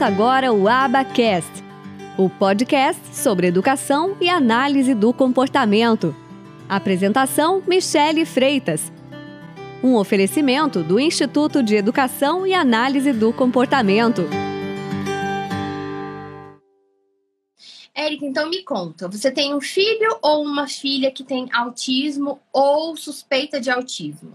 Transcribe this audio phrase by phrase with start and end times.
[0.00, 1.62] Começa agora o Abacast,
[2.16, 6.16] o podcast sobre educação e análise do comportamento.
[6.66, 8.90] Apresentação: Michele Freitas.
[9.84, 14.22] Um oferecimento do Instituto de Educação e Análise do Comportamento.
[17.94, 22.96] Érica, então me conta, você tem um filho ou uma filha que tem autismo ou
[22.96, 24.32] suspeita de autismo?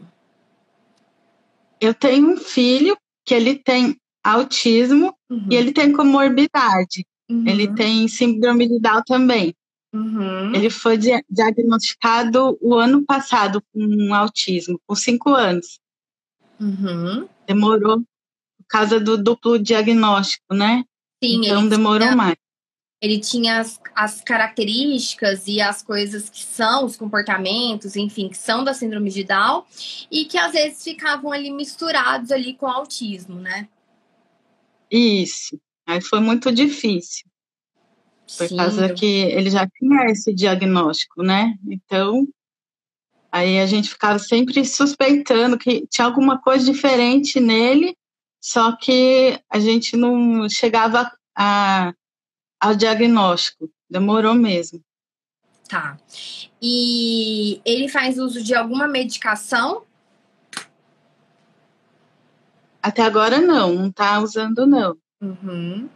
[1.81, 2.95] Eu tenho um filho
[3.25, 5.47] que ele tem autismo uhum.
[5.51, 7.05] e ele tem comorbidade.
[7.29, 7.47] Uhum.
[7.47, 9.53] Ele tem síndrome de Down também.
[9.93, 10.53] Uhum.
[10.53, 15.79] Ele foi di diagnosticado o ano passado com autismo, com cinco anos.
[16.59, 17.27] Uhum.
[17.47, 20.83] Demorou por causa do duplo diagnóstico, né?
[21.23, 22.35] Sim, então demorou tinha, mais.
[23.01, 28.63] Ele tinha as, as, características e as coisas que são, os comportamentos, enfim, que são
[28.63, 29.63] da síndrome de Down
[30.11, 33.69] e que às vezes ficavam ali misturados ali com autismo, né?
[34.95, 35.59] Isso.
[35.85, 37.25] Aí foi muito difícil.
[38.37, 38.55] Por Sim.
[38.57, 41.53] causa que ele já tinha esse diagnóstico, né?
[41.67, 42.27] Então,
[43.31, 47.95] aí a gente ficava sempre suspeitando que tinha alguma coisa diferente nele,
[48.41, 51.93] só que a gente não chegava a,
[52.59, 53.69] ao diagnóstico.
[53.87, 54.81] Demorou mesmo.
[55.67, 55.97] Tá.
[56.61, 59.84] E ele faz uso de alguma medicação
[62.85, 64.95] até agora não, não tá usando não.
[65.19, 65.89] Uhum.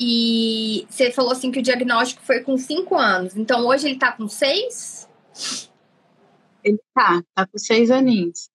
[0.00, 3.36] E você falou assim que o diagnóstico foi com cinco anos.
[3.36, 5.08] Então hoje ele tá com seis?
[6.64, 8.50] Ele tá, tá com seis aninhos.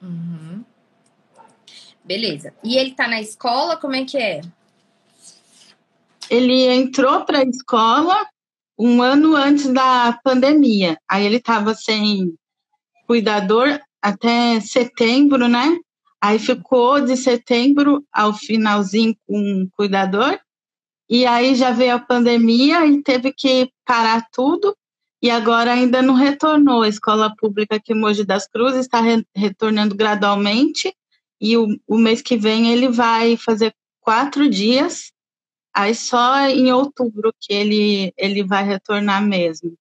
[0.00, 0.64] Uhum.
[2.04, 2.54] Beleza.
[2.62, 4.40] E ele tá na escola, como é que é?
[6.30, 8.24] Ele entrou para a escola
[8.78, 10.96] um ano antes da pandemia.
[11.08, 12.38] Aí ele tava sem
[13.04, 15.76] cuidador até setembro, né?
[16.24, 20.40] Aí ficou de setembro ao finalzinho com um cuidador,
[21.06, 24.74] e aí já veio a pandemia e teve que parar tudo,
[25.20, 26.80] e agora ainda não retornou.
[26.80, 30.96] A escola pública aqui em Mogi das Cruzes está re retornando gradualmente,
[31.38, 35.12] e o, o mês que vem ele vai fazer quatro dias,
[35.74, 39.76] aí só em outubro que ele, ele vai retornar mesmo.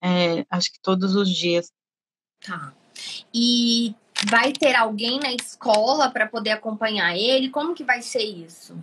[0.00, 1.72] É, acho que todos os dias.
[2.46, 2.72] Tá.
[3.34, 3.92] E
[4.28, 7.50] vai ter alguém na escola para poder acompanhar ele?
[7.50, 8.76] Como que vai ser isso?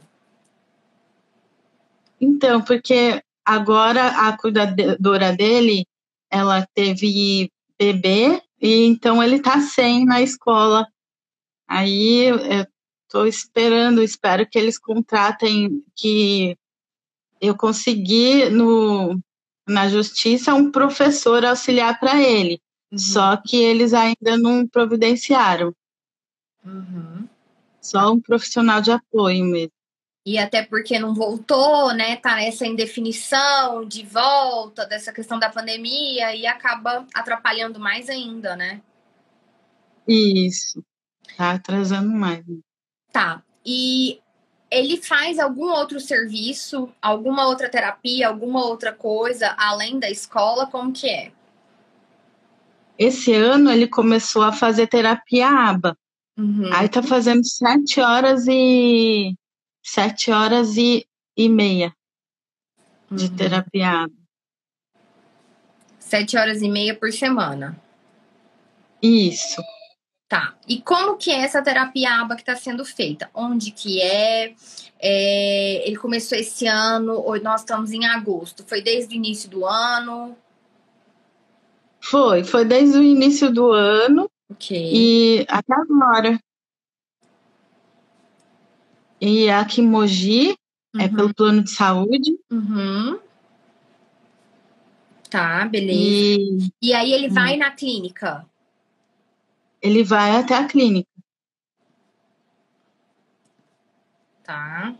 [2.19, 5.85] Então, porque agora a cuidadora dele,
[6.29, 10.87] ela teve bebê e então ele tá sem na escola.
[11.67, 12.65] Aí eu
[13.07, 16.57] tô esperando, espero que eles contratem que
[17.39, 19.19] eu consegui no
[19.67, 22.61] na justiça um professor auxiliar para ele.
[22.91, 22.97] Uhum.
[22.97, 25.73] Só que eles ainda não providenciaram.
[26.65, 27.27] Uhum.
[27.81, 29.71] Só um profissional de apoio mesmo.
[30.25, 32.17] E até porque não voltou, né?
[32.17, 38.81] Tá nessa indefinição de volta dessa questão da pandemia e acaba atrapalhando mais ainda, né?
[40.05, 40.83] Isso.
[41.37, 42.43] Tá atrasando mais.
[43.09, 43.41] Tá.
[43.65, 44.19] E
[44.69, 50.67] ele faz algum outro serviço, alguma outra terapia, alguma outra coisa além da escola?
[50.67, 51.31] Como que é?
[52.97, 55.97] Esse ano ele começou a fazer terapia aba.
[56.37, 56.69] Uhum.
[56.73, 59.35] Aí tá fazendo sete horas e
[59.83, 61.93] sete horas e, e meia
[63.11, 63.35] de uhum.
[63.35, 64.13] terapia aba.
[65.99, 67.79] Sete horas e meia por semana.
[69.01, 69.61] Isso.
[70.27, 70.55] Tá.
[70.67, 73.29] E como que é essa terapia aba que está sendo feita?
[73.33, 74.53] Onde que é?
[74.99, 75.87] é?
[75.87, 78.65] Ele começou esse ano, nós estamos em agosto.
[78.67, 80.35] Foi desde o início do ano?
[82.09, 84.31] Foi, foi desde o início do ano
[84.61, 86.39] e até agora.
[89.19, 90.53] E aqui em Mogi é
[90.97, 91.01] uhum.
[91.01, 92.39] é pelo plano de saúde.
[92.49, 93.19] Uhum.
[95.29, 95.99] Tá, beleza.
[95.99, 97.59] E, e aí ele vai hum.
[97.59, 98.45] na clínica?
[99.81, 101.09] Ele vai até a clínica.
[104.45, 104.95] Tá.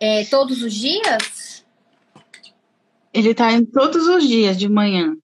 [0.00, 1.47] É, todos os dias?
[3.18, 5.16] Ele está indo todos os dias de manhã.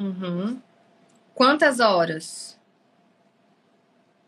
[0.00, 0.58] Uhum.
[1.34, 2.58] Quantas horas?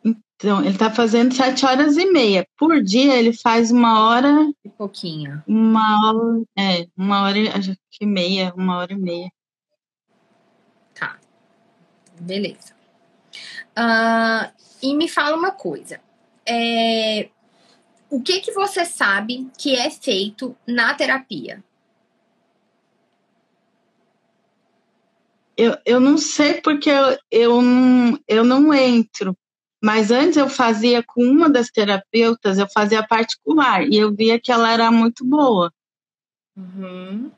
[0.05, 2.47] Então, ele está fazendo sete horas e meia.
[2.59, 4.31] Por dia, ele faz uma hora.
[4.62, 5.43] E pouquinho.
[5.47, 6.44] Uma hora.
[6.59, 9.31] É, uma hora e meia, uma hora e meia.
[10.94, 11.19] Tá.
[12.21, 12.75] Beleza.
[13.71, 15.99] Uh, e me fala uma coisa.
[16.47, 17.31] É,
[18.10, 21.62] o que que você sabe que é feito na terapia?
[25.56, 29.37] Eu, eu não sei porque eu, eu, não, eu não entro.
[29.82, 34.50] Mas antes eu fazia com uma das terapeutas, eu fazia particular e eu via que
[34.50, 35.72] ela era muito boa.
[36.56, 37.31] Uhum.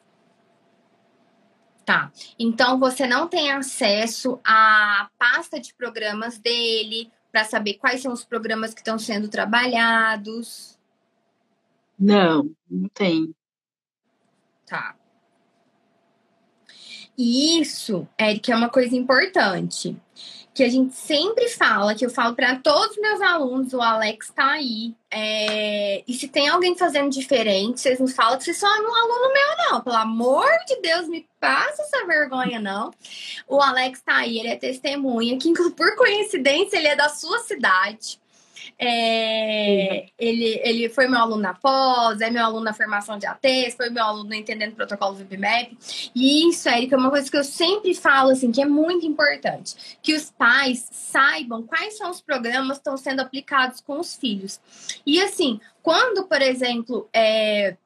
[1.85, 2.11] Tá.
[2.39, 8.25] Então você não tem acesso à pasta de programas dele para saber quais são os
[8.25, 10.79] programas que estão sendo trabalhados.
[11.99, 13.35] Não, não tem.
[14.67, 14.97] Tá.
[17.17, 20.01] E isso, Eric, é uma coisa importante
[20.53, 24.31] que a gente sempre fala, que eu falo para todos os meus alunos, o Alex
[24.35, 24.95] tá aí.
[25.11, 26.03] É...
[26.07, 29.71] E se tem alguém fazendo diferente, vocês não falam que vocês são um aluno meu,
[29.71, 29.81] não.
[29.81, 32.91] Pelo amor de Deus, me passa essa vergonha, não.
[33.49, 38.21] O Alex tá aí, ele é testemunha, que por coincidência ele é da sua cidade.
[38.83, 43.75] É, ele, ele foi meu aluno na pós, é meu aluno na formação de ATs,
[43.77, 45.77] foi meu aluno entendendo o protocolo do VPMAP.
[46.15, 49.99] E isso, Érica, é uma coisa que eu sempre falo, assim, que é muito importante.
[50.03, 54.59] Que os pais saibam quais são os programas que estão sendo aplicados com os filhos.
[55.05, 57.77] E assim, quando, por exemplo, é,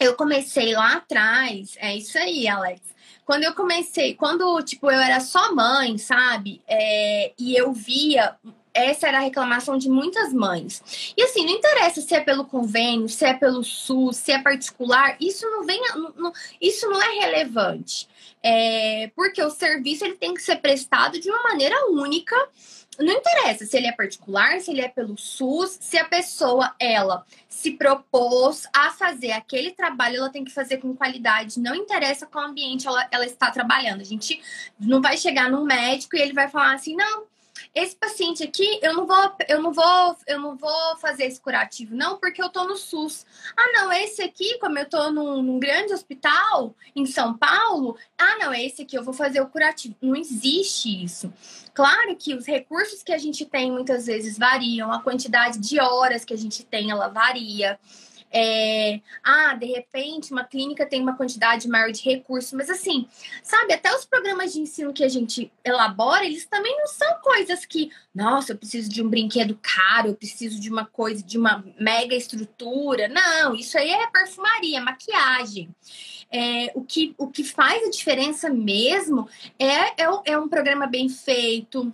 [0.00, 2.80] eu comecei lá atrás, é isso aí, Alex.
[3.24, 6.62] Quando eu comecei, quando, tipo, eu era só mãe, sabe?
[6.66, 8.36] É, e eu via
[8.76, 11.14] essa era a reclamação de muitas mães.
[11.16, 15.16] E assim, não interessa se é pelo convênio, se é pelo SUS, se é particular,
[15.18, 15.80] isso não vem,
[16.16, 18.06] não, isso não é relevante.
[18.42, 22.36] É, porque o serviço ele tem que ser prestado de uma maneira única.
[22.98, 27.26] Não interessa se ele é particular, se ele é pelo SUS, se a pessoa ela
[27.48, 31.60] se propôs a fazer aquele trabalho, ela tem que fazer com qualidade.
[31.60, 34.00] Não interessa qual ambiente ela, ela está trabalhando.
[34.00, 34.40] A gente
[34.78, 37.24] não vai chegar num médico e ele vai falar assim, não,
[37.74, 41.94] esse paciente aqui, eu não vou, eu não vou, eu não vou fazer esse curativo,
[41.94, 43.26] não, porque eu tô no SUS.
[43.56, 48.36] Ah, não, esse aqui, como eu tô num, num grande hospital em São Paulo, ah,
[48.38, 49.94] não, esse aqui eu vou fazer o curativo.
[50.00, 51.32] Não existe isso.
[51.74, 56.24] Claro que os recursos que a gente tem muitas vezes variam, a quantidade de horas
[56.24, 57.78] que a gente tem, ela varia.
[58.38, 63.08] É, ah, de repente uma clínica tem uma quantidade maior de recursos, mas assim,
[63.42, 67.64] sabe, até os programas de ensino que a gente elabora, eles também não são coisas
[67.64, 71.64] que, nossa, eu preciso de um brinquedo caro, eu preciso de uma coisa, de uma
[71.80, 73.08] mega estrutura.
[73.08, 75.74] Não, isso aí é perfumaria, maquiagem.
[76.30, 79.26] É, o, que, o que faz a diferença mesmo
[79.58, 81.90] é, é, é um programa bem feito,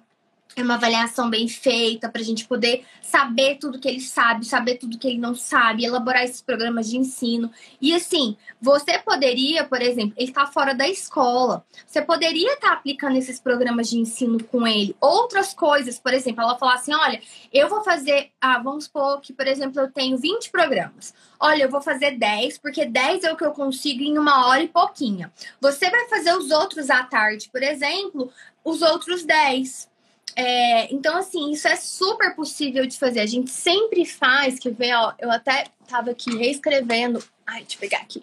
[0.56, 4.76] é uma avaliação bem feita para a gente poder saber tudo que ele sabe, saber
[4.76, 7.50] tudo que ele não sabe, elaborar esses programas de ensino.
[7.81, 12.72] E assim, você poderia, por exemplo, ele está fora da escola, você poderia estar tá
[12.72, 14.96] aplicando esses programas de ensino com ele.
[14.99, 17.20] Outras coisas, por exemplo, ela falar assim: olha,
[17.52, 21.12] eu vou fazer, ah, vamos supor que, por exemplo, eu tenho 20 programas.
[21.38, 24.62] Olha, eu vou fazer 10, porque 10 é o que eu consigo em uma hora
[24.62, 25.31] e pouquinho.
[25.60, 28.32] Você vai fazer os outros à tarde, por exemplo,
[28.64, 29.91] os outros 10
[30.37, 33.20] é, então, assim, isso é super possível de fazer.
[33.20, 37.23] A gente sempre faz, que ver, ó, eu até tava aqui reescrevendo.
[37.46, 38.23] Ai, deixa eu pegar aqui.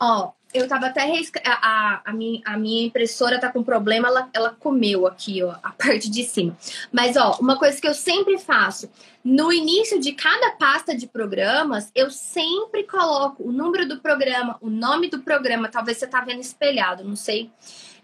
[0.00, 1.56] Ó, eu tava até reescrevendo.
[1.62, 5.70] A, a, minha, a minha impressora tá com problema, ela, ela comeu aqui, ó, a
[5.78, 6.56] parte de cima.
[6.92, 8.90] Mas, ó, uma coisa que eu sempre faço.
[9.24, 14.68] No início de cada pasta de programas, eu sempre coloco o número do programa, o
[14.68, 15.68] nome do programa.
[15.68, 17.50] Talvez você tá vendo espelhado, não sei.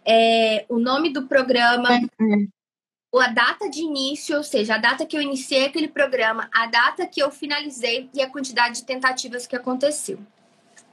[0.04, 1.88] É, o nome do programa.
[3.12, 7.06] A data de início, ou seja, a data que eu iniciei aquele programa, a data
[7.06, 10.18] que eu finalizei e a quantidade de tentativas que aconteceu.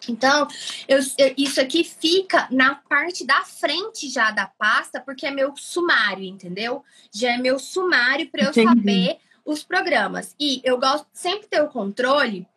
[0.09, 0.47] Então,
[0.87, 0.99] eu,
[1.37, 6.83] isso aqui fica na parte da frente já da pasta, porque é meu sumário, entendeu?
[7.11, 8.67] Já é meu sumário para eu Entendi.
[8.67, 10.35] saber os programas.
[10.39, 12.47] E eu gosto sempre de ter o controle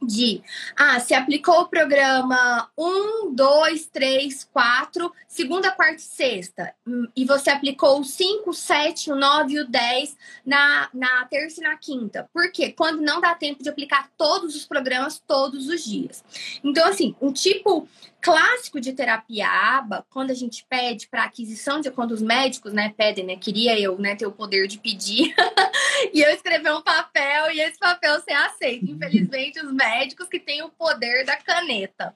[0.00, 0.42] de
[0.76, 7.24] ah, se aplicou o programa 1, 2, 3, 4, segunda, quarta e sexta, hum, e
[7.24, 11.76] você aplicou o 5, 7, o 9 e o 10 na, na terça e na
[11.76, 12.28] quinta.
[12.32, 12.72] Por quê?
[12.72, 16.24] Quando não dá tempo de aplicar todos os programas todos os dias.
[16.62, 17.88] Então, assim, um tipo
[18.20, 22.92] clássico de terapia aba, quando a gente pede para aquisição de quando os médicos, né,
[22.96, 25.34] pedem, né, queria eu, né, ter o poder de pedir
[26.12, 28.90] e eu escrever um papel e esse papel ser aceito.
[28.90, 32.14] Infelizmente, os médicos que têm o poder da caneta.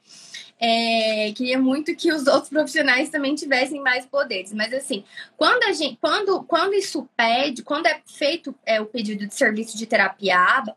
[0.64, 5.04] É, queria muito que os outros profissionais também tivessem mais poderes, mas assim,
[5.36, 9.76] quando a gente, quando, quando isso pede, quando é feito é, o pedido de serviço
[9.76, 10.76] de terapia aba,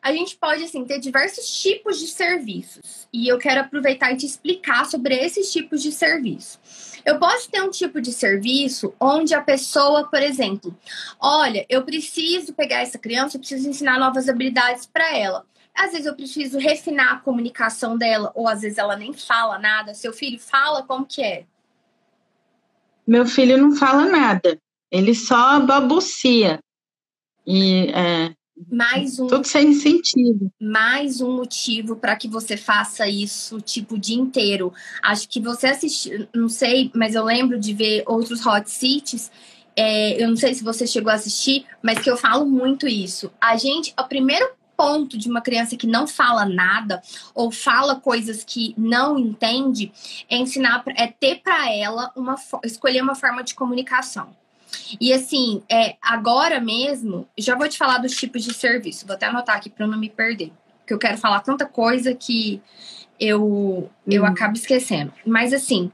[0.00, 3.08] a gente pode assim ter diversos tipos de serviços.
[3.12, 6.58] E eu quero aproveitar e te explicar sobre esses tipos de serviço.
[7.04, 10.76] Eu posso ter um tipo de serviço onde a pessoa, por exemplo,
[11.20, 15.46] olha, eu preciso pegar essa criança, eu preciso ensinar novas habilidades para ela.
[15.72, 19.94] Às vezes eu preciso refinar a comunicação dela, ou às vezes ela nem fala nada.
[19.94, 21.44] Seu filho fala como que é?
[23.06, 24.58] Meu filho não fala nada.
[24.90, 26.58] Ele só babucia.
[27.46, 28.34] E é,
[28.70, 30.50] mais um tudo sem sentido.
[30.60, 34.72] Mais um motivo para que você faça isso tipo o dia inteiro.
[35.02, 39.30] Acho que você assistiu, não sei, mas eu lembro de ver outros hot seats.
[39.76, 43.30] É, eu não sei se você chegou a assistir, mas que eu falo muito isso.
[43.40, 47.02] A gente, o primeiro ponto de uma criança que não fala nada
[47.34, 49.92] ou fala coisas que não entende
[50.28, 54.34] é ensinar, é ter para ela uma escolher uma forma de comunicação.
[55.00, 59.06] E assim, é, agora mesmo, já vou te falar dos tipos de serviço.
[59.06, 62.62] Vou até anotar aqui para não me perder, porque eu quero falar tanta coisa que
[63.18, 64.28] eu eu uhum.
[64.28, 65.12] acabo esquecendo.
[65.26, 65.90] Mas assim,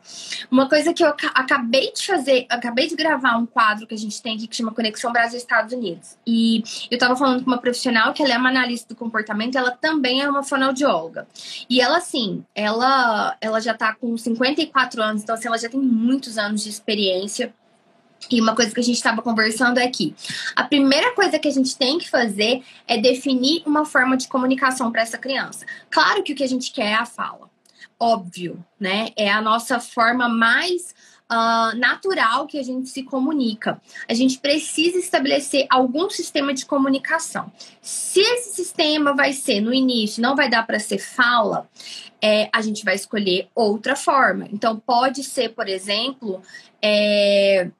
[0.50, 4.20] uma coisa que eu acabei de fazer, acabei de gravar um quadro que a gente
[4.20, 6.18] tem aqui que chama Conexão Brasil Estados Unidos.
[6.26, 9.70] E eu tava falando com uma profissional que ela é uma analista do comportamento, ela
[9.70, 11.26] também é uma fonoaudióloga.
[11.70, 15.80] E ela assim, ela ela já tá com 54 anos, então assim, ela já tem
[15.80, 17.54] muitos anos de experiência
[18.30, 20.14] e uma coisa que a gente estava conversando é que
[20.54, 24.90] a primeira coisa que a gente tem que fazer é definir uma forma de comunicação
[24.90, 25.66] para essa criança.
[25.90, 27.50] Claro que o que a gente quer é a fala,
[27.98, 29.08] óbvio, né?
[29.16, 30.94] É a nossa forma mais
[31.32, 33.80] uh, natural que a gente se comunica.
[34.08, 37.50] A gente precisa estabelecer algum sistema de comunicação.
[37.80, 41.68] Se esse sistema vai ser no início, não vai dar para ser fala,
[42.20, 44.46] é, a gente vai escolher outra forma.
[44.52, 46.42] Então, pode ser, por exemplo,
[46.80, 47.70] é,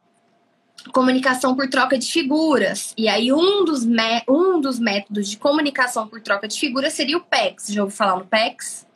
[0.90, 2.94] comunicação por troca de figuras.
[2.96, 3.86] E aí, um dos,
[4.28, 7.68] um dos métodos de comunicação por troca de figuras seria o PEX.
[7.68, 8.86] Já ouviu falar no PEX?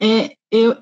[0.00, 0.76] É, eu,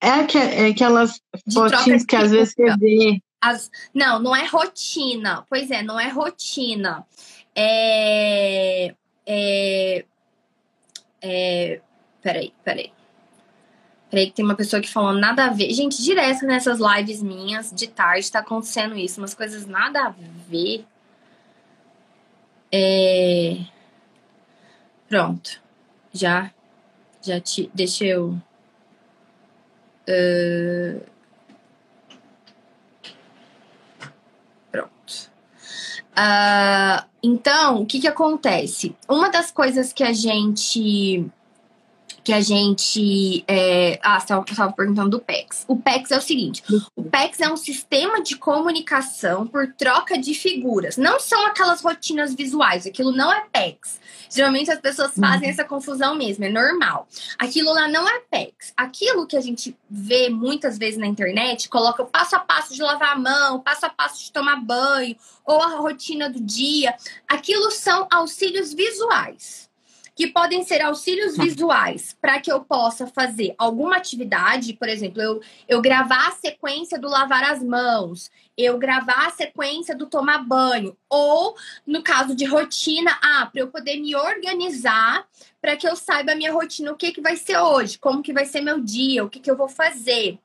[0.00, 1.20] é, que, é aquelas
[1.52, 3.22] fotinhas que às vezes você vê.
[3.40, 5.44] As, não, não é rotina.
[5.48, 7.06] Pois é, não é rotina.
[7.54, 8.94] É.
[9.26, 10.04] É.
[11.20, 11.80] é
[12.22, 12.92] peraí, peraí.
[14.12, 15.72] Peraí, que tem uma pessoa que falou nada a ver.
[15.72, 20.14] Gente, direto nessas lives minhas de tarde tá acontecendo isso, umas coisas nada a
[20.50, 20.84] ver.
[22.70, 23.56] É...
[25.08, 25.62] Pronto.
[26.12, 26.50] Já.
[27.22, 27.70] Já te.
[27.72, 28.38] Deixa eu.
[30.06, 31.02] Uh...
[34.70, 35.30] Pronto.
[36.10, 38.94] Uh, então, o que que acontece?
[39.08, 41.32] Uma das coisas que a gente
[42.24, 43.44] que a gente.
[43.46, 43.98] É...
[44.02, 45.64] Ah, estava perguntando do PEX.
[45.66, 46.62] O PEX é o seguinte:
[46.94, 50.96] o PEX é um sistema de comunicação por troca de figuras.
[50.96, 54.00] Não são aquelas rotinas visuais, aquilo não é PEX.
[54.30, 55.50] Geralmente as pessoas fazem uhum.
[55.50, 57.06] essa confusão mesmo, é normal.
[57.38, 58.72] Aquilo lá não é PEX.
[58.76, 62.82] Aquilo que a gente vê muitas vezes na internet, coloca o passo a passo de
[62.82, 66.94] lavar a mão, passo a passo de tomar banho, ou a rotina do dia.
[67.28, 69.70] Aquilo são auxílios visuais
[70.14, 75.40] que podem ser auxílios visuais para que eu possa fazer alguma atividade, por exemplo, eu,
[75.68, 80.96] eu gravar a sequência do lavar as mãos, eu gravar a sequência do tomar banho,
[81.08, 85.26] ou no caso de rotina, ah, para eu poder me organizar
[85.60, 88.32] para que eu saiba a minha rotina, o que, que vai ser hoje, como que
[88.32, 90.38] vai ser meu dia, o que, que eu vou fazer.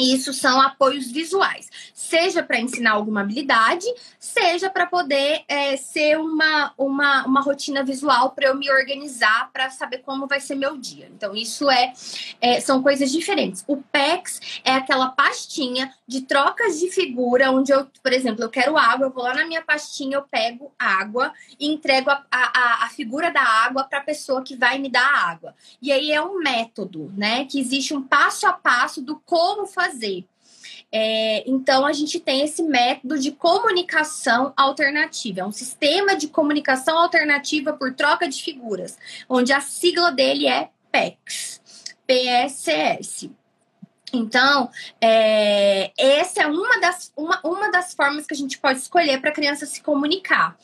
[0.00, 3.84] Isso são apoios visuais, seja para ensinar alguma habilidade,
[4.18, 9.68] seja para poder é, ser uma, uma, uma rotina visual para eu me organizar para
[9.68, 11.10] saber como vai ser meu dia.
[11.14, 11.92] Então, isso é,
[12.40, 13.62] é, são coisas diferentes.
[13.68, 18.78] O PEX é aquela pastinha de trocas de figura, onde eu, por exemplo, eu quero
[18.78, 22.88] água, eu vou lá na minha pastinha, eu pego água e entrego a, a, a
[22.88, 25.54] figura da água para a pessoa que vai me dar a água.
[25.82, 27.44] E aí é um método, né?
[27.44, 30.24] Que existe um passo a passo do como fazer fazer.
[30.92, 35.40] É, então, a gente tem esse método de comunicação alternativa.
[35.40, 40.70] É um sistema de comunicação alternativa por troca de figuras, onde a sigla dele é
[40.90, 41.60] PECS.
[42.06, 43.30] PSS.
[44.12, 44.68] Então,
[45.00, 49.30] é, essa é uma das, uma, uma das formas que a gente pode escolher para
[49.30, 50.58] a criança se comunicar.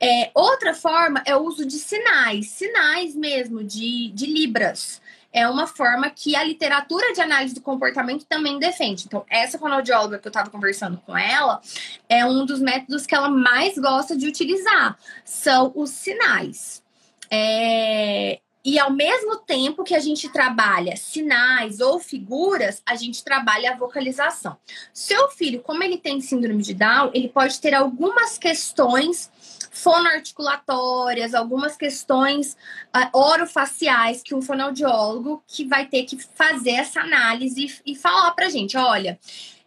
[0.00, 5.02] É, outra forma é o uso de sinais, sinais mesmo, de, de libras
[5.36, 9.04] é uma forma que a literatura de análise do comportamento também defende.
[9.04, 11.60] Então, essa fonoaudióloga que eu estava conversando com ela
[12.08, 16.82] é um dos métodos que ela mais gosta de utilizar, são os sinais.
[17.30, 18.40] É...
[18.64, 23.76] E ao mesmo tempo que a gente trabalha sinais ou figuras, a gente trabalha a
[23.76, 24.56] vocalização.
[24.92, 29.30] Seu filho, como ele tem síndrome de Down, ele pode ter algumas questões
[29.76, 32.56] fonoarticulatórias, algumas questões
[32.94, 38.32] uh, orofaciais que um fonoaudiólogo que vai ter que fazer essa análise e, e falar
[38.32, 39.18] pra gente, olha,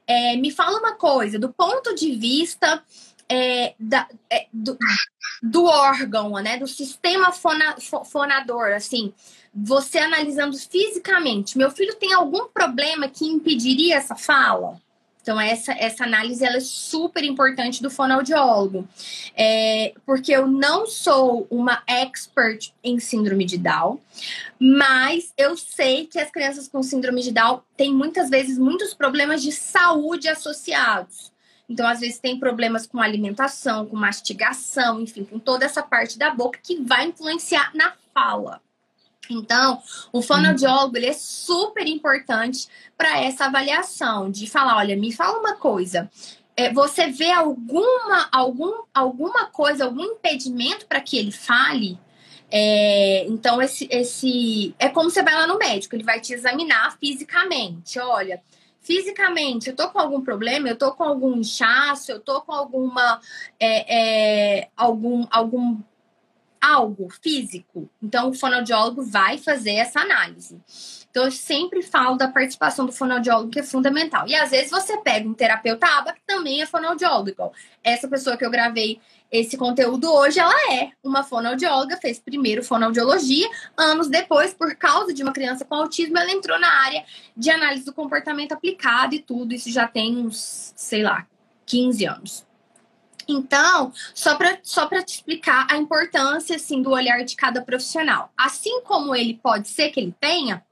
[0.07, 2.83] é, me fala uma coisa, do ponto de vista
[3.29, 4.75] é, da, é, do,
[5.43, 7.75] do, órgão, né, do sistema fona,
[8.05, 9.13] fonador, assim,
[9.53, 14.81] você analisando fisicamente, meu filho tem algum problema que impediria essa fala?
[15.21, 18.87] Então, essa, essa análise ela é super importante do fonoaudiólogo.
[19.35, 23.99] É, porque eu não sou uma expert em síndrome de Down,
[24.59, 29.41] mas eu sei que as crianças com síndrome de Down têm muitas vezes muitos problemas
[29.41, 31.31] de saúde associados.
[31.69, 36.31] Então, às vezes, tem problemas com alimentação, com mastigação, enfim, com toda essa parte da
[36.31, 38.59] boca que vai influenciar na fala.
[39.29, 39.81] Então,
[40.11, 42.67] o fonoaudiólogo ele é super importante
[42.97, 46.09] para essa avaliação de falar, olha, me fala uma coisa.
[46.57, 51.97] É, você vê alguma, algum, alguma coisa, algum impedimento para que ele fale?
[52.51, 56.97] É, então, esse, esse é como você vai lá no médico, ele vai te examinar
[56.99, 57.99] fisicamente.
[57.99, 58.41] Olha,
[58.81, 63.21] fisicamente, eu tô com algum problema, eu tô com algum inchaço, eu tô com alguma
[63.59, 65.77] é, é, algum, algum
[66.61, 67.89] algo físico.
[68.01, 70.59] Então, o fonoaudiólogo vai fazer essa análise.
[71.09, 74.27] Então, eu sempre falo da participação do fonoaudiólogo, que é fundamental.
[74.27, 77.29] E às vezes você pega um terapeuta aba, que também é fonoaudiólogo.
[77.29, 78.99] Igual essa pessoa que eu gravei
[79.31, 83.47] esse conteúdo hoje, ela é uma fonoaudióloga, fez primeiro fonoaudiologia.
[83.77, 87.03] Anos depois, por causa de uma criança com autismo, ela entrou na área
[87.35, 89.53] de análise do comportamento aplicado e tudo.
[89.53, 91.27] Isso já tem uns, sei lá,
[91.65, 92.48] 15 anos.
[93.31, 98.31] Então, só para só te explicar a importância assim, do olhar de cada profissional.
[98.35, 100.63] Assim como ele pode ser que ele tenha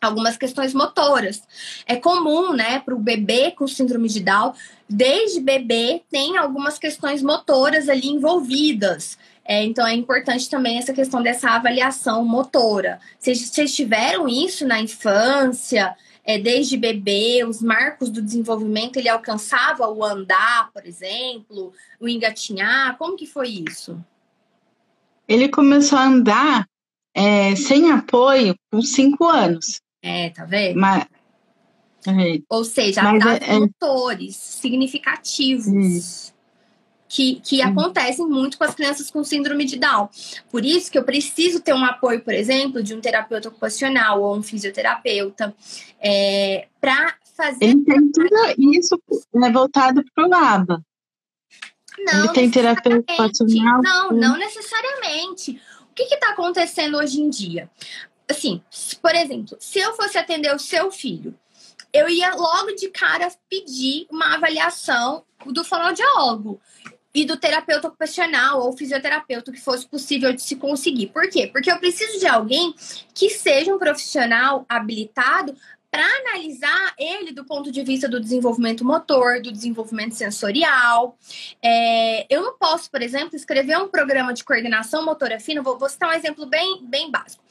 [0.00, 1.42] algumas questões motoras.
[1.86, 4.54] É comum, né, para o bebê com síndrome de Down,
[4.88, 9.18] desde bebê, tem algumas questões motoras ali envolvidas.
[9.44, 13.00] É, então, é importante também essa questão dessa avaliação motora.
[13.18, 15.96] Se vocês tiveram isso na infância,
[16.28, 22.98] é, desde bebê, os marcos do desenvolvimento, ele alcançava o andar, por exemplo, o engatinhar?
[22.98, 23.98] Como que foi isso?
[25.26, 26.68] Ele começou a andar
[27.14, 29.80] é, sem apoio com cinco anos.
[30.02, 30.78] É, tá vendo?
[30.78, 31.06] Mas,
[32.06, 36.34] é, Ou seja, Mas dados é, é, motores significativos
[37.08, 37.68] que, que hum.
[37.68, 40.08] acontecem muito com as crianças com síndrome de Down.
[40.50, 44.36] Por isso que eu preciso ter um apoio, por exemplo, de um terapeuta ocupacional ou
[44.36, 45.54] um fisioterapeuta
[46.00, 47.64] é, para fazer.
[47.64, 48.28] Ele tem tudo
[48.74, 49.00] isso
[49.34, 50.84] né, voltado para o LABA.
[52.00, 53.82] Não, Ele tem terapeuta ocupacional?
[53.82, 55.60] Não, não necessariamente.
[55.90, 57.68] O que está acontecendo hoje em dia?
[58.30, 58.62] Assim,
[59.00, 61.34] por exemplo, se eu fosse atender o seu filho,
[61.92, 66.60] eu ia logo de cara pedir uma avaliação do fonoaudiólogo
[67.18, 71.08] e do terapeuta ocupacional ou fisioterapeuta que fosse possível de se conseguir.
[71.08, 71.48] Por quê?
[71.48, 72.72] Porque eu preciso de alguém
[73.12, 75.56] que seja um profissional habilitado
[75.90, 81.16] para analisar ele do ponto de vista do desenvolvimento motor, do desenvolvimento sensorial.
[81.60, 85.60] É, eu não posso, por exemplo, escrever um programa de coordenação motora fina.
[85.60, 87.42] Vou, vou citar um exemplo bem, bem básico.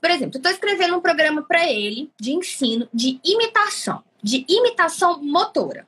[0.00, 5.84] Por exemplo, estou escrevendo um programa para ele de ensino de imitação, de imitação motora.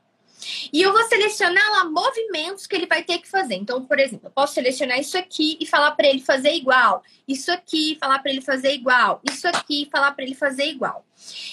[0.73, 3.55] E eu vou selecionar lá movimentos que ele vai ter que fazer.
[3.55, 7.03] Então, por exemplo, eu posso selecionar isso aqui e falar para ele fazer igual.
[7.27, 9.21] Isso aqui, falar para ele fazer igual.
[9.29, 11.05] Isso aqui, falar para ele fazer igual.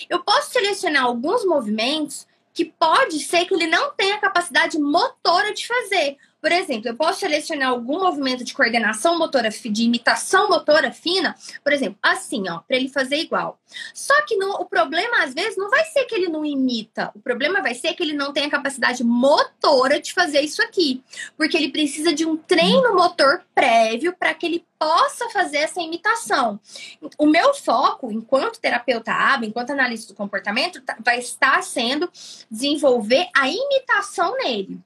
[0.10, 5.68] Eu posso selecionar alguns movimentos que pode ser que ele não tenha capacidade motora de
[5.68, 6.18] fazer.
[6.46, 11.74] Por exemplo, eu posso selecionar algum movimento de coordenação motora, de imitação motora fina, por
[11.74, 13.60] exemplo, assim, ó, para ele fazer igual.
[13.96, 17.10] Só que no, o problema, às vezes, não vai ser que ele não imita.
[17.16, 21.04] O problema vai ser que ele não tem a capacidade motora de fazer isso aqui.
[21.36, 26.60] Porque ele precisa de um treino motor prévio para que ele possa fazer essa imitação.
[27.18, 32.08] O meu foco, enquanto terapeuta ABA, enquanto analista do comportamento, tá, vai estar sendo
[32.52, 34.80] desenvolver a imitação nele.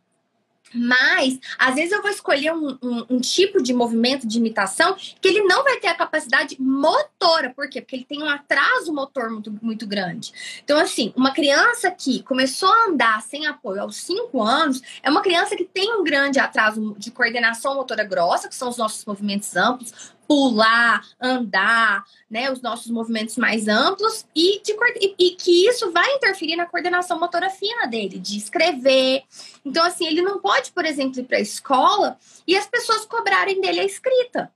[0.74, 5.28] Mas, às vezes, eu vou escolher um, um, um, tipo de movimento de imitação que
[5.28, 7.52] ele não vai ter a capacidade motora.
[7.56, 7.82] Por quê?
[7.82, 10.32] Porque ele tem um atraso motor muito, muito grande.
[10.64, 15.22] Então, assim, uma criança que começou a andar sem apoio aos 5 anos é uma
[15.22, 19.56] criança que tem um grande atraso de coordenação motora grossa, que são os nossos movimentos
[19.56, 24.76] amplos, pular, andar, né, os nossos movimentos mais amplos e, de,
[25.18, 29.24] e, que isso vai interferir na coordenação motora fina dele, de escrever.
[29.65, 32.15] Então, assim, ele não pode, por exemplo, ir para a escola
[32.46, 34.52] e as pessoas cobrarem dele a escrita.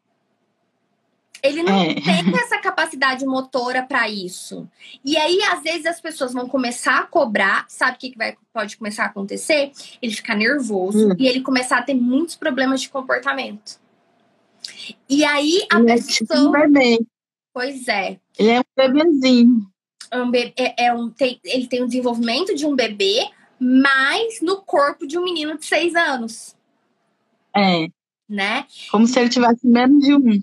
[1.41, 1.95] Ele não é.
[1.95, 4.69] tem essa capacidade motora para isso.
[5.03, 7.65] E aí, às vezes, as pessoas vão começar a cobrar.
[7.67, 9.71] Sabe o que, que vai, pode começar a acontecer?
[9.99, 11.15] Ele ficar nervoso hum.
[11.17, 13.81] e ele começar a ter muitos problemas de comportamento.
[15.09, 16.09] E aí a ele pessoa.
[16.09, 17.05] É tipo um bebê.
[17.53, 18.19] Pois é.
[18.37, 19.67] Ele é um bebezinho.
[20.13, 24.61] Um bebê, é, é um, tem, ele tem o desenvolvimento de um bebê, mas no
[24.61, 26.55] corpo de um menino de seis anos.
[27.55, 27.87] É.
[28.27, 28.65] Né?
[28.89, 30.41] Como se ele tivesse menos de um.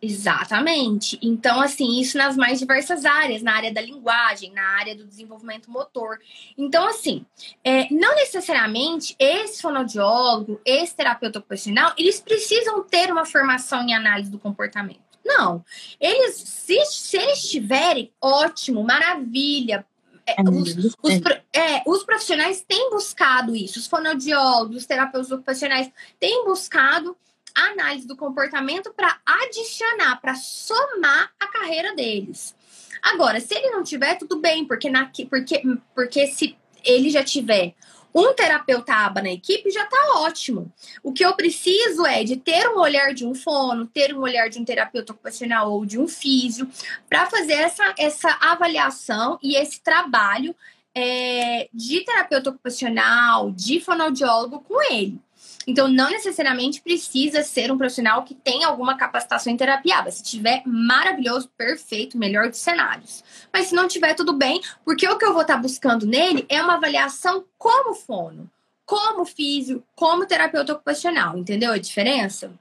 [0.00, 1.18] Exatamente.
[1.22, 5.70] Então, assim, isso nas mais diversas áreas, na área da linguagem, na área do desenvolvimento
[5.70, 6.18] motor.
[6.58, 7.24] Então, assim,
[7.62, 14.30] é, não necessariamente esse fonoaudiólogo, esse terapeuta ocupacional, eles precisam ter uma formação em análise
[14.30, 15.00] do comportamento.
[15.24, 15.64] Não.
[16.00, 19.86] Eles, se, se eles tiverem, ótimo, maravilha.
[20.26, 21.20] É, os, os,
[21.52, 25.90] é, os, profissionais têm buscado isso, os fonoaudiólogos, os terapeutas ocupacionais
[26.20, 27.16] têm buscado
[27.54, 32.54] análise do comportamento para adicionar, para somar a carreira deles.
[33.02, 35.62] Agora, se ele não tiver, tudo bem, porque, na, porque,
[35.94, 37.74] porque se ele já tiver
[38.14, 40.70] um terapeuta aba na equipe, já está ótimo.
[41.02, 44.48] O que eu preciso é de ter um olhar de um fono, ter um olhar
[44.48, 46.68] de um terapeuta ocupacional ou de um físio,
[47.08, 50.54] para fazer essa, essa avaliação e esse trabalho
[50.94, 55.18] é, de terapeuta ocupacional, de fonoaudiólogo com ele.
[55.66, 60.10] Então, não necessariamente precisa ser um profissional que tenha alguma capacitação em terapia.
[60.10, 63.22] Se tiver, maravilhoso, perfeito, melhor dos cenários.
[63.52, 66.62] Mas se não tiver, tudo bem, porque o que eu vou estar buscando nele é
[66.62, 68.50] uma avaliação como fono,
[68.84, 71.36] como físio, como terapeuta ocupacional.
[71.36, 72.52] Entendeu a diferença?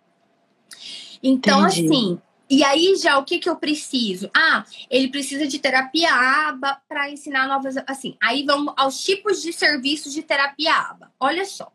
[1.24, 1.86] Então, Entendi.
[1.86, 4.30] assim, e aí, já o que, que eu preciso?
[4.36, 7.78] Ah, ele precisa de terapia aba para ensinar novas.
[7.88, 11.14] Assim, aí vamos aos tipos de serviços de terapia aba.
[11.18, 11.72] Olha só,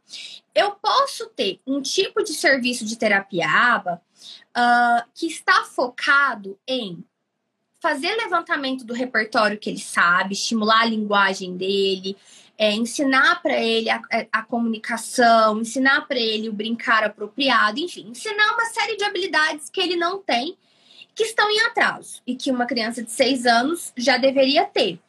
[0.54, 4.02] eu posso ter um tipo de serviço de terapia aba
[4.54, 7.02] uh, que está focado em
[7.80, 12.18] fazer levantamento do repertório que ele sabe, estimular a linguagem dele,
[12.58, 18.52] é, ensinar para ele a, a, comunicação, ensinar para ele o brincar apropriado, enfim, ensinar
[18.52, 20.54] uma série de habilidades que ele não tem
[21.16, 25.00] que estão em atraso e que uma criança de seis anos já deveria ter.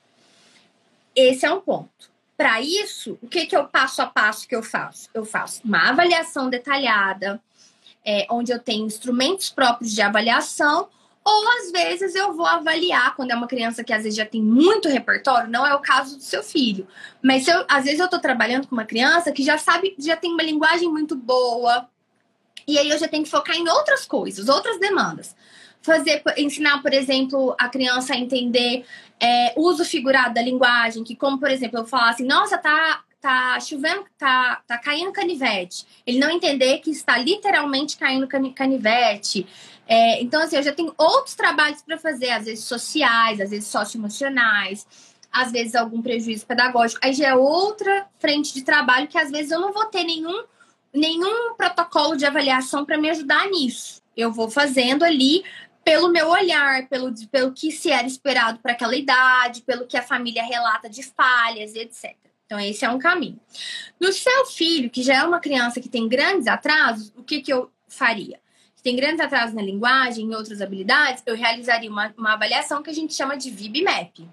[1.14, 2.10] Esse é um ponto.
[2.38, 5.10] Para isso, o que, que é o passo a passo que eu faço?
[5.14, 7.42] Eu faço uma avaliação detalhada,
[8.06, 10.88] é, onde eu tenho instrumentos próprios de avaliação,
[11.26, 14.42] ou às vezes eu vou avaliar quando é uma criança que às vezes já tem
[14.42, 16.88] muito repertório, não é o caso do seu filho.
[17.22, 20.32] Mas eu, às vezes eu estou trabalhando com uma criança que já sabe, já tem
[20.32, 21.90] uma linguagem muito boa,
[22.66, 25.36] e aí eu já tenho que focar em outras coisas, outras demandas
[25.82, 28.86] fazer, ensinar, por exemplo, a criança a entender
[29.20, 33.60] é, uso figurado da linguagem, que como, por exemplo, eu falar assim, nossa, tá, tá
[33.60, 35.86] chovendo, tá, tá caindo canivete.
[36.06, 39.48] Ele não entender que está literalmente caindo canivete.
[39.88, 43.68] É, então, assim, eu já tenho outros trabalhos para fazer, às vezes sociais, às vezes
[43.68, 44.86] socioemocionais,
[45.32, 47.00] às vezes algum prejuízo pedagógico.
[47.04, 50.44] Aí já é outra frente de trabalho que às vezes eu não vou ter nenhum,
[50.94, 54.02] nenhum protocolo de avaliação para me ajudar nisso.
[54.16, 55.44] Eu vou fazendo ali
[55.88, 60.04] pelo meu olhar, pelo, pelo que se era esperado para aquela idade, pelo que a
[60.04, 62.14] família relata de falhas e etc.
[62.46, 63.40] Então, esse é um caminho.
[63.98, 67.54] No seu filho, que já é uma criança que tem grandes atrasos, o que, que
[67.54, 68.38] eu faria?
[68.76, 72.90] Se tem grandes atrasos na linguagem e outras habilidades, eu realizaria uma, uma avaliação que
[72.90, 74.28] a gente chama de VIB-MAP,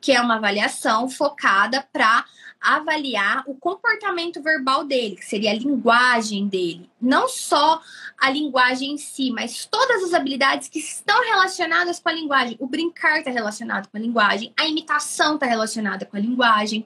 [0.00, 2.24] que é uma avaliação focada para
[2.66, 6.90] avaliar o comportamento verbal dele, que seria a linguagem dele.
[7.00, 7.80] Não só
[8.18, 12.56] a linguagem em si, mas todas as habilidades que estão relacionadas com a linguagem.
[12.58, 16.84] O brincar está relacionado com a linguagem, a imitação está relacionada com a linguagem,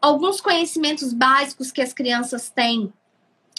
[0.00, 2.92] alguns conhecimentos básicos que as crianças têm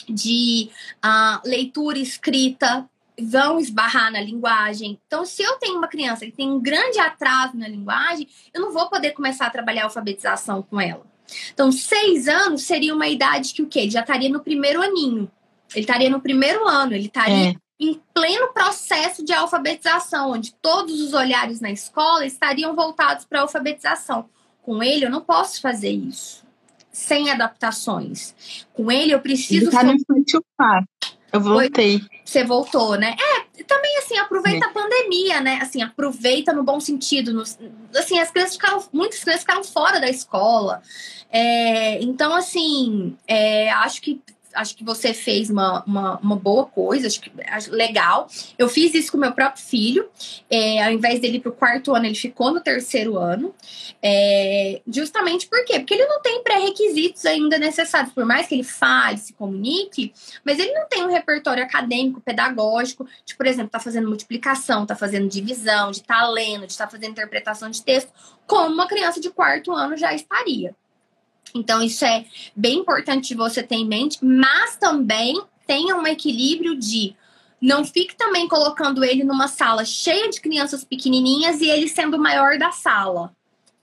[0.10, 4.99] de uh, leitura escrita vão esbarrar na linguagem.
[5.08, 8.73] Então, se eu tenho uma criança que tem um grande atraso na linguagem, eu não
[8.73, 11.12] vou poder começar a trabalhar a alfabetização com ela.
[11.53, 13.79] Então, seis anos seria uma idade que o quê?
[13.79, 15.29] Ele já estaria no primeiro aninho.
[15.73, 17.55] Ele estaria no primeiro ano, ele estaria é.
[17.79, 23.41] em pleno processo de alfabetização, onde todos os olhares na escola estariam voltados para a
[23.43, 24.29] alfabetização.
[24.62, 26.43] Com ele, eu não posso fazer isso.
[26.91, 28.36] Sem adaptações.
[28.71, 29.65] Com ele, eu preciso.
[29.65, 30.88] Ele tá no infantil 4.
[31.34, 32.00] Eu voltei.
[32.24, 33.15] Você voltou, né?
[33.19, 34.69] É, também assim, aproveita é.
[34.69, 35.60] a pandemia, né?
[35.63, 37.34] Assim, aproveita no bom sentido.
[37.34, 40.84] No, assim, as crianças ficaram, muitas crianças ficaram fora da escola.
[41.32, 44.22] É, então, assim, é, acho que
[44.53, 48.27] acho que você fez uma, uma, uma, boa coisa, acho que acho legal.
[48.57, 50.09] Eu fiz isso com meu próprio filho.
[50.49, 53.53] É, ao invés dele ir para o quarto ano, ele ficou no terceiro ano.
[54.01, 55.79] É, justamente por quê?
[55.79, 58.13] Porque ele não tem pré-requisitos ainda necessários.
[58.13, 60.13] Por mais que ele fale, se comunique,
[60.43, 64.95] mas ele não tem um repertório acadêmico, pedagógico, de, por exemplo, tá fazendo multiplicação, tá
[64.95, 68.11] fazendo divisão, de tá lendo, de tá fazendo interpretação de texto,
[68.45, 70.75] como uma criança de quarto ano já estaria.
[71.53, 76.75] Então, isso é bem importante de você ter em mente, mas também tenha um equilíbrio
[76.77, 77.15] de
[77.61, 82.19] não fique também colocando ele numa sala cheia de crianças pequenininhas e ele sendo o
[82.19, 83.33] maior da sala.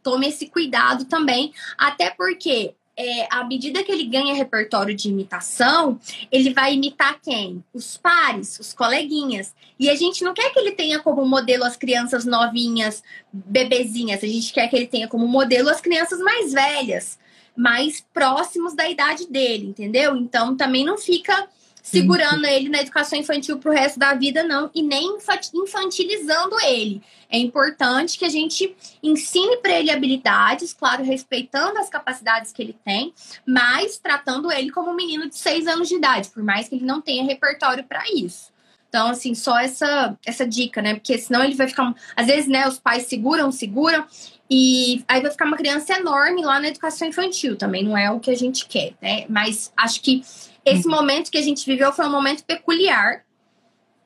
[0.02, 5.98] Tome esse cuidado também, até porque é, à medida que ele ganha repertório de imitação,
[6.30, 7.64] ele vai imitar quem?
[7.72, 9.54] Os pares, os coleguinhas.
[9.78, 13.02] E a gente não quer que ele tenha como modelo as crianças novinhas,
[13.32, 14.22] bebezinhas.
[14.22, 17.18] A gente quer que ele tenha como modelo as crianças mais velhas,
[17.60, 20.16] mais próximos da idade dele, entendeu?
[20.16, 21.46] Então também não fica
[21.82, 25.18] segurando ele na educação infantil para o resto da vida, não, e nem
[25.54, 27.02] infantilizando ele.
[27.28, 32.76] É importante que a gente ensine para ele habilidades, claro, respeitando as capacidades que ele
[32.84, 33.12] tem,
[33.46, 36.84] mas tratando ele como um menino de seis anos de idade, por mais que ele
[36.84, 38.50] não tenha repertório para isso.
[38.88, 40.94] Então, assim, só essa, essa dica, né?
[40.94, 41.94] Porque senão ele vai ficar.
[42.16, 44.04] Às vezes, né, os pais seguram, seguram,
[44.50, 47.56] e aí vai ficar uma criança enorme lá na educação infantil.
[47.56, 49.24] Também não é o que a gente quer, né?
[49.28, 50.24] Mas acho que
[50.64, 50.94] esse uhum.
[50.94, 53.24] momento que a gente viveu foi um momento peculiar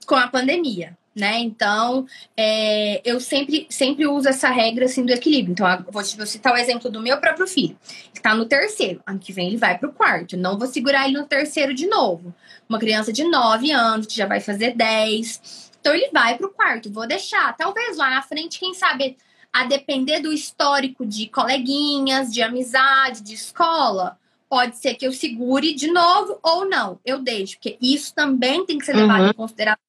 [0.06, 1.38] com a pandemia, né?
[1.38, 5.52] Então, é, eu sempre, sempre uso essa regra assim do equilíbrio.
[5.52, 7.78] Então, vou, vou citar o exemplo do meu próprio filho.
[8.12, 9.02] Ele tá no terceiro.
[9.06, 10.36] Ano que vem ele vai pro quarto.
[10.36, 12.34] Não vou segurar ele no terceiro de novo.
[12.68, 15.72] Uma criança de 9 anos, que já vai fazer 10.
[15.80, 16.92] Então, ele vai pro quarto.
[16.92, 17.56] Vou deixar.
[17.56, 19.16] Talvez lá na frente, quem sabe,
[19.54, 25.72] a depender do histórico de coleguinhas, de amizade, de escola, pode ser que eu segure
[25.72, 29.30] de novo ou não, eu deixo, porque isso também tem que ser levado uhum.
[29.30, 29.84] em consideração.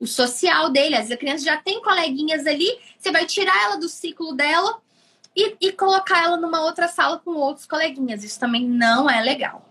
[0.00, 3.76] O social dele, às vezes a criança já tem coleguinhas ali, você vai tirar ela
[3.76, 4.80] do ciclo dela
[5.36, 8.24] e, e colocar ela numa outra sala com outros coleguinhas.
[8.24, 9.68] Isso também não é legal.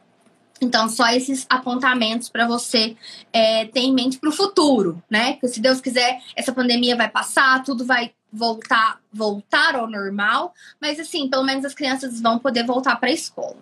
[0.62, 2.96] Então, só esses apontamentos para você
[3.34, 5.34] é, ter em mente para o futuro, né?
[5.34, 11.00] Porque se Deus quiser, essa pandemia vai passar, tudo vai voltar voltar ao normal, mas
[11.00, 13.58] assim, pelo menos as crianças vão poder voltar para a escola.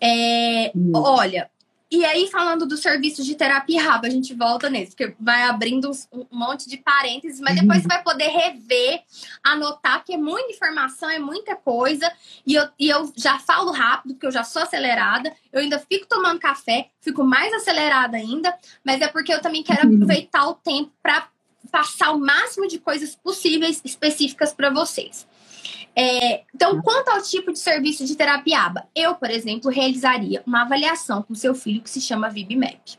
[0.00, 1.50] É, olha,
[1.90, 5.90] e aí falando do serviço de terapia rabo, a gente volta nesse, porque vai abrindo
[6.12, 9.02] um monte de parênteses, mas depois você vai poder rever,
[9.42, 12.10] anotar, que é muita informação, é muita coisa,
[12.44, 16.06] e eu, e eu já falo rápido, porque eu já sou acelerada, eu ainda fico
[16.06, 19.94] tomando café, fico mais acelerada ainda, mas é porque eu também quero uhum.
[19.94, 21.28] aproveitar o tempo para
[21.66, 25.26] passar o máximo de coisas possíveis específicas para vocês.
[25.94, 30.62] É, então, quanto ao tipo de serviço de terapia ABA, eu, por exemplo, realizaria uma
[30.62, 32.98] avaliação com seu filho que se chama VibMap.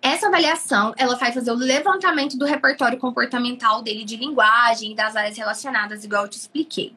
[0.00, 5.16] Essa avaliação, ela vai fazer o levantamento do repertório comportamental dele de linguagem e das
[5.16, 6.94] áreas relacionadas, igual eu te expliquei.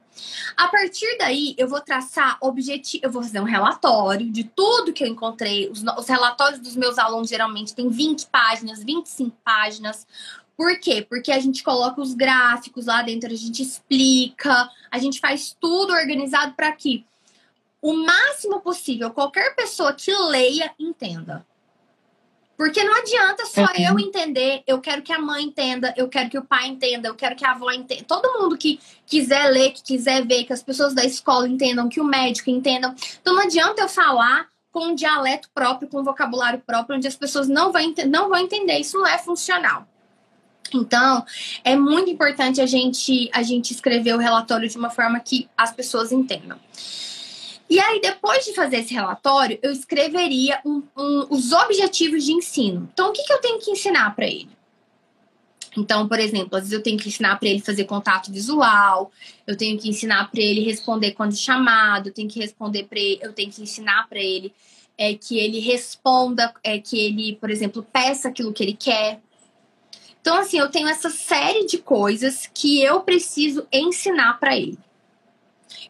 [0.55, 5.03] A partir daí, eu vou traçar objetivo, eu vou fazer um relatório de tudo que
[5.03, 5.69] eu encontrei.
[5.69, 10.07] Os, os relatórios dos meus alunos geralmente têm 20 páginas, 25 páginas.
[10.57, 11.05] Por quê?
[11.07, 15.93] Porque a gente coloca os gráficos lá dentro, a gente explica, a gente faz tudo
[15.93, 17.05] organizado para que
[17.81, 21.45] o máximo possível qualquer pessoa que leia entenda.
[22.59, 23.69] Porque não adianta só uhum.
[23.77, 27.15] eu entender, eu quero que a mãe entenda, eu quero que o pai entenda, eu
[27.15, 28.03] quero que a avó entenda.
[28.05, 32.01] Todo mundo que quiser ler, que quiser ver, que as pessoas da escola entendam, que
[32.01, 32.93] o médico entendam.
[33.21, 37.15] Então não adianta eu falar com um dialeto próprio, com um vocabulário próprio, onde as
[37.15, 38.77] pessoas não vão, não vão entender.
[38.77, 39.87] Isso não é funcional.
[40.73, 41.25] Então,
[41.63, 45.71] é muito importante a gente, a gente escrever o relatório de uma forma que as
[45.71, 46.59] pessoas entendam.
[47.69, 52.89] E aí, depois de fazer esse relatório, eu escreveria um, um, os objetivos de ensino.
[52.91, 54.49] Então, o que, que eu tenho que ensinar para ele?
[55.77, 59.11] Então, por exemplo, às vezes eu tenho que ensinar para ele fazer contato visual,
[59.45, 63.19] eu tenho que ensinar para ele responder quando chamado, eu tenho que responder para ele,
[63.21, 64.51] eu tenho que ensinar para ele
[64.97, 69.21] é, que ele responda, é, que ele, por exemplo, peça aquilo que ele quer.
[70.19, 74.77] Então, assim, eu tenho essa série de coisas que eu preciso ensinar para ele.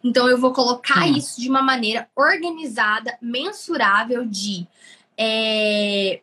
[0.04, 1.18] Então, eu vou colocar hum.
[1.18, 4.68] isso de uma maneira organizada, mensurável, de
[5.18, 6.22] é,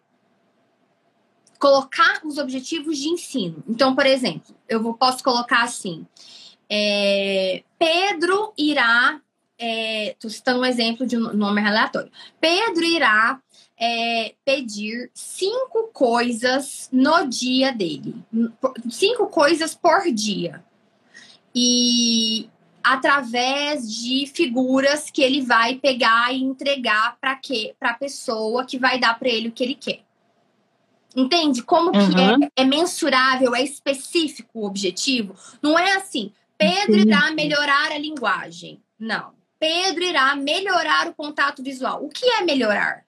[1.59, 3.63] colocar os objetivos de ensino.
[3.69, 6.07] Então, por exemplo, eu vou, posso colocar assim:
[6.71, 9.21] é, Pedro irá.
[9.59, 12.13] Estou é, citando um exemplo de um nome aleatório.
[12.39, 13.41] Pedro irá
[13.79, 18.15] é, pedir cinco coisas no dia dele.
[18.91, 20.63] Cinco coisas por dia.
[21.55, 22.51] E
[22.87, 27.75] através de figuras que ele vai pegar e entregar para quê?
[27.81, 30.03] Para a pessoa que vai dar para ele o que ele quer.
[31.15, 31.63] Entende?
[31.63, 32.11] Como uhum.
[32.11, 35.35] que é, é, mensurável, é específico o objetivo?
[35.61, 38.81] Não é assim, Pedro irá melhorar a linguagem.
[38.97, 39.35] Não.
[39.59, 42.05] Pedro irá melhorar o contato visual.
[42.05, 43.05] O que é melhorar?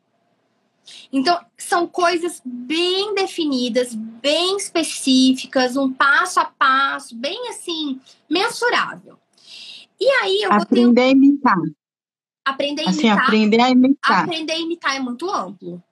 [1.13, 9.19] Então, são coisas bem definidas, bem específicas, um passo a passo, bem assim, mensurável.
[10.01, 11.07] E aí eu aprender ter...
[11.07, 11.59] a imitar.
[12.45, 13.25] Aprender a assim, imitar.
[13.25, 14.25] aprender a imitar.
[14.25, 15.83] Aprender a imitar é muito amplo.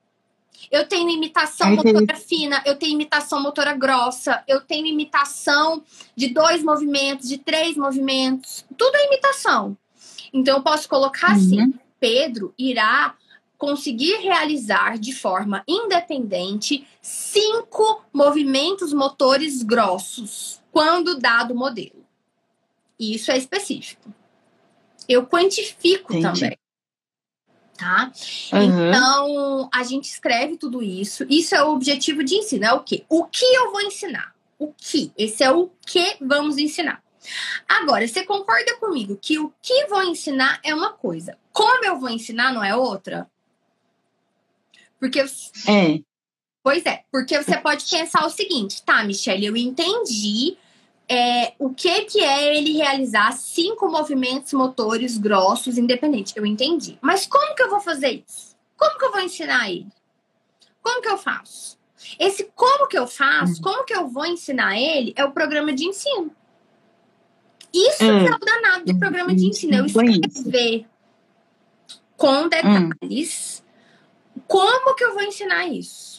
[0.71, 5.83] Eu tenho imitação motora fina, eu tenho imitação motora grossa, eu tenho imitação
[6.15, 8.65] de dois movimentos, de três movimentos.
[8.75, 9.77] Tudo é imitação.
[10.33, 11.35] Então eu posso colocar uhum.
[11.35, 13.15] assim: Pedro irá
[13.57, 22.06] conseguir realizar de forma independente cinco movimentos motores grossos quando dado o modelo.
[22.99, 24.13] E isso é específico.
[25.07, 26.39] Eu quantifico Entendi.
[26.41, 26.57] também.
[27.77, 28.11] Tá?
[28.53, 28.89] Uhum.
[28.89, 31.25] Então, a gente escreve tudo isso.
[31.29, 32.65] Isso é o objetivo de ensino.
[32.65, 33.05] É o quê?
[33.07, 34.35] O que eu vou ensinar?
[34.57, 35.11] O que?
[35.15, 37.03] Esse é o que vamos ensinar.
[37.67, 42.09] Agora, você concorda comigo que o que vou ensinar é uma coisa, como eu vou
[42.09, 43.29] ensinar não é outra?
[44.99, 45.19] Porque.
[45.19, 45.99] É.
[46.63, 50.57] Pois é, porque você pode pensar o seguinte, tá, Michelle, eu entendi
[51.09, 56.35] é, o que, que é ele realizar cinco movimentos motores grossos independentes.
[56.35, 56.97] Eu entendi.
[57.01, 58.55] Mas como que eu vou fazer isso?
[58.75, 59.87] Como que eu vou ensinar ele?
[60.81, 61.77] Como que eu faço?
[62.19, 63.61] Esse como que eu faço, uhum.
[63.61, 66.31] como que eu vou ensinar ele, é o programa de ensino.
[67.73, 68.27] Isso hum.
[68.27, 69.75] é o danado do programa de ensino.
[69.75, 70.85] Eu escrever
[72.15, 73.63] com detalhes
[74.35, 74.41] hum.
[74.47, 76.16] como que eu vou ensinar isso.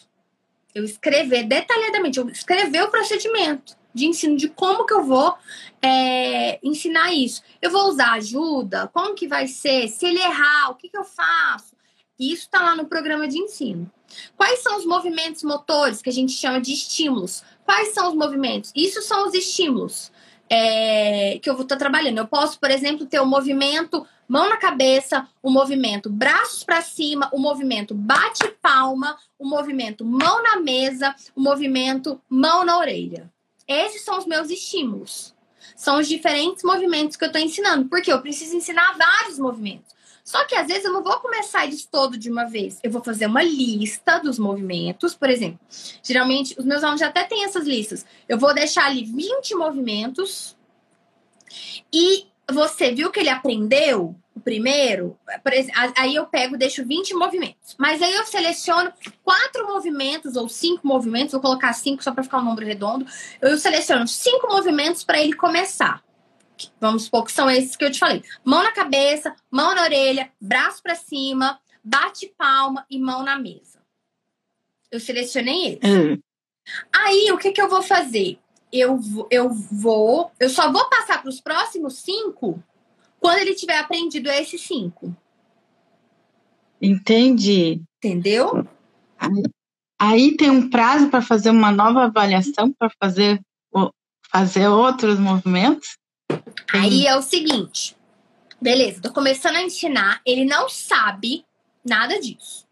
[0.78, 5.34] Eu escrever detalhadamente, eu escrever o procedimento de ensino de como que eu vou
[5.82, 7.42] é, ensinar isso.
[7.60, 8.88] Eu vou usar ajuda?
[8.94, 9.88] Como que vai ser?
[9.88, 11.74] Se ele errar, o que, que eu faço?
[12.16, 13.90] Isso está lá no programa de ensino.
[14.36, 17.42] Quais são os movimentos motores que a gente chama de estímulos?
[17.64, 18.70] Quais são os movimentos?
[18.72, 20.12] Isso são os estímulos
[20.48, 22.18] é, que eu vou estar trabalhando.
[22.18, 27.28] Eu posso, por exemplo, ter o movimento mão na cabeça, o movimento braços para cima,
[27.32, 33.32] o movimento bate palma, o movimento mão na mesa, o movimento mão na orelha.
[33.66, 35.34] Esses são os meus estímulos.
[35.74, 39.96] São os diferentes movimentos que eu estou ensinando, porque eu preciso ensinar vários movimentos.
[40.28, 42.78] Só que às vezes eu não vou começar isso todo de uma vez.
[42.82, 45.58] Eu vou fazer uma lista dos movimentos, por exemplo.
[46.02, 48.04] Geralmente, os meus alunos já até têm essas listas.
[48.28, 50.54] Eu vou deixar ali 20 movimentos.
[51.90, 55.18] E você viu que ele aprendeu o primeiro?
[55.96, 57.76] Aí eu pego, deixo 20 movimentos.
[57.78, 62.38] Mas aí eu seleciono quatro movimentos ou cinco movimentos, vou colocar cinco só para ficar
[62.38, 63.06] um número redondo.
[63.40, 66.02] Eu seleciono cinco movimentos para ele começar.
[66.80, 68.22] Vamos supor que são esses que eu te falei.
[68.44, 73.78] Mão na cabeça, mão na orelha, braço para cima, bate palma e mão na mesa.
[74.90, 75.90] Eu selecionei eles.
[75.90, 76.22] Uhum.
[76.92, 78.38] Aí, o que, que eu vou fazer?
[78.72, 79.00] Eu,
[79.31, 82.62] eu vou, eu só vou passar para os próximos cinco
[83.18, 85.14] quando ele tiver aprendido esses cinco.
[86.81, 87.83] Entendi.
[87.96, 88.66] Entendeu?
[89.18, 89.42] Aí,
[89.98, 93.40] aí tem um prazo para fazer uma nova avaliação, para fazer,
[94.31, 95.96] fazer outros movimentos?
[96.72, 97.96] Aí é o seguinte.
[98.61, 101.44] Beleza, tô começando a ensinar, ele não sabe
[101.85, 102.67] nada disso.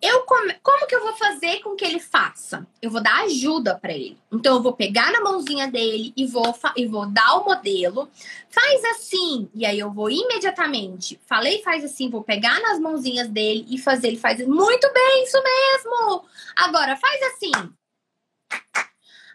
[0.00, 0.54] Eu come...
[0.62, 2.66] como que eu vou fazer com que ele faça?
[2.82, 4.18] Eu vou dar ajuda para ele.
[4.30, 6.72] Então eu vou pegar na mãozinha dele e vou fa...
[6.76, 8.08] e vou dar o modelo.
[8.50, 11.18] Faz assim, e aí eu vou imediatamente.
[11.26, 15.42] Falei, faz assim, vou pegar nas mãozinhas dele e fazer ele faz muito bem, isso
[15.42, 16.24] mesmo.
[16.56, 17.52] Agora faz assim.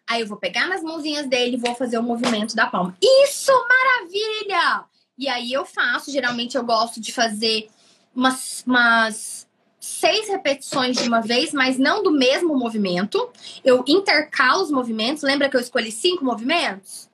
[0.08, 2.96] Aí eu vou pegar nas mãozinhas dele e vou fazer o movimento da palma.
[3.02, 4.86] Isso, maravilha!
[5.18, 7.70] E aí eu faço, geralmente eu gosto de fazer
[8.14, 9.48] umas, umas
[9.82, 13.32] seis repetições de uma vez, mas não do mesmo movimento.
[13.66, 15.24] Eu intercalo os movimentos.
[15.24, 17.10] Lembra que eu escolhi cinco movimentos?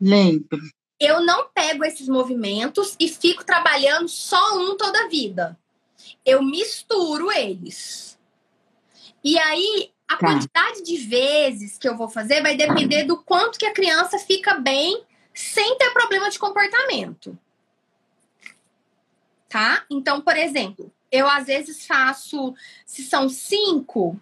[0.00, 0.58] Lembro.
[0.98, 5.58] Eu não pego esses movimentos e fico trabalhando só um toda a vida.
[6.24, 8.18] Eu misturo eles.
[9.22, 10.26] E aí a tá.
[10.26, 14.54] quantidade de vezes que eu vou fazer vai depender do quanto que a criança fica
[14.54, 15.04] bem
[15.34, 17.38] sem ter problema de comportamento.
[19.48, 19.84] Tá?
[19.90, 22.52] Então, por exemplo, eu às vezes faço,
[22.84, 24.20] se são cinco,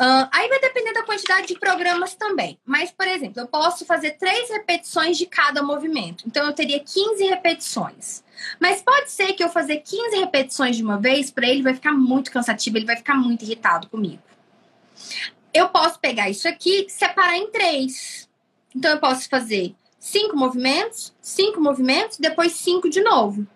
[0.00, 2.58] uh, aí vai depender da quantidade de programas também.
[2.66, 6.24] Mas, por exemplo, eu posso fazer três repetições de cada movimento.
[6.26, 8.24] Então, eu teria 15 repetições.
[8.58, 11.92] Mas pode ser que eu fazer 15 repetições de uma vez, para ele vai ficar
[11.92, 14.22] muito cansativo, ele vai ficar muito irritado comigo.
[15.52, 18.28] Eu posso pegar isso aqui separar em três.
[18.74, 23.46] Então, eu posso fazer cinco movimentos, cinco movimentos, depois cinco de novo.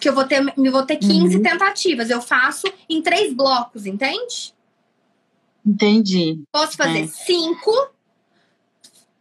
[0.00, 1.42] Que eu vou ter, eu vou ter 15 uhum.
[1.42, 2.10] tentativas.
[2.10, 4.54] Eu faço em três blocos, entende?
[5.64, 6.40] Entendi.
[6.52, 7.06] Posso fazer é.
[7.06, 7.72] cinco.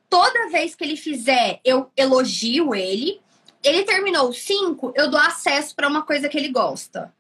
[0.10, 3.20] Toda vez que ele fizer, eu elogio ele.
[3.64, 7.14] Ele terminou cinco, eu dou acesso para uma coisa que ele gosta.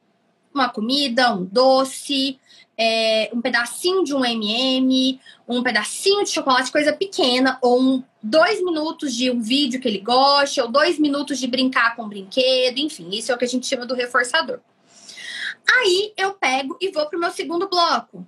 [0.53, 2.39] Uma comida, um doce,
[2.77, 8.63] é, um pedacinho de um MM, um pedacinho de chocolate, coisa pequena, ou um, dois
[8.63, 12.77] minutos de um vídeo que ele goste, ou dois minutos de brincar com um brinquedo,
[12.77, 14.59] enfim, isso é o que a gente chama do reforçador.
[15.69, 18.25] Aí eu pego e vou para o meu segundo bloco.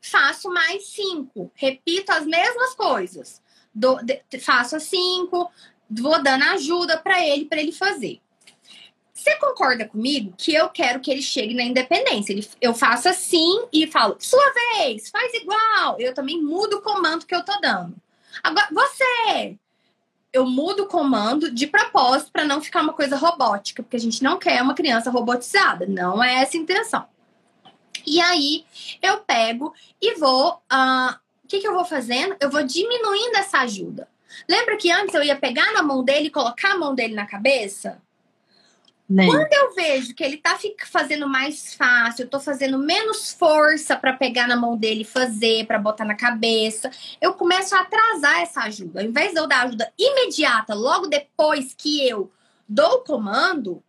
[0.00, 3.42] Faço mais cinco, repito as mesmas coisas.
[3.74, 5.50] Do, de, faço as cinco,
[5.90, 8.20] vou dando ajuda para ele, para ele fazer.
[9.18, 12.32] Você concorda comigo que eu quero que ele chegue na independência?
[12.32, 15.98] Ele, eu faço assim e falo, sua vez, faz igual.
[15.98, 17.96] Eu também mudo o comando que eu tô dando.
[18.44, 19.56] Agora, você,
[20.32, 24.22] eu mudo o comando de propósito para não ficar uma coisa robótica, porque a gente
[24.22, 27.04] não quer uma criança robotizada, não é essa a intenção.
[28.06, 28.64] E aí
[29.02, 30.62] eu pego e vou.
[30.72, 31.12] Uh,
[31.44, 32.36] o que, que eu vou fazendo?
[32.38, 34.06] Eu vou diminuindo essa ajuda.
[34.48, 37.26] Lembra que antes eu ia pegar na mão dele e colocar a mão dele na
[37.26, 38.00] cabeça?
[39.30, 44.12] Quando eu vejo que ele tá fazendo mais fácil, eu tô fazendo menos força para
[44.12, 46.90] pegar na mão dele fazer, para botar na cabeça,
[47.20, 49.00] eu começo a atrasar essa ajuda.
[49.00, 52.30] Ao invés de eu dar ajuda imediata, logo depois que eu
[52.68, 53.82] dou o comando,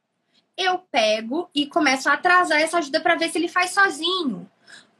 [0.57, 4.49] eu pego e começo a atrasar essa ajuda para ver se ele faz sozinho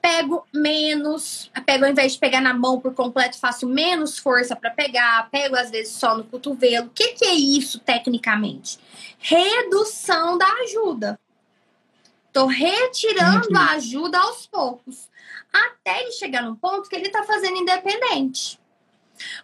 [0.01, 4.71] pego menos, pego ao invés de pegar na mão por completo, faço menos força para
[4.71, 6.87] pegar, pego às vezes só no cotovelo.
[6.87, 8.79] O que, que é isso tecnicamente?
[9.17, 11.19] Redução da ajuda.
[12.31, 15.09] Tô retirando a ajuda aos poucos,
[15.51, 18.59] até ele chegar num ponto que ele tá fazendo independente.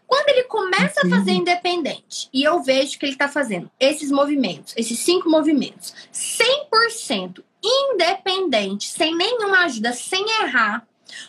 [0.08, 4.74] Quando ele começa a fazer independente e eu vejo que ele está fazendo esses movimentos,
[4.78, 10.88] esses cinco movimentos, 100% independente, sem nenhuma ajuda, sem errar,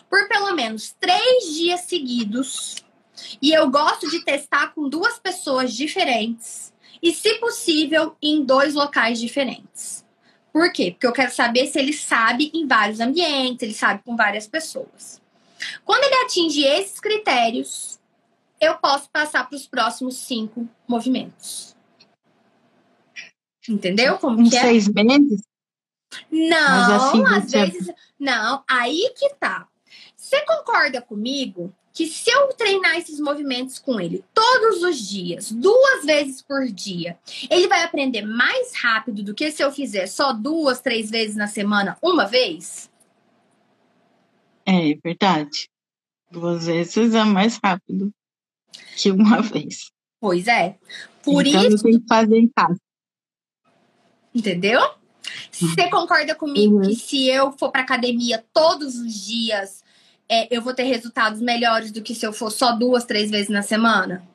[0.09, 2.75] por pelo menos três dias seguidos.
[3.41, 6.73] E eu gosto de testar com duas pessoas diferentes.
[7.01, 10.05] E, se possível, em dois locais diferentes.
[10.51, 10.91] Por quê?
[10.91, 15.21] Porque eu quero saber se ele sabe em vários ambientes, ele sabe com várias pessoas.
[15.85, 17.99] Quando ele atinge esses critérios,
[18.59, 21.75] eu posso passar para os próximos cinco movimentos.
[23.69, 24.17] Entendeu?
[24.17, 24.61] Como em é?
[24.61, 25.41] seis meses?
[26.31, 27.89] Não, assim, às vezes.
[28.19, 29.67] Não, aí que tá.
[30.15, 36.05] Você concorda comigo que se eu treinar esses movimentos com ele todos os dias, duas
[36.05, 37.17] vezes por dia,
[37.49, 41.47] ele vai aprender mais rápido do que se eu fizer só duas, três vezes na
[41.47, 42.87] semana, uma vez?
[44.63, 45.69] É verdade.
[46.29, 48.13] Duas vezes é mais rápido
[48.95, 49.89] que uma vez.
[50.19, 50.77] Pois é.
[51.23, 51.83] Por então, isso.
[51.83, 52.79] Tem que fazer em casa.
[54.35, 54.81] Entendeu?
[55.51, 56.81] Você concorda comigo uhum.
[56.81, 59.83] que se eu for para academia todos os dias,
[60.29, 63.49] é, eu vou ter resultados melhores do que se eu for só duas, três vezes
[63.49, 64.27] na semana?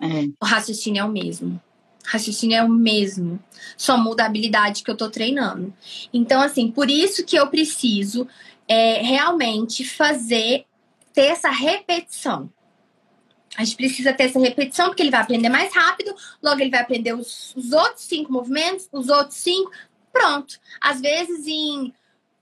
[0.00, 0.28] É.
[0.40, 1.60] O raciocínio é o mesmo.
[2.04, 3.38] O raciocínio é o mesmo.
[3.76, 5.72] Só muda a habilidade que eu tô treinando.
[6.12, 8.26] Então, assim, por isso que eu preciso
[8.66, 10.64] é, realmente fazer,
[11.12, 12.50] ter essa repetição.
[13.56, 16.80] A gente precisa ter essa repetição, porque ele vai aprender mais rápido, logo ele vai
[16.80, 19.70] aprender os, os outros cinco movimentos, os outros cinco,
[20.12, 20.58] pronto.
[20.80, 21.92] Às vezes, em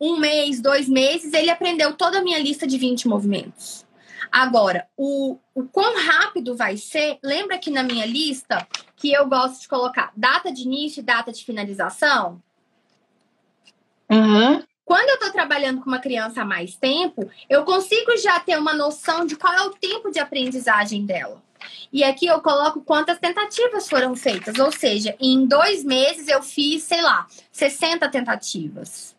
[0.01, 3.85] um mês, dois meses, ele aprendeu toda a minha lista de 20 movimentos.
[4.31, 9.63] Agora, o, o quão rápido vai ser, lembra que na minha lista que eu gosto
[9.63, 12.41] de colocar data de início e data de finalização?
[14.09, 14.63] Uhum.
[14.91, 18.74] Quando eu estou trabalhando com uma criança há mais tempo, eu consigo já ter uma
[18.74, 21.41] noção de qual é o tempo de aprendizagem dela.
[21.93, 24.59] E aqui eu coloco quantas tentativas foram feitas.
[24.59, 29.14] Ou seja, em dois meses eu fiz, sei lá, 60 tentativas.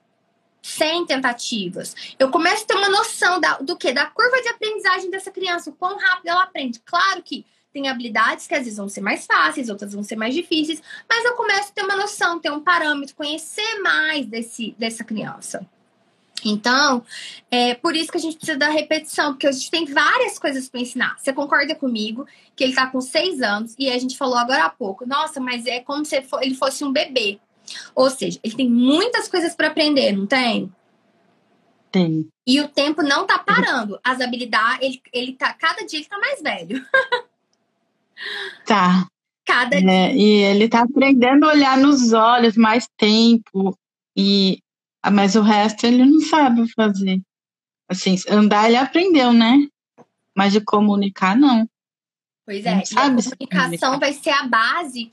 [0.61, 1.95] 100 tentativas.
[2.19, 3.93] Eu começo a ter uma noção da, do que?
[3.93, 6.81] Da curva de aprendizagem dessa criança, o quão rápido ela aprende.
[6.81, 10.33] Claro que tem habilidades que às vezes vão ser mais fáceis, outras vão ser mais
[10.33, 15.03] difíceis, mas eu começo a ter uma noção, ter um parâmetro, conhecer mais desse, dessa
[15.03, 15.65] criança.
[16.43, 17.03] Então,
[17.49, 20.67] é por isso que a gente precisa da repetição, porque a gente tem várias coisas
[20.67, 21.15] para ensinar.
[21.17, 24.69] Você concorda comigo que ele está com seis anos e a gente falou agora há
[24.69, 27.39] pouco, nossa, mas é como se ele fosse um bebê.
[27.95, 30.71] Ou seja, ele tem muitas coisas para aprender, não tem?
[31.91, 32.27] Tem.
[32.47, 33.99] E o tempo não tá parando.
[34.03, 36.83] As habilidades, ele, ele tá, cada dia ele tá mais velho.
[38.65, 39.07] Tá.
[39.45, 40.13] Cada é, dia.
[40.13, 43.77] E ele tá aprendendo a olhar nos olhos mais tempo.
[44.15, 44.59] E,
[45.03, 47.21] ah, mas o resto ele não sabe fazer.
[47.89, 49.67] Assim, andar ele aprendeu, né?
[50.35, 51.67] Mas de comunicar, não.
[52.45, 55.11] Pois é, e a comunicação vai ser a base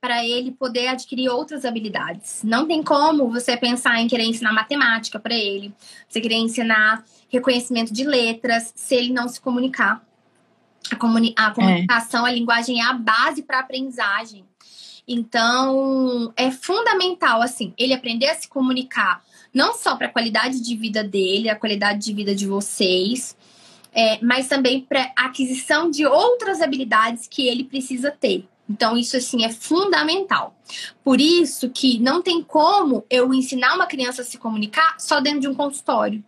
[0.00, 2.42] para ele poder adquirir outras habilidades.
[2.42, 5.74] Não tem como você pensar em querer ensinar matemática para ele,
[6.08, 10.02] você querer ensinar reconhecimento de letras, se ele não se comunicar.
[10.90, 12.30] A, comuni a comunicação, é.
[12.30, 14.44] a linguagem é a base para a aprendizagem.
[15.06, 19.22] Então, é fundamental, assim, ele aprender a se comunicar,
[19.52, 23.36] não só para a qualidade de vida dele, a qualidade de vida de vocês,
[23.92, 28.46] é, mas também para aquisição de outras habilidades que ele precisa ter.
[28.68, 30.54] Então, isso, assim, é fundamental.
[31.02, 35.40] Por isso que não tem como eu ensinar uma criança a se comunicar só dentro
[35.40, 36.22] de um consultório,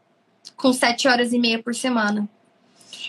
[0.57, 2.29] com sete horas e meia por semana.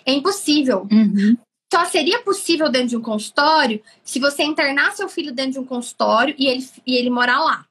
[0.05, 0.87] É impossível.
[0.91, 1.37] Uhum.
[1.73, 5.65] só seria possível dentro de um consultório se você internar seu filho dentro de um
[5.65, 7.65] consultório e ele, e ele morar lá.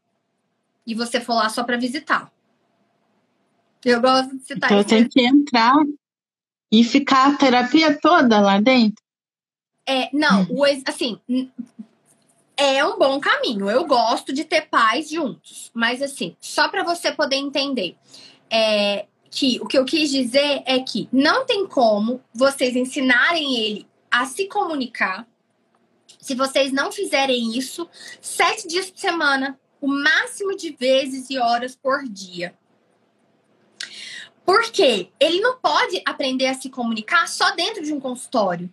[0.86, 2.30] E você for lá só para visitar.
[3.84, 4.94] Eu gosto de citar então, isso.
[4.94, 5.74] Então tem que entrar
[6.72, 9.02] e ficar a terapia toda lá dentro?
[9.86, 11.20] É, não, o, assim,
[12.56, 13.68] é um bom caminho.
[13.68, 15.70] Eu gosto de ter pais juntos.
[15.74, 17.96] Mas, assim, só para você poder entender.
[18.48, 23.88] É, que o que eu quis dizer é que não tem como vocês ensinarem ele
[24.08, 25.26] a se comunicar
[26.22, 31.74] se vocês não fizerem isso sete dias por semana, o máximo de vezes e horas
[31.74, 32.54] por dia.
[34.46, 38.72] Porque ele não pode aprender a se comunicar só dentro de um consultório.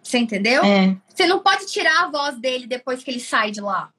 [0.00, 0.64] Você entendeu?
[0.64, 0.96] É.
[1.08, 3.92] Você não pode tirar a voz dele depois que ele sai de lá.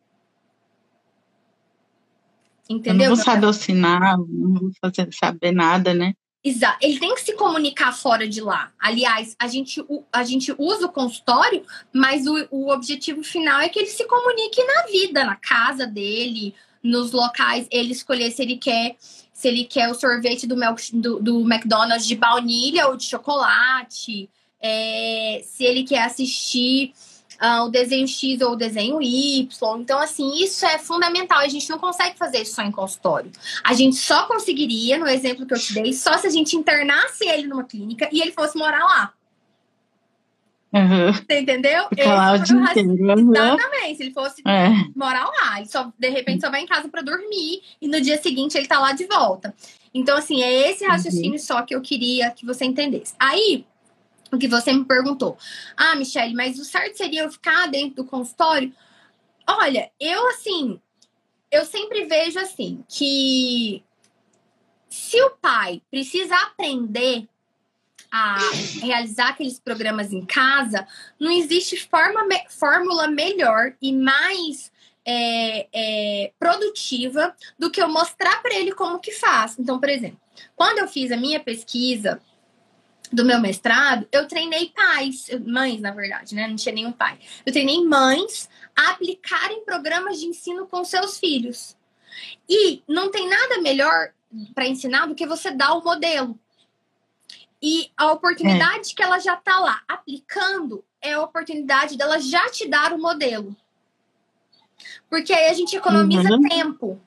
[2.71, 3.05] Entendeu?
[3.05, 6.13] Eu não vou saber o sinal, não vou fazer, saber nada, né?
[6.43, 6.77] Exato.
[6.81, 8.71] Ele tem que se comunicar fora de lá.
[8.79, 11.63] Aliás, a gente, a gente usa o consultório,
[11.93, 16.55] mas o, o objetivo final é que ele se comunique na vida, na casa dele,
[16.83, 18.95] nos locais, ele escolher se ele quer
[19.33, 20.55] se ele quer o sorvete do,
[20.93, 24.29] do, do McDonald's de baunilha ou de chocolate,
[24.61, 26.93] é, se ele quer assistir
[27.41, 29.47] uh, o desenho X ou o desenho Y.
[29.79, 31.39] Então, assim, isso é fundamental.
[31.39, 33.31] A gente não consegue fazer isso só em consultório.
[33.63, 37.27] A gente só conseguiria, no exemplo que eu te dei, só se a gente internasse
[37.27, 39.13] ele numa clínica e ele fosse morar lá.
[40.73, 41.11] Uhum.
[41.11, 41.83] Você entendeu?
[42.05, 42.89] Lá o dia inteiro.
[42.89, 43.31] Uhum.
[43.33, 43.97] Exatamente.
[43.97, 44.69] Se ele fosse é.
[44.95, 48.21] morar lá, e só, de repente só vai em casa para dormir e no dia
[48.21, 49.53] seguinte ele tá lá de volta.
[49.93, 51.39] Então, assim, é esse raciocínio uhum.
[51.39, 53.13] só que eu queria que você entendesse.
[53.19, 53.65] Aí,
[54.31, 55.37] o que você me perguntou.
[55.75, 58.73] Ah, Michelle, mas o certo seria eu ficar dentro do consultório?
[59.47, 60.79] Olha, eu assim,
[61.51, 63.83] eu sempre vejo assim que
[64.89, 67.27] se o pai precisa aprender
[68.11, 68.37] a
[68.81, 70.85] realizar aqueles programas em casa,
[71.19, 74.71] não existe forma, fórmula melhor e mais
[75.05, 79.57] é, é, produtiva do que eu mostrar para ele como que faz.
[79.57, 80.19] Então, por exemplo,
[80.55, 82.21] quando eu fiz a minha pesquisa
[83.11, 86.47] do meu mestrado, eu treinei pais, mães, na verdade, né?
[86.47, 87.19] Não tinha nenhum pai.
[87.45, 91.75] Eu treinei mães a aplicarem programas de ensino com seus filhos.
[92.47, 94.13] E não tem nada melhor
[94.53, 96.39] para ensinar do que você dar o modelo.
[97.61, 98.95] E a oportunidade é.
[98.95, 103.55] que ela já está lá aplicando é a oportunidade dela já te dar o modelo.
[105.09, 106.41] Porque aí a gente economiza uhum.
[106.43, 107.01] tempo,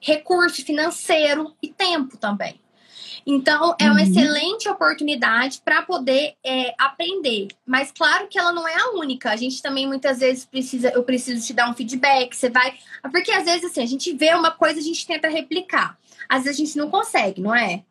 [0.00, 2.60] recurso financeiro e tempo também.
[3.30, 3.98] Então, é uma uhum.
[3.98, 7.48] excelente oportunidade para poder é, aprender.
[7.66, 9.30] Mas claro que ela não é a única.
[9.30, 12.78] A gente também muitas vezes precisa, eu preciso te dar um feedback, você vai.
[13.12, 15.98] Porque às vezes assim, a gente vê uma coisa, a gente tenta replicar.
[16.26, 17.84] Às vezes a gente não consegue, não é?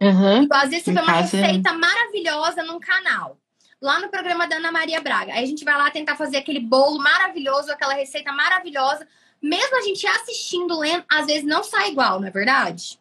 [0.00, 0.42] Uhum.
[0.42, 3.38] Então, às vezes você vê uma receita maravilhosa num canal.
[3.80, 5.32] Lá no programa da Ana Maria Braga.
[5.32, 9.06] Aí a gente vai lá tentar fazer aquele bolo maravilhoso, aquela receita maravilhosa.
[9.40, 12.98] Mesmo a gente assistindo, lendo, às vezes não sai igual, não é verdade?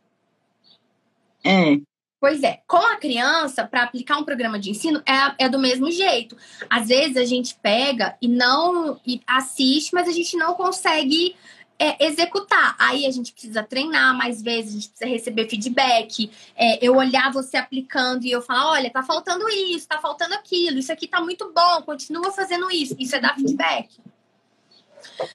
[1.45, 1.79] É.
[2.19, 5.91] Pois é, com a criança, para aplicar um programa de ensino, é, é do mesmo
[5.91, 6.35] jeito.
[6.69, 11.35] Às vezes a gente pega e não e assiste, mas a gente não consegue
[11.77, 12.75] é, executar.
[12.79, 16.31] Aí a gente precisa treinar mais vezes, a gente precisa receber feedback.
[16.55, 20.79] É, eu olhar você aplicando e eu falar: olha, tá faltando isso, tá faltando aquilo,
[20.79, 22.95] isso aqui tá muito bom, continua fazendo isso.
[22.97, 23.89] Isso é dar feedback.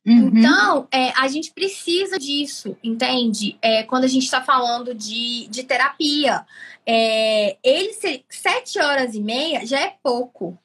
[0.07, 0.33] Uhum.
[0.35, 3.57] Então, é, a gente precisa disso, entende?
[3.63, 6.45] É, quando a gente está falando de, de terapia.
[6.87, 10.59] É, ele ser sete horas e meia já é pouco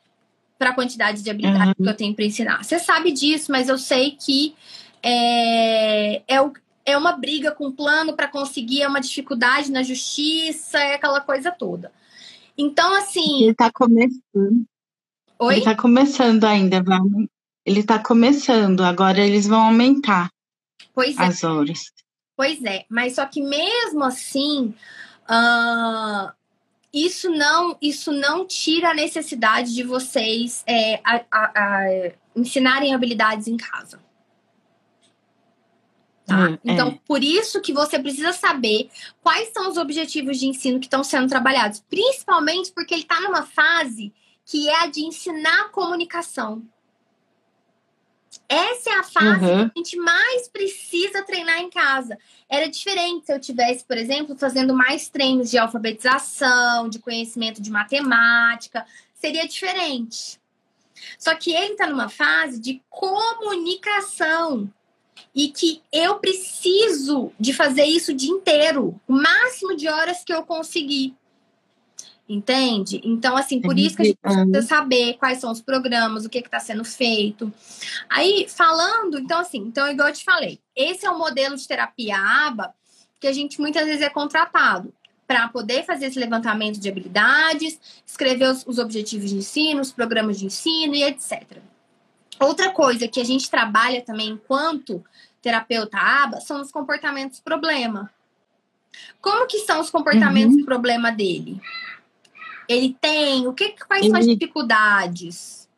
[0.57, 1.86] para a quantidade de habilidades uhum.
[1.86, 2.63] que eu tenho para ensinar.
[2.63, 4.55] Você sabe disso, mas eu sei que
[5.03, 6.53] é, é, o,
[6.86, 11.51] é uma briga com plano para conseguir, é uma dificuldade na justiça, é aquela coisa
[11.51, 11.91] toda.
[12.57, 13.43] Então, assim.
[13.43, 14.66] Ele está começando.
[15.38, 15.53] Oi?
[15.53, 17.28] Ele está começando ainda, vamos
[17.66, 20.30] ele está começando, agora eles vão aumentar
[20.93, 21.24] pois é.
[21.24, 21.91] as horas.
[22.38, 24.74] Pois é, mas só que mesmo assim,
[25.30, 26.32] uh,
[26.93, 33.47] isso não isso não tira a necessidade de vocês é, a, a, a ensinarem habilidades
[33.47, 34.03] em casa.
[36.26, 36.49] Tá?
[36.49, 36.99] Hum, então, é.
[37.05, 38.89] por isso que você precisa saber
[39.22, 43.43] quais são os objetivos de ensino que estão sendo trabalhados, principalmente porque ele está numa
[43.43, 44.11] fase
[44.43, 46.63] que é a de ensinar comunicação.
[48.47, 49.69] Essa é a fase uhum.
[49.69, 52.17] que a gente mais precisa treinar em casa.
[52.49, 57.71] Era diferente se eu tivesse, por exemplo, fazendo mais treinos de alfabetização, de conhecimento de
[57.71, 60.39] matemática, seria diferente.
[61.17, 64.71] Só que ele está numa fase de comunicação
[65.33, 70.33] e que eu preciso de fazer isso o dia inteiro, o máximo de horas que
[70.33, 71.15] eu conseguir.
[72.28, 72.99] Entende?
[73.03, 76.39] Então, assim, por isso que a gente precisa saber quais são os programas, o que
[76.39, 77.53] está sendo feito.
[78.09, 82.17] Aí, falando, então, assim, então, igual eu te falei, esse é o modelo de terapia
[82.17, 82.73] ABA
[83.19, 84.91] que a gente muitas vezes é contratado
[85.28, 90.39] para poder fazer esse levantamento de habilidades, escrever os, os objetivos de ensino, os programas
[90.39, 91.59] de ensino e etc.
[92.39, 95.03] Outra coisa que a gente trabalha também enquanto
[95.41, 98.11] terapeuta ABA são os comportamentos problema.
[99.21, 100.65] Como que são os comportamentos uhum.
[100.65, 101.59] problema dele?
[102.68, 103.47] Ele tem?
[103.47, 105.70] O que, quais são as dificuldades?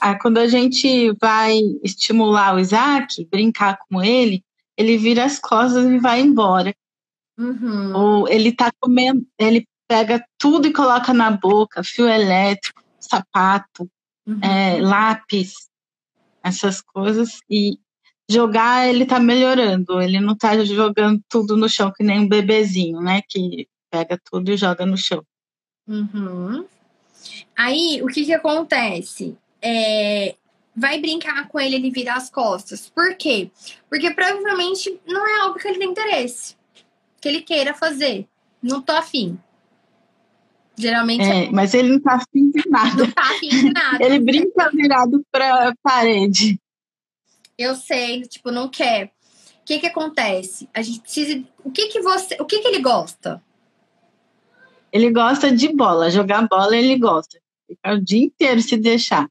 [0.00, 4.42] Ah, quando a gente vai estimular o Isaac, brincar com ele,
[4.76, 6.74] ele vira as costas e vai embora.
[7.38, 7.94] Uhum.
[7.94, 13.90] Ou ele tá comendo, ele pega tudo e coloca na boca, fio elétrico, sapato,
[14.26, 14.40] uhum.
[14.42, 15.68] é, lápis,
[16.42, 17.40] essas coisas.
[17.50, 17.78] E
[18.30, 20.00] jogar, ele tá melhorando.
[20.00, 23.20] Ele não tá jogando tudo no chão que nem um bebezinho, né?
[23.28, 25.22] Que pega tudo e joga no chão.
[25.86, 26.64] Uhum.
[27.56, 29.36] Aí, o que que acontece?
[29.60, 30.34] É,
[30.74, 32.88] vai brincar com ele, ele vira as costas.
[32.88, 33.50] Por quê?
[33.88, 36.56] Porque provavelmente não é algo que ele tem interesse,
[37.20, 38.26] que ele queira fazer.
[38.62, 39.38] Não tô afim.
[40.76, 41.22] Geralmente.
[41.22, 41.50] É, é...
[41.50, 43.04] mas ele não tá afim de nada.
[43.04, 43.98] Não tá afim de nada.
[44.04, 46.58] ele brinca virado pra parede.
[47.58, 49.06] Eu sei, tipo, não quer.
[49.06, 50.68] O que que acontece?
[50.72, 51.44] A gente precisa.
[51.62, 52.36] O que que você.
[52.40, 53.42] O que que ele gosta?
[54.92, 57.38] Ele gosta de bola, jogar bola ele gosta.
[57.66, 59.28] Ficar o dia inteiro se deixar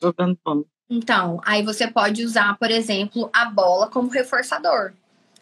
[0.00, 0.64] jogando bola.
[0.88, 4.92] Então, aí você pode usar, por exemplo, a bola como reforçador.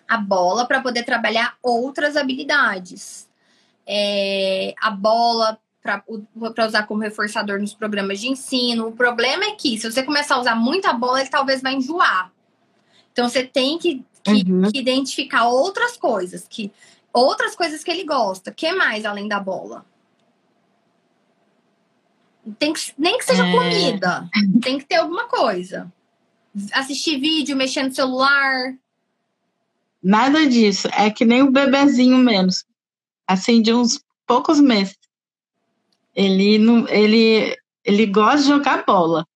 [0.09, 3.29] A bola para poder trabalhar outras habilidades.
[3.87, 8.89] É, a bola para usar como reforçador nos programas de ensino.
[8.89, 12.33] O problema é que, se você começar a usar muita bola, ele talvez vai enjoar.
[13.13, 14.71] Então, você tem que, que, uhum.
[14.71, 16.73] que identificar outras coisas que
[17.15, 18.51] outras coisas que ele gosta.
[18.51, 19.87] O que mais além da bola?
[22.59, 23.53] Tem que, nem que seja é...
[23.53, 24.29] comida.
[24.61, 25.91] Tem que ter alguma coisa.
[26.73, 28.75] Assistir vídeo, mexer no celular.
[30.03, 30.89] Nada disso.
[30.93, 32.67] É que nem o bebezinho menos.
[33.27, 34.99] Assim, de uns poucos meses.
[36.15, 39.27] Ele não, ele, ele gosta de jogar bola.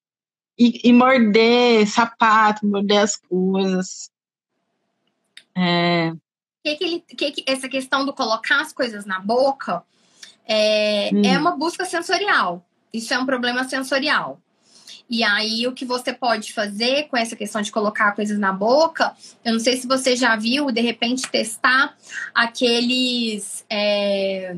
[0.58, 4.10] E, e morder sapato, morder as coisas.
[5.56, 6.12] É,
[6.62, 7.00] que, que ele.
[7.00, 9.82] Que, que essa questão do colocar as coisas na boca
[10.46, 11.22] é, hum.
[11.24, 12.64] é uma busca sensorial.
[12.92, 14.40] Isso é um problema sensorial.
[15.10, 19.16] E aí, o que você pode fazer com essa questão de colocar coisas na boca,
[19.42, 21.96] eu não sei se você já viu, de repente, testar
[22.34, 23.64] aqueles.
[23.70, 24.54] É,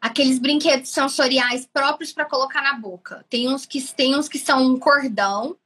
[0.00, 3.24] aqueles brinquedos sensoriais próprios para colocar na boca.
[3.28, 5.56] Tem uns que tem uns que são um cordão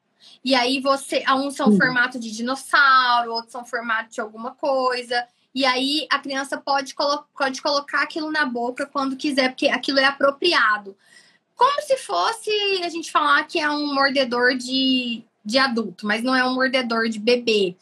[0.44, 5.26] e aí você, uns são formato de dinossauro, outros são formato de alguma coisa.
[5.54, 9.98] E aí a criança pode, colo pode colocar aquilo na boca quando quiser, porque aquilo
[9.98, 10.96] é apropriado.
[11.54, 12.50] Como se fosse
[12.82, 17.08] a gente falar que é um mordedor de, de adulto, mas não é um mordedor
[17.08, 17.76] de bebê.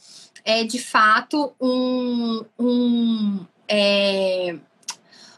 [0.45, 2.45] É de fato um.
[2.59, 4.57] um é...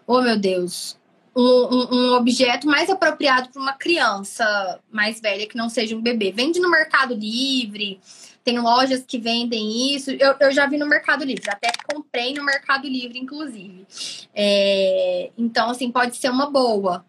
[0.06, 0.99] Oh, meu Deus
[1.34, 6.32] um, um, objeto mais apropriado para uma criança mais velha que não seja um bebê.
[6.32, 8.00] Vende no Mercado Livre,
[8.44, 10.10] tem lojas que vendem isso.
[10.10, 13.86] Eu, eu já vi no Mercado Livre, até comprei no Mercado Livre, inclusive.
[14.34, 17.04] É, então, assim, pode ser uma boa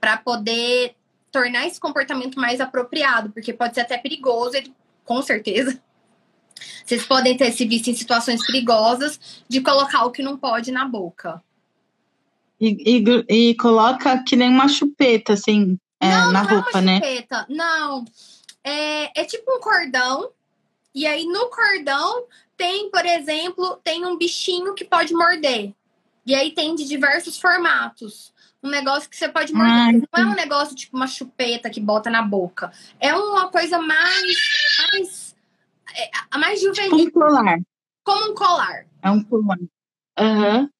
[0.00, 0.94] para poder
[1.32, 4.72] tornar esse comportamento mais apropriado, porque pode ser até perigoso, ele,
[5.04, 5.80] com certeza.
[6.84, 10.86] Vocês podem ter se visto em situações perigosas de colocar o que não pode na
[10.86, 11.42] boca.
[12.60, 16.76] E, e, e, coloca que nem uma chupeta, assim, é, não, na não roupa, é
[16.76, 16.94] uma né?
[16.96, 17.46] Chupeta.
[17.48, 18.04] Não,
[18.64, 20.30] é, é tipo um cordão.
[20.94, 22.24] E aí no cordão
[22.56, 25.74] tem, por exemplo, tem um bichinho que pode morder.
[26.24, 28.32] E aí tem de diversos formatos.
[28.62, 29.72] Um negócio que você pode morder.
[29.72, 32.72] Ai, não é um negócio tipo uma chupeta que bota na boca.
[32.98, 34.22] É uma coisa mais.
[34.92, 35.36] mais,
[35.94, 36.96] é, mais juvenil.
[36.96, 37.58] Tipo um colar.
[38.02, 38.86] Como um colar.
[39.02, 39.58] É um colar.
[40.18, 40.60] Aham.
[40.60, 40.70] Uhum.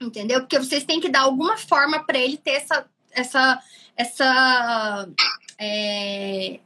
[0.00, 0.40] Entendeu?
[0.40, 2.86] Porque vocês têm que dar alguma forma para ele ter essa.
[3.12, 3.62] essa,
[3.96, 5.08] essa
[5.58, 6.60] é,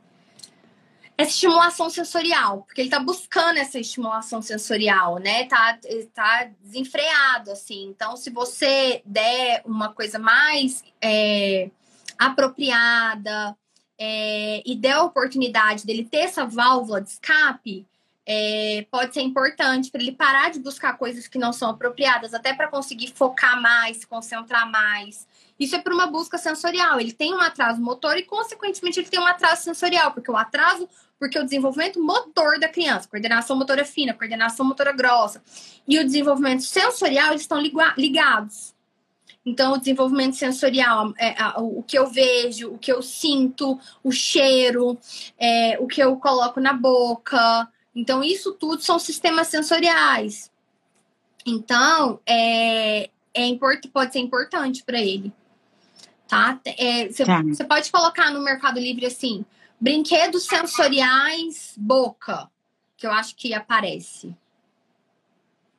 [1.20, 5.44] essa estimulação sensorial, porque ele tá buscando essa estimulação sensorial, né?
[5.44, 5.78] Tá,
[6.14, 7.88] tá desenfreado, assim.
[7.88, 11.70] Então, se você der uma coisa mais é,
[12.18, 13.54] apropriada
[13.98, 17.86] é, e der a oportunidade dele ter essa válvula de escape,
[18.32, 22.54] é, pode ser importante para ele parar de buscar coisas que não são apropriadas, até
[22.54, 25.26] para conseguir focar mais, se concentrar mais.
[25.58, 27.00] Isso é para uma busca sensorial.
[27.00, 30.88] Ele tem um atraso motor e, consequentemente, ele tem um atraso sensorial, porque o atraso,
[31.18, 35.42] porque o desenvolvimento motor da criança, coordenação motora fina, coordenação motora grossa,
[35.88, 37.60] e o desenvolvimento sensorial, eles estão
[37.96, 38.76] ligados.
[39.44, 44.96] Então, o desenvolvimento sensorial, é, o que eu vejo, o que eu sinto, o cheiro,
[45.36, 47.68] é, o que eu coloco na boca,
[48.00, 50.50] então, isso tudo são sistemas sensoriais.
[51.44, 55.30] Então, é, é import, pode ser importante para ele.
[56.26, 56.58] Tá?
[56.64, 57.42] É, você, tá.
[57.42, 59.44] você pode colocar no Mercado Livre assim:
[59.78, 62.50] brinquedos sensoriais, boca,
[62.96, 64.34] que eu acho que aparece.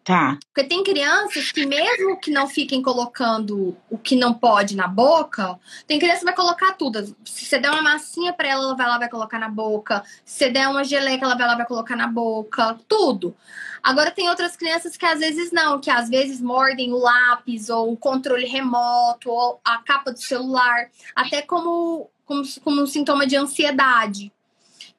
[0.04, 0.38] Tá.
[0.48, 5.60] Porque tem crianças que, mesmo que não fiquem colocando o que não pode na boca,
[5.86, 7.16] tem criança que vai colocar tudo.
[7.24, 10.04] Se você der uma massinha para ela, ela vai lá vai colocar na boca.
[10.26, 12.80] Se você der uma geleca, ela vai lá vai colocar na boca.
[12.88, 13.36] Tudo.
[13.84, 17.94] Agora tem outras crianças que às vezes não, que às vezes mordem o lápis, ou
[17.94, 23.36] o controle remoto, ou a capa do celular, até como, como, como um sintoma de
[23.36, 24.32] ansiedade.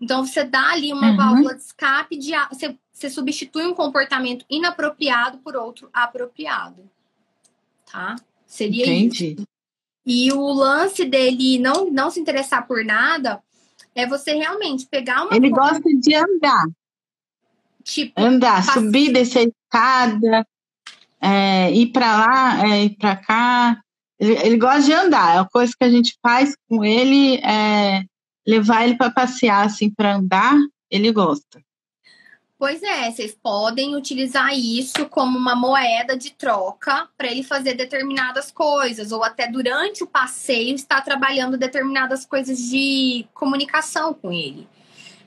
[0.00, 1.16] Então, você dá ali uma uhum.
[1.16, 6.88] válvula de escape, de, você você substitui um comportamento inapropriado por outro apropriado.
[7.90, 8.16] Tá?
[8.46, 9.34] Seria Entendi.
[9.38, 9.46] isso.
[10.04, 13.42] E o lance dele não, não se interessar por nada
[13.94, 15.34] é você realmente pegar uma.
[15.34, 16.66] Ele gosta de andar.
[17.84, 20.46] Tipo, andar, subir, descer a escada,
[21.20, 23.82] é, ir para lá, é, ir para cá.
[24.18, 25.40] Ele, ele, gosta de andar.
[25.40, 28.04] A coisa que a gente faz com ele é
[28.46, 30.56] levar ele para passear, assim, para andar.
[30.90, 31.60] Ele gosta.
[32.62, 38.52] Pois é, vocês podem utilizar isso como uma moeda de troca para ele fazer determinadas
[38.52, 44.68] coisas, ou até durante o passeio estar trabalhando determinadas coisas de comunicação com ele.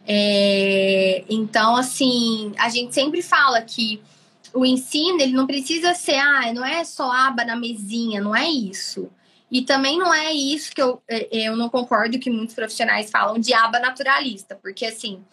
[0.07, 4.01] É, então, assim, a gente sempre fala que
[4.53, 8.47] o ensino ele não precisa ser, ah, não é só aba na mesinha, não é
[8.49, 9.09] isso.
[9.55, 13.39] E também não é isso que eu, é, eu não concordo que muitos profissionais falam
[13.39, 15.23] de aba naturalista, porque assim,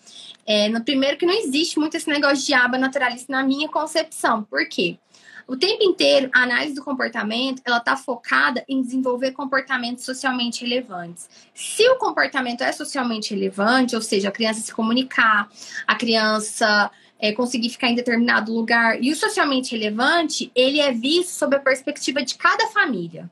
[0.46, 4.44] é, no primeiro que não existe muito esse negócio de aba naturalista na minha concepção.
[4.44, 4.96] Por quê?
[5.44, 11.28] O tempo inteiro, a análise do comportamento, ela está focada em desenvolver comportamentos socialmente relevantes.
[11.52, 15.48] Se o comportamento é socialmente relevante, ou seja, a criança se comunicar,
[15.84, 21.30] a criança é, conseguir ficar em determinado lugar, e o socialmente relevante, ele é visto
[21.30, 23.28] sob a perspectiva de cada família.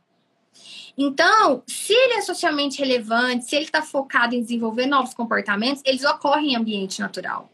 [1.03, 6.05] Então, se ele é socialmente relevante, se ele está focado em desenvolver novos comportamentos, eles
[6.05, 7.51] ocorrem em ambiente natural.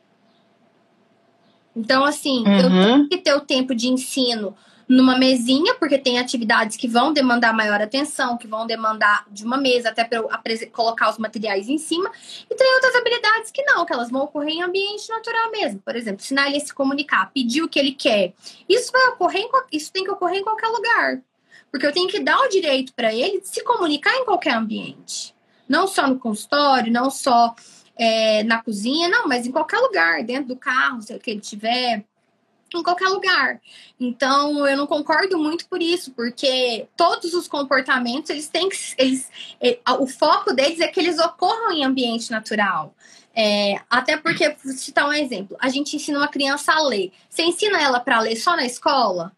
[1.77, 2.57] Então, assim, uhum.
[2.57, 4.57] eu tenho que ter o tempo de ensino
[4.89, 9.57] numa mesinha, porque tem atividades que vão demandar maior atenção, que vão demandar de uma
[9.57, 10.29] mesa, até para eu
[10.73, 12.11] colocar os materiais em cima.
[12.51, 15.81] E tem outras habilidades que não, que elas vão ocorrer em ambiente natural mesmo.
[15.85, 18.35] Por exemplo, ensinar ele a se comunicar, pedir o que ele quer.
[18.69, 21.23] Isso vai ocorrer, em, isso tem que ocorrer em qualquer lugar.
[21.77, 25.35] Porque eu tenho que dar o direito para ele de se comunicar em qualquer ambiente.
[25.69, 27.55] Não só no consultório, não só
[27.95, 32.03] é, na cozinha, não, mas em qualquer lugar, dentro do carro, se ele tiver,
[32.75, 33.61] em qualquer lugar.
[34.01, 38.77] Então, eu não concordo muito por isso, porque todos os comportamentos, eles têm que.
[38.97, 42.95] Eles, é, o foco deles é que eles ocorram em ambiente natural.
[43.35, 47.13] É, até porque, vou citar um exemplo, a gente ensina uma criança a ler.
[47.29, 49.37] Você ensina ela para ler só na escola?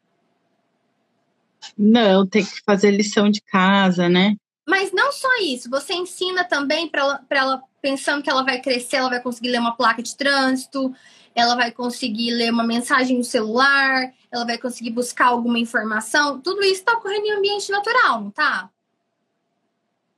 [1.77, 4.37] Não, tem que fazer lição de casa, né?
[4.67, 9.09] Mas não só isso, você ensina também para ela, pensando que ela vai crescer, ela
[9.09, 10.95] vai conseguir ler uma placa de trânsito,
[11.35, 16.41] ela vai conseguir ler uma mensagem no celular, ela vai conseguir buscar alguma informação.
[16.41, 18.69] Tudo isso está ocorrendo em ambiente natural, não tá?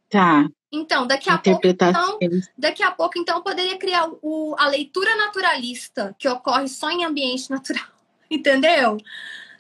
[0.09, 0.49] Tá.
[0.73, 2.19] Então, daqui a pouco, então,
[2.57, 7.05] daqui a pouco, então, eu poderia criar o, a leitura naturalista, que ocorre só em
[7.05, 7.87] ambiente natural.
[8.31, 8.99] Entendeu?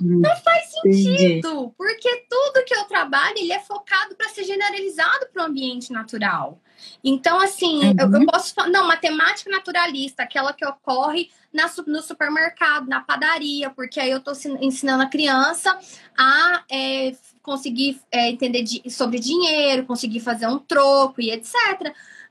[0.01, 1.75] Não faz sentido, Entendi.
[1.77, 6.61] porque tudo que eu trabalho ele é focado para ser generalizado para o ambiente natural.
[7.05, 7.97] Então, assim, uhum.
[7.99, 13.71] eu, eu, posso falar, não, matemática naturalista, aquela que ocorre na, no supermercado, na padaria,
[13.71, 15.79] porque aí eu estou ensinando a criança
[16.17, 21.55] a é, conseguir é, entender de, sobre dinheiro, conseguir fazer um troco e etc.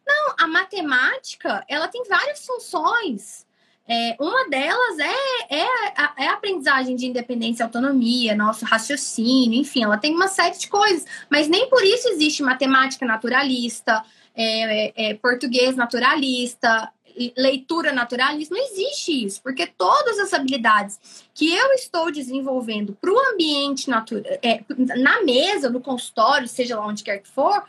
[0.05, 3.45] Não, a matemática, ela tem várias funções.
[3.91, 5.65] É, uma delas é, é,
[5.97, 10.55] a, é a aprendizagem de independência e autonomia, nosso raciocínio, enfim, ela tem uma série
[10.55, 14.03] de coisas, mas nem por isso existe matemática naturalista,
[14.35, 16.93] é, é, é português naturalista,
[17.35, 23.19] leitura naturalista, não existe isso, porque todas as habilidades que eu estou desenvolvendo para o
[23.33, 24.63] ambiente natural, é,
[24.99, 27.63] na mesa, no consultório, seja lá onde quer que for,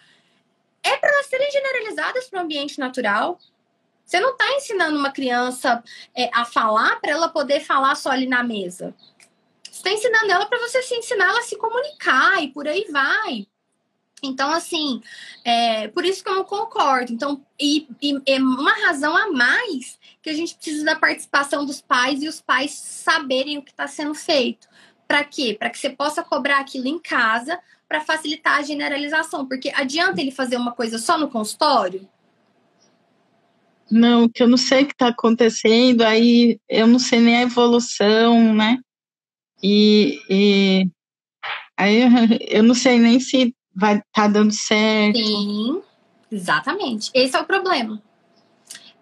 [0.83, 3.39] é para elas serem generalizadas para o ambiente natural
[4.11, 5.85] Você não está ensinando uma criança
[6.17, 8.93] é, a falar para ela poder falar só ali na mesa.
[9.63, 12.89] Você está ensinando ela para você se ensinar ela a se comunicar e por aí
[12.91, 13.47] vai.
[14.21, 15.01] Então, assim,
[15.45, 17.13] é, por isso que eu não concordo.
[17.13, 21.81] Então, e, e é uma razão a mais que a gente precisa da participação dos
[21.81, 24.67] pais e os pais saberem o que está sendo feito.
[25.07, 25.55] Para quê?
[25.57, 29.47] Para que você possa cobrar aquilo em casa para facilitar a generalização.
[29.47, 32.11] Porque adianta ele fazer uma coisa só no consultório?
[33.91, 37.43] Não, que eu não sei o que está acontecendo, aí eu não sei nem a
[37.43, 38.79] evolução, né?
[39.63, 40.89] E, e
[41.77, 42.03] aí
[42.49, 45.17] eu não sei nem se vai tá dando certo.
[45.17, 45.83] Sim,
[46.31, 47.11] exatamente.
[47.15, 48.01] Esse é o problema.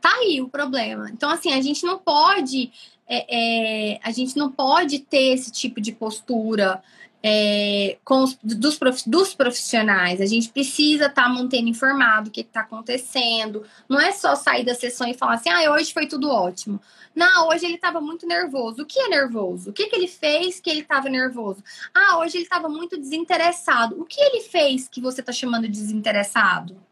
[0.01, 1.11] Tá aí o problema.
[1.11, 2.71] Então, assim, a gente não pode.
[3.07, 6.83] É, é, a gente não pode ter esse tipo de postura
[7.23, 10.21] é, os, dos, dos profissionais.
[10.21, 13.65] A gente precisa estar tá mantendo informado o que está acontecendo.
[13.89, 16.81] Não é só sair da sessão e falar assim, ah, hoje foi tudo ótimo.
[17.15, 18.83] Não, hoje ele estava muito nervoso.
[18.83, 19.71] O que é nervoso?
[19.71, 21.63] O que, que ele fez que ele estava nervoso?
[21.93, 24.01] Ah, hoje ele estava muito desinteressado.
[24.01, 26.88] O que ele fez que você está chamando de desinteressado?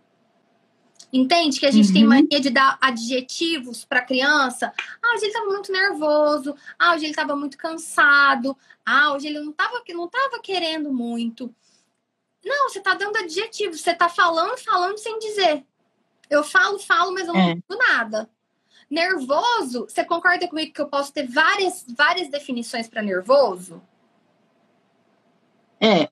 [1.13, 1.61] Entende?
[1.61, 1.95] Que a gente uhum.
[1.95, 4.73] tem mania de dar adjetivos para criança.
[5.03, 6.55] Ah, hoje ele estava muito nervoso.
[6.79, 8.57] Ah, hoje ele estava muito cansado.
[8.85, 11.55] Ah, hoje ele não estava não tava querendo muito.
[12.45, 13.81] Não, você está dando adjetivos.
[13.81, 15.65] Você está falando, falando sem dizer.
[16.29, 17.55] Eu falo, falo, mas eu não é.
[17.55, 18.29] digo nada.
[18.91, 23.83] Nervoso, você concorda comigo que eu posso ter várias, várias definições para nervoso?
[25.81, 26.09] É.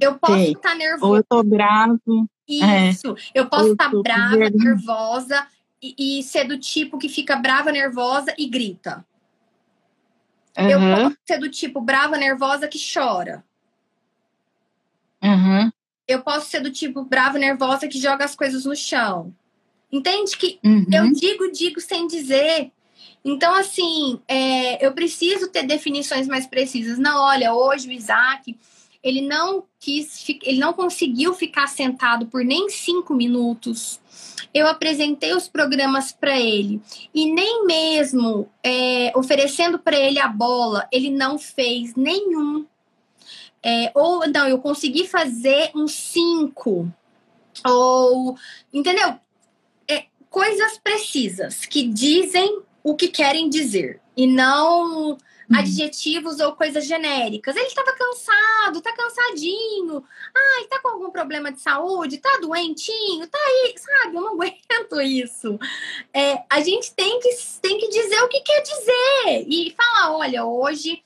[0.00, 1.10] Eu posso estar tá nervoso.
[1.10, 2.28] Ou eu tô bravo.
[2.48, 2.88] É.
[2.88, 3.16] Isso.
[3.34, 3.40] É.
[3.40, 5.46] Eu posso estar tá brava, nervosa
[5.82, 9.04] e, e, ser do tipo que fica brava, nervosa e grita.
[10.56, 10.68] Uhum.
[10.68, 13.44] Eu posso ser do tipo brava, nervosa que chora.
[15.22, 15.70] Uhum.
[16.06, 19.34] Eu posso ser do tipo brava, nervosa que joga as coisas no chão.
[19.92, 20.86] Entende que uhum.
[20.92, 22.72] eu digo, digo sem dizer.
[23.24, 26.98] Então, assim, é, eu preciso ter definições mais precisas.
[26.98, 28.58] Não, olha, hoje o Isaac
[29.02, 34.00] ele não quis, ele não conseguiu ficar sentado por nem cinco minutos.
[34.52, 36.80] Eu apresentei os programas para ele
[37.14, 42.66] e nem mesmo é, oferecendo para ele a bola, ele não fez nenhum.
[43.62, 46.92] É, ou não, eu consegui fazer um cinco.
[47.66, 48.36] Ou,
[48.72, 49.18] entendeu?
[49.86, 55.18] É, coisas precisas que dizem o que querem dizer e não.
[55.54, 57.56] Adjetivos ou coisas genéricas.
[57.56, 60.04] Ele estava cansado, tá cansadinho.
[60.34, 64.16] Ai, tá com algum problema de saúde, tá doentinho, tá aí, sabe?
[64.16, 65.58] Eu não aguento isso.
[66.12, 67.30] É, a gente tem que,
[67.60, 71.02] tem que dizer o que quer dizer e falar: olha, hoje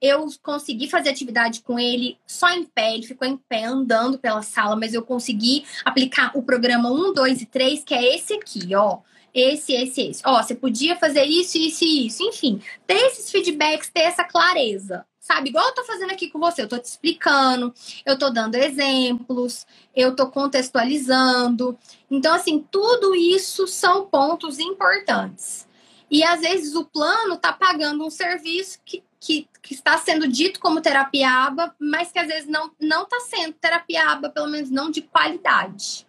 [0.00, 4.42] eu consegui fazer atividade com ele só em pé, ele ficou em pé andando pela
[4.42, 8.74] sala, mas eu consegui aplicar o programa 1, 2 e 3, que é esse aqui,
[8.74, 8.98] ó
[9.36, 10.22] esse, esse, esse.
[10.24, 12.22] Ó, você podia fazer isso, isso e isso.
[12.22, 15.04] Enfim, ter esses feedbacks, ter essa clareza.
[15.20, 17.74] Sabe, igual eu tô fazendo aqui com você, eu tô te explicando,
[18.04, 21.76] eu tô dando exemplos, eu tô contextualizando.
[22.08, 25.66] Então, assim, tudo isso são pontos importantes.
[26.08, 30.60] E às vezes o plano tá pagando um serviço que, que, que está sendo dito
[30.60, 34.70] como terapia aba, mas que às vezes não, não tá sendo terapia aba, pelo menos
[34.70, 36.05] não de qualidade.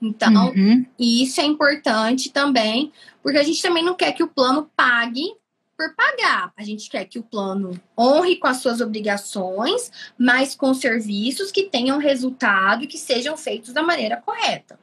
[0.00, 0.86] Então, uhum.
[0.98, 2.92] isso é importante também,
[3.22, 5.34] porque a gente também não quer que o plano pague
[5.76, 6.52] por pagar.
[6.56, 11.64] A gente quer que o plano honre com as suas obrigações, mas com serviços que
[11.64, 14.78] tenham resultado e que sejam feitos da maneira correta.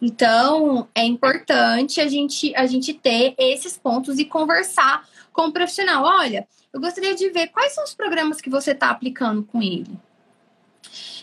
[0.00, 6.04] Então, é importante a gente, a gente ter esses pontos e conversar com o profissional.
[6.04, 9.98] Olha, eu gostaria de ver quais são os programas que você está aplicando com ele.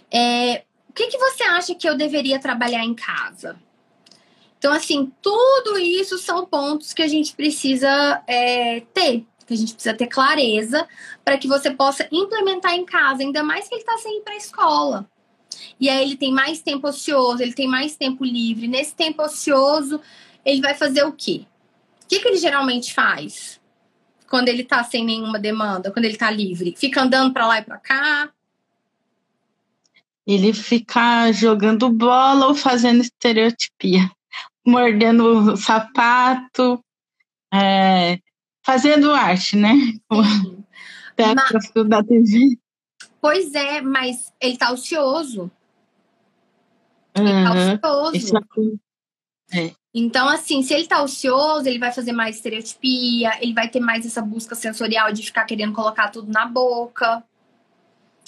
[0.10, 0.64] É,
[0.94, 3.60] o que, que você acha que eu deveria trabalhar em casa?
[4.60, 9.74] Então, assim, tudo isso são pontos que a gente precisa é, ter, que a gente
[9.74, 10.88] precisa ter clareza
[11.26, 14.36] para que você possa implementar em casa, ainda mais que ele está sem ir para
[14.36, 15.10] a escola.
[15.80, 18.68] E aí ele tem mais tempo ocioso, ele tem mais tempo livre.
[18.68, 20.00] Nesse tempo ocioso,
[20.46, 21.48] ele vai fazer o quê?
[22.04, 23.60] O que, que ele geralmente faz
[24.30, 26.76] quando ele está sem nenhuma demanda, quando ele está livre?
[26.78, 28.30] Fica andando para lá e para cá,
[30.26, 34.10] ele fica jogando bola ou fazendo estereotipia,
[34.66, 36.84] mordendo o sapato,
[37.54, 38.20] é,
[38.66, 39.74] fazendo arte, né?
[41.16, 42.58] Técnico da TV.
[43.22, 45.52] Pois é, mas ele tá ocioso.
[47.16, 47.78] Ele uhum.
[47.78, 48.80] tá ocioso.
[49.54, 49.72] É.
[49.94, 54.04] Então, assim, se ele tá ocioso, ele vai fazer mais estereotipia, ele vai ter mais
[54.06, 57.24] essa busca sensorial de ficar querendo colocar tudo na boca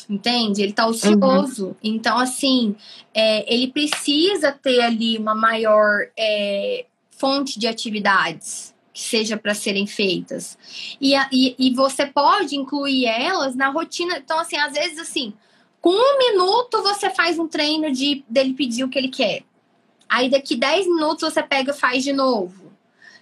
[0.09, 0.61] entende?
[0.61, 1.67] Ele tá ocioso.
[1.67, 1.75] Uhum.
[1.83, 2.75] Então, assim,
[3.13, 9.85] é, ele precisa ter ali uma maior é, fonte de atividades que seja para serem
[9.85, 10.57] feitas.
[11.01, 14.17] E, e, e você pode incluir elas na rotina.
[14.17, 15.33] Então, assim, às vezes, assim,
[15.81, 19.43] com um minuto você faz um treino de dele pedir o que ele quer.
[20.09, 22.71] Aí daqui 10 minutos você pega e faz de novo.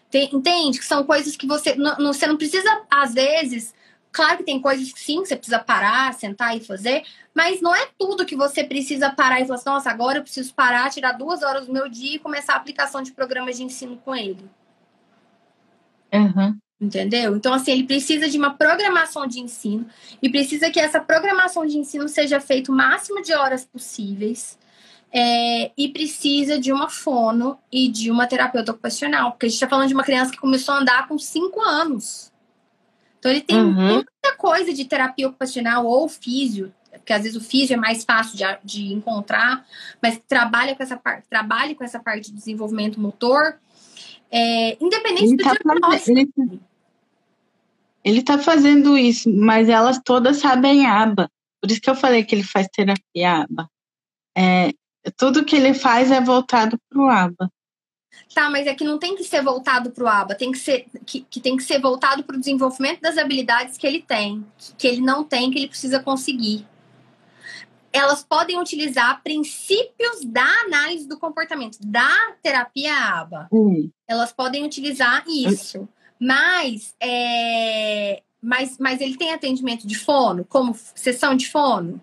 [0.09, 0.77] Tem, entende?
[0.77, 1.75] Que são coisas que você.
[1.75, 3.73] Não, você não precisa, às vezes.
[4.13, 7.03] Claro que tem coisas que sim, você precisa parar, sentar e fazer,
[7.33, 10.53] mas não é tudo que você precisa parar e falar assim, nossa, agora eu preciso
[10.53, 13.97] parar, tirar duas horas do meu dia e começar a aplicação de programas de ensino
[13.97, 14.47] com ele.
[16.13, 16.55] Uhum.
[16.79, 17.35] Entendeu?
[17.35, 19.87] Então, assim, ele precisa de uma programação de ensino
[20.21, 24.59] e precisa que essa programação de ensino seja feita o máximo de horas possíveis.
[25.15, 29.69] É, e precisa de uma fono e de uma terapeuta ocupacional, porque a gente está
[29.69, 32.32] falando de uma criança que começou a andar com 5 anos.
[33.23, 33.71] Então, ele tem uhum.
[33.71, 38.35] muita coisa de terapia ocupacional ou físio, porque às vezes o físio é mais fácil
[38.35, 39.65] de, de encontrar,
[40.01, 43.57] mas trabalha com essa parte, trabalha com essa parte de desenvolvimento motor
[44.35, 46.59] é, independente ele do tá diagnóstico.
[48.03, 51.29] Ele está fazendo isso, mas elas todas sabem aba.
[51.61, 53.69] Por isso que eu falei que ele faz terapia aba.
[54.35, 54.71] É,
[55.15, 57.49] tudo que ele faz é voltado para o aba.
[58.33, 60.85] Tá, mas é que não tem que ser voltado para o aba, tem que ser
[61.05, 64.45] que, que tem que ser voltado para o desenvolvimento das habilidades que ele tem,
[64.77, 66.65] que ele não tem, que ele precisa conseguir
[67.93, 73.47] elas podem utilizar princípios da análise do comportamento, da terapia ABA.
[74.07, 75.87] Elas podem utilizar isso.
[76.19, 82.01] Mas, é, mas, mas ele tem atendimento de fono, como sessão de fono?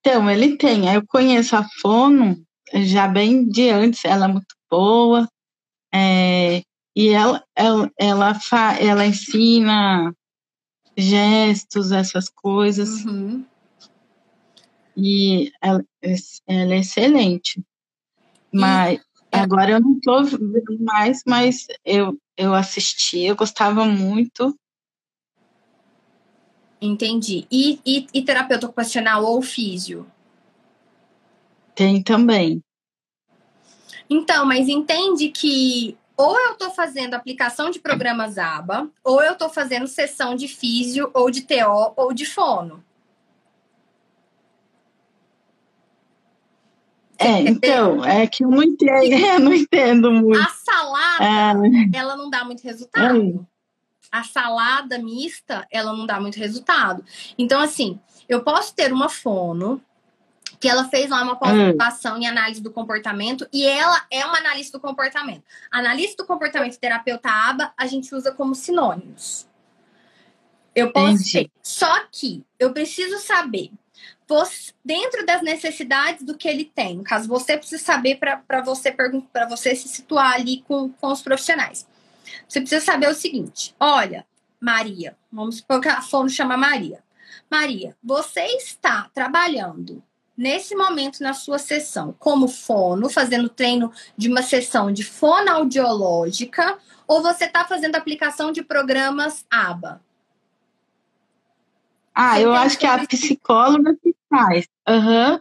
[0.00, 0.92] Então, ele tem.
[0.92, 2.42] Eu conheço a fono
[2.72, 5.28] já bem de antes, ela é muito boa.
[5.92, 6.62] É,
[6.94, 10.14] e ela, ela, ela, fa, ela ensina
[10.96, 13.04] gestos, essas coisas.
[13.04, 13.44] Uhum.
[14.96, 15.84] E ela,
[16.46, 17.62] ela é excelente.
[18.52, 19.02] Mas e,
[19.36, 24.58] agora eu não estou vendo mais, mas eu, eu assisti, eu gostava muito.
[26.80, 27.46] Entendi.
[27.50, 30.06] E, e, e terapeuta ocupacional ou físio?
[31.74, 32.62] Tem também.
[34.08, 39.48] Então, mas entende que ou eu estou fazendo aplicação de programas ABA, ou eu estou
[39.48, 42.82] fazendo sessão de físio, ou de TO, ou de fono.
[47.16, 50.40] É, então, é que eu não entendo, eu não entendo muito.
[50.40, 51.96] A salada, é.
[51.96, 53.16] ela não dá muito resultado.
[53.16, 53.58] É.
[54.10, 57.04] A salada mista, ela não dá muito resultado.
[57.36, 59.80] Então, assim, eu posso ter uma fono
[60.60, 62.22] que ela fez lá uma pós-graduação hum.
[62.22, 65.44] em análise do comportamento e ela é uma analista do comportamento.
[65.70, 69.46] Analista do comportamento e terapeuta ABA, a gente usa como sinônimos.
[70.74, 71.50] Eu posso ter.
[71.62, 73.70] Só que eu preciso saber
[74.84, 76.96] dentro das necessidades do que ele tem.
[76.96, 81.22] No caso, você precisa saber para você para você se situar ali com, com os
[81.22, 81.86] profissionais.
[82.46, 84.26] Você precisa saber o seguinte: olha,
[84.60, 87.02] Maria, vamos supor que a fono chama Maria.
[87.50, 90.02] Maria, você está trabalhando
[90.38, 96.78] nesse momento na sua sessão como fono, fazendo treino de uma sessão de fonoaudiológica,
[97.08, 100.00] ou você está fazendo aplicação de programas ABA?
[102.14, 104.66] Ah, eu acho que é a psicóloga que faz.
[104.88, 105.40] Uhum.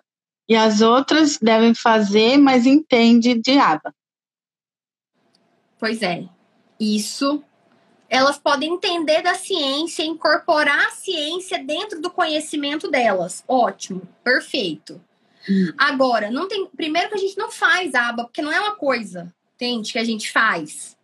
[0.50, 3.94] E as outras devem fazer, mas entende de aba.
[5.80, 6.28] Pois é.
[6.80, 7.44] Isso.
[8.10, 13.44] Elas podem entender da ciência, incorporar a ciência dentro do conhecimento delas.
[13.48, 15.02] Ótimo, perfeito.
[15.50, 15.74] Hum.
[15.78, 16.68] Agora, não tem.
[16.68, 19.92] Primeiro que a gente não faz aba, porque não é uma coisa, entende?
[19.92, 20.98] Que a gente faz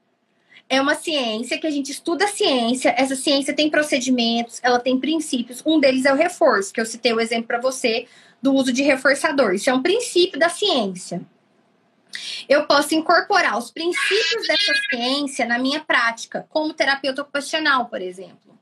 [0.70, 2.94] é uma ciência que a gente estuda a ciência.
[2.98, 5.62] Essa ciência tem procedimentos, ela tem princípios.
[5.66, 8.08] Um deles é o reforço, que eu citei o exemplo para você
[8.42, 9.54] do uso de reforçador.
[9.54, 11.22] Isso é um princípio da ciência.
[12.48, 18.58] Eu posso incorporar os princípios dessa ciência na minha prática, como terapeuta ocupacional, por exemplo.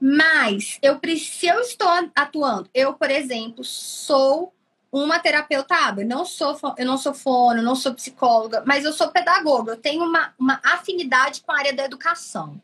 [0.00, 4.52] Mas eu se eu estou atuando, eu, por exemplo, sou
[4.90, 6.02] uma terapeuta aba.
[6.02, 9.72] Eu não sou, eu não sou fono, não sou psicóloga, mas eu sou pedagoga.
[9.72, 12.60] Eu tenho uma, uma afinidade com a área da educação.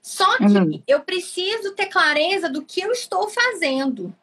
[0.00, 0.82] Só que uhum.
[0.88, 4.14] eu preciso ter clareza do que eu estou fazendo.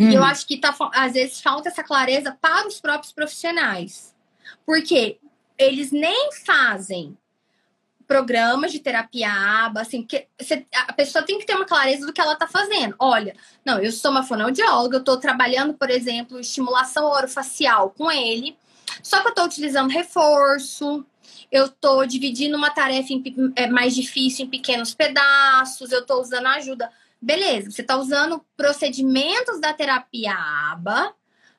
[0.00, 0.26] E eu uhum.
[0.26, 4.14] acho que tá, às vezes falta essa clareza para os próprios profissionais.
[4.64, 5.18] Porque
[5.58, 7.16] eles nem fazem
[8.06, 10.26] programas de terapia aba, assim, que
[10.74, 12.96] a pessoa tem que ter uma clareza do que ela está fazendo.
[12.98, 18.56] Olha, não, eu sou uma fonoaudióloga, eu estou trabalhando, por exemplo, estimulação orofacial com ele,
[19.02, 21.06] só que eu estou utilizando reforço,
[21.52, 23.22] eu estou dividindo uma tarefa em,
[23.54, 26.90] é, mais difícil em pequenos pedaços, eu estou usando ajuda.
[27.20, 30.32] Beleza, você está usando procedimentos da terapia
[30.72, 31.14] aba,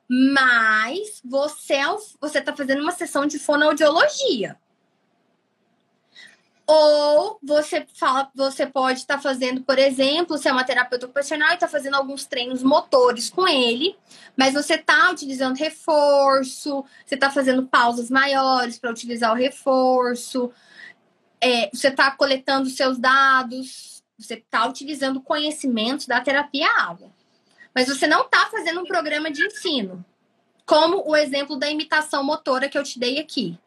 [0.09, 1.85] Mas você é
[2.19, 4.57] você está fazendo uma sessão de fonoaudiologia.
[6.67, 11.49] Ou você fala, você pode estar tá fazendo, por exemplo, se é uma terapeuta ocupacional
[11.51, 13.97] e está fazendo alguns treinos motores com ele,
[14.37, 20.49] mas você está utilizando reforço, você está fazendo pausas maiores para utilizar o reforço,
[21.41, 23.90] é, você está coletando seus dados,
[24.23, 27.09] você está utilizando conhecimentos da terapia água.
[27.73, 30.03] Mas você não está fazendo um programa de ensino,
[30.65, 33.57] como o exemplo da imitação motora que eu te dei aqui.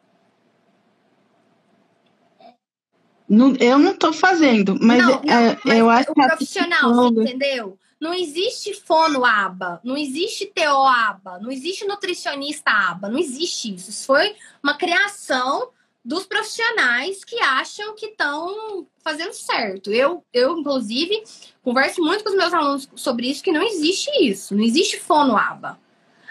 [3.28, 7.06] Não, eu não estou fazendo, mas, não, não, é, mas eu acho o que profissional,
[7.08, 7.78] entendeu?
[7.98, 13.88] Não existe fono aba, não existe TO aba, não existe nutricionista aba, não existe isso.
[13.88, 15.70] Isso foi uma criação
[16.04, 19.90] dos profissionais que acham que estão fazendo certo.
[19.90, 21.24] Eu, eu, inclusive,
[21.62, 25.36] converso muito com os meus alunos sobre isso, que não existe isso, não existe fono
[25.36, 25.78] aba.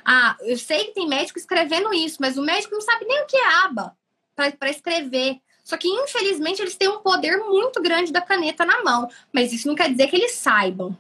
[0.05, 3.25] Ah, eu sei que tem médico escrevendo isso, mas o médico não sabe nem o
[3.25, 3.95] que é aba
[4.35, 5.37] para escrever.
[5.63, 9.09] Só que, infelizmente, eles têm um poder muito grande da caneta na mão.
[9.31, 10.97] Mas isso não quer dizer que eles saibam.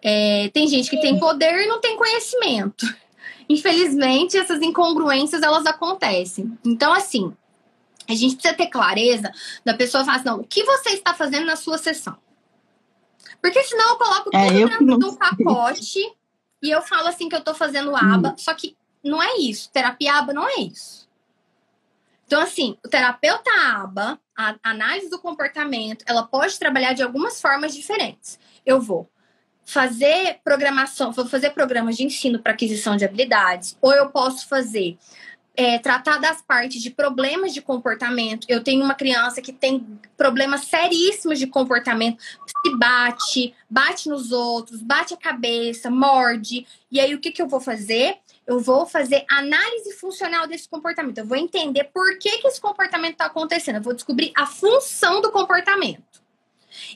[0.00, 2.86] É, tem gente que tem poder e não tem conhecimento.
[3.48, 6.56] Infelizmente, essas incongruências elas acontecem.
[6.64, 7.34] Então, assim,
[8.08, 9.30] a gente precisa ter clareza
[9.64, 12.16] da pessoa falar assim, não, o que você está fazendo na sua sessão?
[13.40, 16.16] Porque senão eu coloco é, tudo é, dentro de um pacote
[16.62, 18.38] e eu falo assim que eu estou fazendo aba, hum.
[18.38, 19.70] só que não é isso.
[19.70, 21.06] Terapia aba não é isso.
[22.26, 27.72] Então, assim, o terapeuta aba, a análise do comportamento, ela pode trabalhar de algumas formas
[27.72, 28.38] diferentes.
[28.64, 29.08] Eu vou
[29.64, 34.98] fazer programação, vou fazer programas de ensino para aquisição de habilidades, ou eu posso fazer
[35.56, 38.46] é, tratar das partes de problemas de comportamento.
[38.48, 39.86] Eu tenho uma criança que tem
[40.16, 46.66] problemas seríssimos de comportamento, se bate, bate nos outros, bate a cabeça, morde.
[46.90, 48.18] E aí, o que, que eu vou fazer?
[48.46, 51.18] eu vou fazer análise funcional desse comportamento.
[51.18, 53.76] Eu vou entender por que, que esse comportamento está acontecendo.
[53.76, 56.22] Eu vou descobrir a função do comportamento.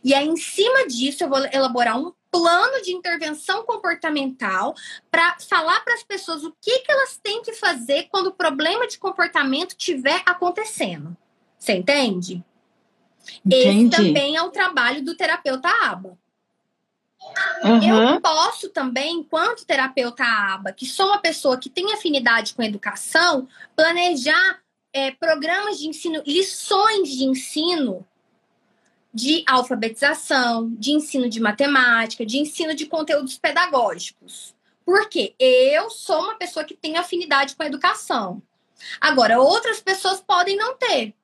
[0.05, 4.75] E aí, em cima disso, eu vou elaborar um plano de intervenção comportamental
[5.11, 8.87] para falar para as pessoas o que, que elas têm que fazer quando o problema
[8.87, 11.17] de comportamento estiver acontecendo.
[11.59, 12.45] Você entende?
[13.45, 13.87] Entendi.
[13.87, 16.19] Esse também é o trabalho do terapeuta ABA.
[17.63, 18.13] Uhum.
[18.15, 23.47] Eu posso também, enquanto terapeuta ABA, que sou uma pessoa que tem afinidade com educação,
[23.77, 24.61] planejar
[24.93, 28.07] é, programas de ensino, lições de ensino
[29.13, 34.55] de alfabetização, de ensino de matemática, de ensino de conteúdos pedagógicos.
[34.85, 38.43] Porque eu sou uma pessoa que tem afinidade com a educação.
[39.01, 41.15] Agora, outras pessoas podem não ter.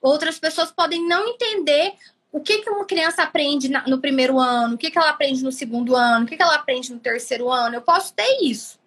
[0.00, 1.94] Outras pessoas podem não entender
[2.30, 5.52] o que, que uma criança aprende no primeiro ano, o que, que ela aprende no
[5.52, 7.76] segundo ano, o que, que ela aprende no terceiro ano.
[7.76, 8.80] Eu posso ter isso.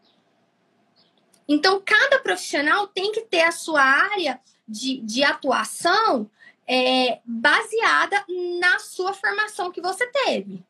[1.47, 6.29] Então, cada profissional tem que ter a sua área de, de atuação
[6.67, 8.23] é, baseada
[8.59, 10.63] na sua formação que você teve.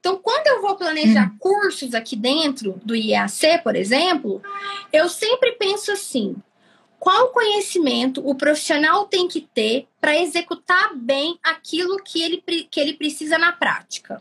[0.00, 1.38] Então, quando eu vou planejar hum.
[1.38, 4.42] cursos aqui dentro do IAC, por exemplo,
[4.92, 6.36] eu sempre penso assim:
[6.98, 12.94] qual conhecimento o profissional tem que ter para executar bem aquilo que ele, que ele
[12.94, 14.20] precisa na prática.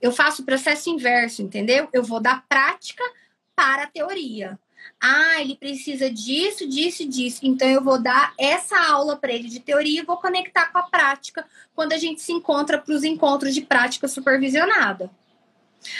[0.00, 1.88] Eu faço o processo inverso, entendeu?
[1.92, 3.04] Eu vou da prática
[3.54, 4.58] para a teoria.
[5.00, 7.40] Ah, ele precisa disso, disso, disso.
[7.42, 10.82] Então eu vou dar essa aula para ele de teoria e vou conectar com a
[10.82, 15.10] prática quando a gente se encontra para os encontros de prática supervisionada.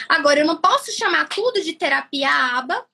[0.07, 2.85] Agora, eu não posso chamar tudo de terapia aba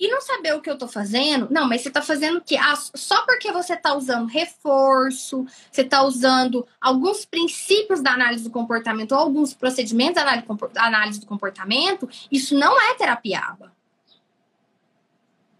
[0.00, 2.56] e não saber o que eu tô fazendo, não, mas você tá fazendo o quê?
[2.56, 8.50] Ah, só porque você tá usando reforço, você tá usando alguns princípios da análise do
[8.50, 13.77] comportamento ou alguns procedimentos da análise do comportamento, isso não é terapia ABA.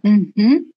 [0.04, 0.70] Uhum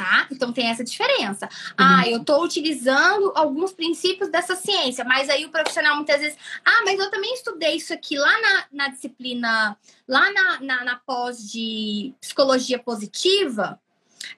[0.00, 0.26] tá?
[0.30, 1.46] Então tem essa diferença.
[1.46, 1.74] Uhum.
[1.76, 6.82] Ah, eu estou utilizando alguns princípios dessa ciência, mas aí o profissional muitas vezes, ah,
[6.84, 9.76] mas eu também estudei isso aqui lá na, na disciplina,
[10.08, 13.78] lá na, na, na pós de psicologia positiva.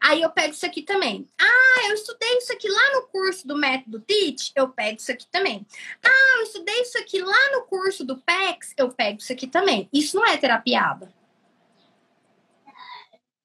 [0.00, 1.28] Aí eu pego isso aqui também.
[1.40, 5.26] Ah, eu estudei isso aqui lá no curso do método TEACH, eu pego isso aqui
[5.30, 5.66] também.
[6.04, 9.88] Ah, eu estudei isso aqui lá no curso do PEX, eu pego isso aqui também.
[9.92, 11.21] Isso não é terapia aba.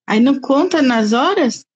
[0.08, 1.68] Aí não conta nas horas?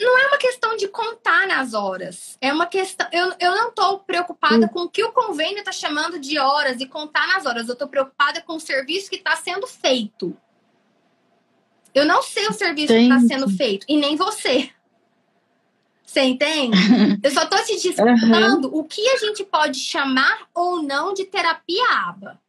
[0.00, 2.38] não é uma questão de contar nas horas.
[2.40, 3.06] É uma questão.
[3.12, 4.68] Eu, eu não estou preocupada hum.
[4.68, 7.66] com o que o convênio está chamando de horas e contar nas horas.
[7.66, 10.36] Eu estou preocupada com o serviço que está sendo feito.
[11.94, 13.08] Eu não sei o serviço Entendi.
[13.08, 14.70] que está sendo feito, e nem você.
[16.04, 16.78] Você entende?
[17.22, 18.78] Eu só estou te disputando uhum.
[18.78, 22.40] o que a gente pode chamar ou não de terapia aba.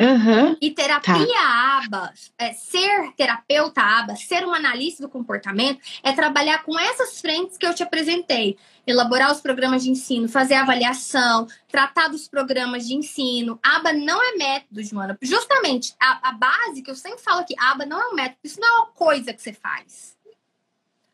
[0.00, 0.56] Uhum.
[0.62, 1.82] E terapia tá.
[1.84, 7.58] aba, é, ser terapeuta aba, ser uma analista do comportamento, é trabalhar com essas frentes
[7.58, 8.56] que eu te apresentei.
[8.86, 13.60] Elaborar os programas de ensino, fazer avaliação, tratar dos programas de ensino.
[13.62, 15.18] Aba não é método, Joana.
[15.20, 18.58] Justamente, a, a base que eu sempre falo aqui, aba não é um método, isso
[18.58, 20.16] não é uma coisa que você faz.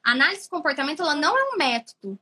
[0.05, 2.17] A análise de comportamento, ela não é um método.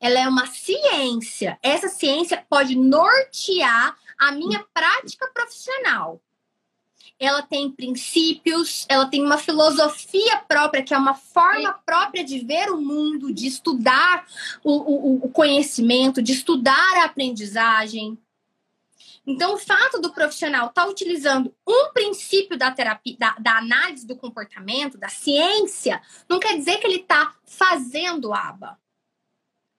[0.00, 1.58] Ela é uma ciência.
[1.62, 6.20] Essa ciência pode nortear a minha prática profissional.
[7.18, 12.70] Ela tem princípios, ela tem uma filosofia própria, que é uma forma própria de ver
[12.70, 14.26] o mundo, de estudar
[14.62, 18.18] o, o, o conhecimento, de estudar a aprendizagem.
[19.26, 24.06] Então, o fato do profissional estar tá utilizando um princípio da terapia, da, da, análise
[24.06, 28.78] do comportamento, da ciência, não quer dizer que ele está fazendo aba.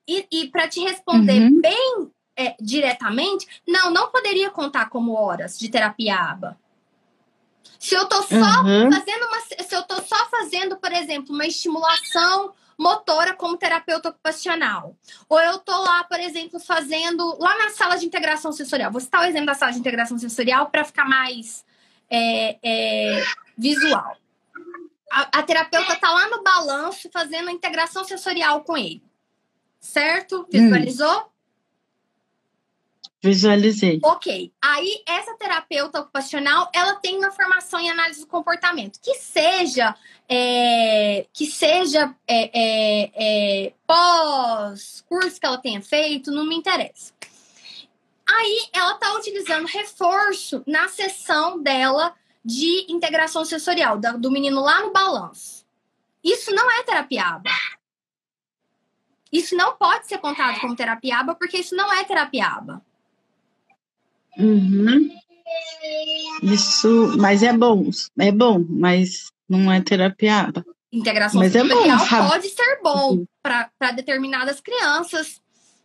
[0.07, 1.61] E, e para te responder uhum.
[1.61, 6.57] bem é, diretamente, não, não poderia contar como horas de terapia aba.
[7.77, 8.89] Se eu tô só uhum.
[8.91, 9.41] fazendo uma.
[9.41, 14.95] Se eu tô só fazendo, por exemplo, uma estimulação motora como terapeuta ocupacional.
[15.27, 18.89] Ou eu tô lá, por exemplo, fazendo lá na sala de integração sensorial.
[18.89, 21.65] Vou citar o exemplo da sala de integração sensorial para ficar mais
[22.09, 23.23] é, é,
[23.57, 24.15] visual.
[25.11, 29.03] A, a, terapeuta tá lá no balanço fazendo a integração sensorial com ele.
[29.81, 30.47] Certo?
[30.49, 31.19] Visualizou?
[31.19, 31.38] Hum.
[33.21, 33.99] Visualizei.
[34.01, 34.53] Ok.
[34.61, 38.99] Aí, essa terapeuta ocupacional, ela tem uma formação em análise do comportamento.
[39.01, 39.93] Que seja,
[40.27, 47.13] é, que seja é, é, é pós, curso que ela tenha feito, não me interessa.
[48.25, 52.15] Aí, ela está utilizando reforço na sessão dela
[52.45, 55.65] de integração sensorial, do menino lá no balanço.
[56.23, 57.49] Isso não é terapiaba.
[59.31, 62.81] Isso não pode ser contado como terapiaba, porque isso não é terapiaba.
[64.37, 65.09] Uhum.
[66.43, 70.51] Isso, mas é bom, é bom, mas não é terapia.
[70.91, 75.41] Integração mas sensorial é pode ser bom para determinadas crianças.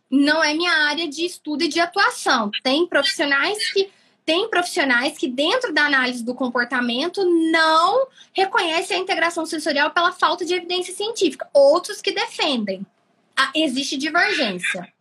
[0.09, 2.49] Não é minha área de estudo e de atuação.
[2.63, 3.89] Tem profissionais que
[4.25, 10.43] tem profissionais que dentro da análise do comportamento não reconhecem a integração sensorial pela falta
[10.43, 11.47] de evidência científica.
[11.53, 12.83] Outros que defendem.
[13.37, 14.91] Ah, existe divergência.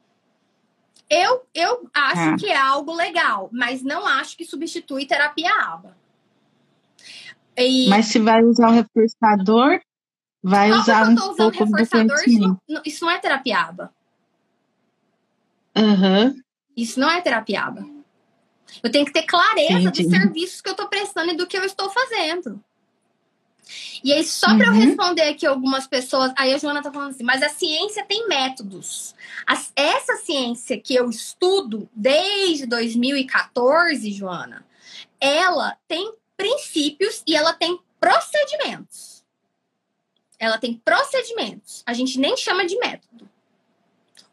[1.09, 2.37] Eu, eu acho ah.
[2.37, 5.97] que é algo legal, mas não acho que substitui terapia ABA.
[7.57, 7.89] E...
[7.89, 9.81] Mas se vai usar o reforçador,
[10.43, 13.95] vai Só usar um pouco do isso não, isso não é terapia ABA.
[15.77, 16.41] Uhum.
[16.77, 17.87] Isso não é terapia ABA.
[18.83, 20.03] Eu tenho que ter clareza Entendi.
[20.03, 22.63] dos serviços que eu estou prestando e do que eu estou fazendo.
[24.05, 24.59] E aí, só uhum.
[24.59, 28.05] para eu responder aqui algumas pessoas, aí a Joana tá falando assim, mas a ciência
[28.05, 29.15] tem métodos.
[29.47, 34.63] As, essa ciência que eu estudo desde 2014, Joana,
[35.19, 39.25] ela tem princípios e ela tem procedimentos.
[40.39, 41.83] Ela tem procedimentos.
[41.87, 43.27] A gente nem chama de método.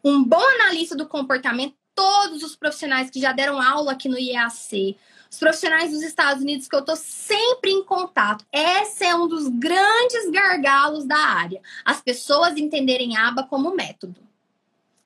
[0.04, 4.98] Um bom analista do comportamento, todos os profissionais que já deram aula aqui no IAC,
[5.32, 8.44] os profissionais dos Estados Unidos que eu estou sempre em contato.
[8.52, 11.62] Esse é um dos grandes gargalos da área.
[11.82, 14.20] As pessoas entenderem aba como método.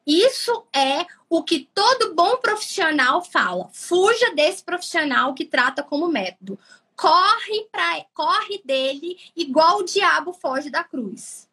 [0.05, 3.71] Isso é o que todo bom profissional fala.
[3.73, 6.59] Fuja desse profissional que trata como método.
[6.97, 11.49] Corre para corre dele igual o diabo foge da cruz.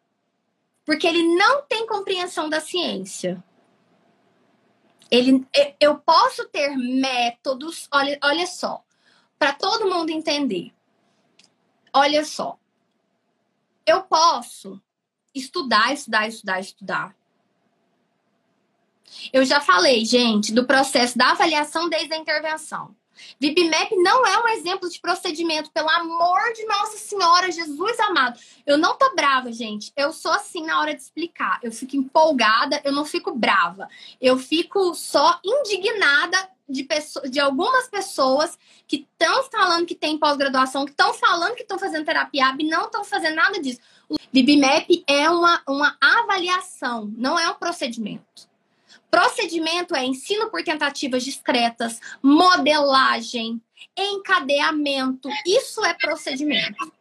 [0.84, 3.42] Porque ele não tem compreensão da ciência.
[5.10, 5.46] Ele,
[5.80, 8.84] eu posso ter métodos, olha, olha só,
[9.38, 10.72] para todo mundo entender.
[11.92, 12.58] Olha só,
[13.86, 14.80] eu posso
[15.34, 17.16] estudar, estudar, estudar, estudar.
[19.32, 22.96] Eu já falei, gente, do processo da avaliação desde a intervenção.
[23.40, 28.38] VibMap não é um exemplo de procedimento, pelo amor de Nossa Senhora, Jesus amado.
[28.66, 29.92] Eu não tô brava, gente.
[29.96, 31.58] Eu sou assim na hora de explicar.
[31.62, 33.88] Eu fico empolgada, eu não fico brava.
[34.20, 36.36] Eu fico só indignada
[36.68, 41.62] de, pessoas, de algumas pessoas que estão falando que tem pós-graduação, que estão falando que
[41.62, 43.80] estão fazendo terapia AB e não estão fazendo nada disso.
[44.08, 48.53] O VibMap é uma, uma avaliação, não é um procedimento.
[49.14, 53.62] Procedimento é ensino por tentativas discretas, modelagem,
[53.96, 55.28] encadeamento.
[55.46, 56.92] Isso é procedimento.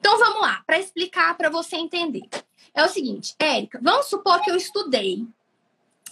[0.00, 2.28] Então vamos lá, para explicar para você entender.
[2.74, 5.24] É o seguinte, Érica, vamos supor que eu estudei.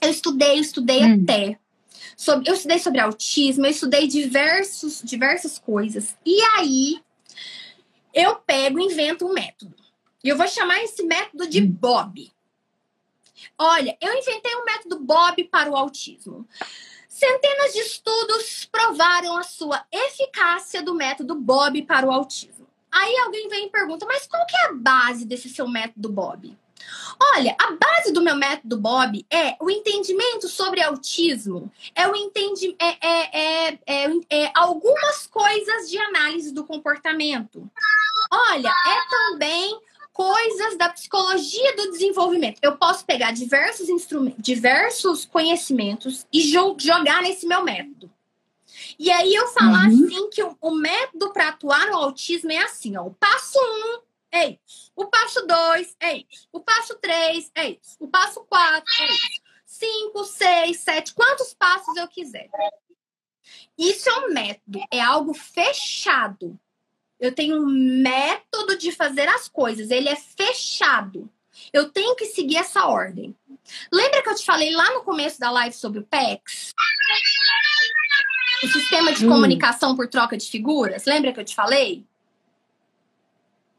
[0.00, 1.24] Eu estudei, estudei hum.
[1.24, 1.58] até.
[2.16, 6.16] Sobre, eu estudei sobre autismo, eu estudei diversos, diversas coisas.
[6.24, 7.02] E aí
[8.14, 9.74] eu pego e invento um método.
[10.22, 11.68] E eu vou chamar esse método de hum.
[11.68, 12.32] Bob.
[13.58, 16.46] Olha, eu inventei um método Bob para o autismo.
[17.08, 22.68] Centenas de estudos provaram a sua eficácia do método Bob para o autismo.
[22.90, 26.56] Aí alguém vem e pergunta, mas qual que é a base desse seu método Bob?
[27.34, 32.76] Olha, a base do meu método Bob é o entendimento sobre autismo, é o entendimento,
[32.80, 37.68] é, é, é, é, é algumas coisas de análise do comportamento.
[38.30, 39.78] Olha, é também
[40.18, 42.58] coisas da psicologia do desenvolvimento.
[42.60, 48.12] Eu posso pegar diversos instrumentos, diversos conhecimentos e jogar nesse meu método.
[48.98, 50.06] E aí eu falar uhum.
[50.06, 53.04] assim que o, o método para atuar no autismo é assim, ó.
[53.04, 54.00] O passo um
[54.32, 54.90] é isso.
[54.96, 56.48] O passo dois é isso.
[56.50, 57.96] O passo três é isso.
[58.00, 59.40] O passo quatro é isso.
[59.66, 62.50] Cinco, seis, sete, quantos passos eu quiser.
[63.78, 66.58] Isso é um método, é algo fechado.
[67.20, 71.28] Eu tenho um método de fazer as coisas, ele é fechado.
[71.72, 73.34] Eu tenho que seguir essa ordem.
[73.92, 76.72] Lembra que eu te falei lá no começo da live sobre o PEX?
[78.62, 79.28] O sistema de hum.
[79.28, 81.04] comunicação por troca de figuras?
[81.04, 82.04] Lembra que eu te falei?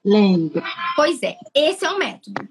[0.03, 0.63] Lembro.
[0.95, 2.47] Pois é, esse é o método.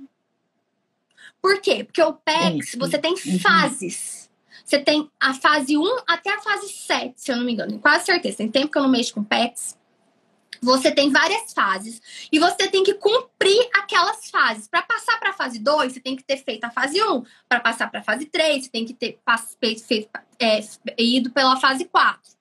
[1.40, 1.84] Por quê?
[1.84, 4.28] Porque o PEX, é, você tem fases.
[4.64, 7.78] Você tem a fase 1 até a fase 7, se eu não me engano.
[7.78, 8.38] Quase certeza.
[8.38, 9.77] Tem tempo que eu não mexo com PEX.
[10.60, 12.00] Você tem várias fases
[12.32, 14.68] e você tem que cumprir aquelas fases.
[14.68, 17.24] Para passar para a fase 2, você tem que ter feito a fase 1.
[17.48, 19.18] Para passar para a fase 3, você tem que ter
[19.60, 20.60] feito, é,
[20.98, 22.38] ido pela fase 4.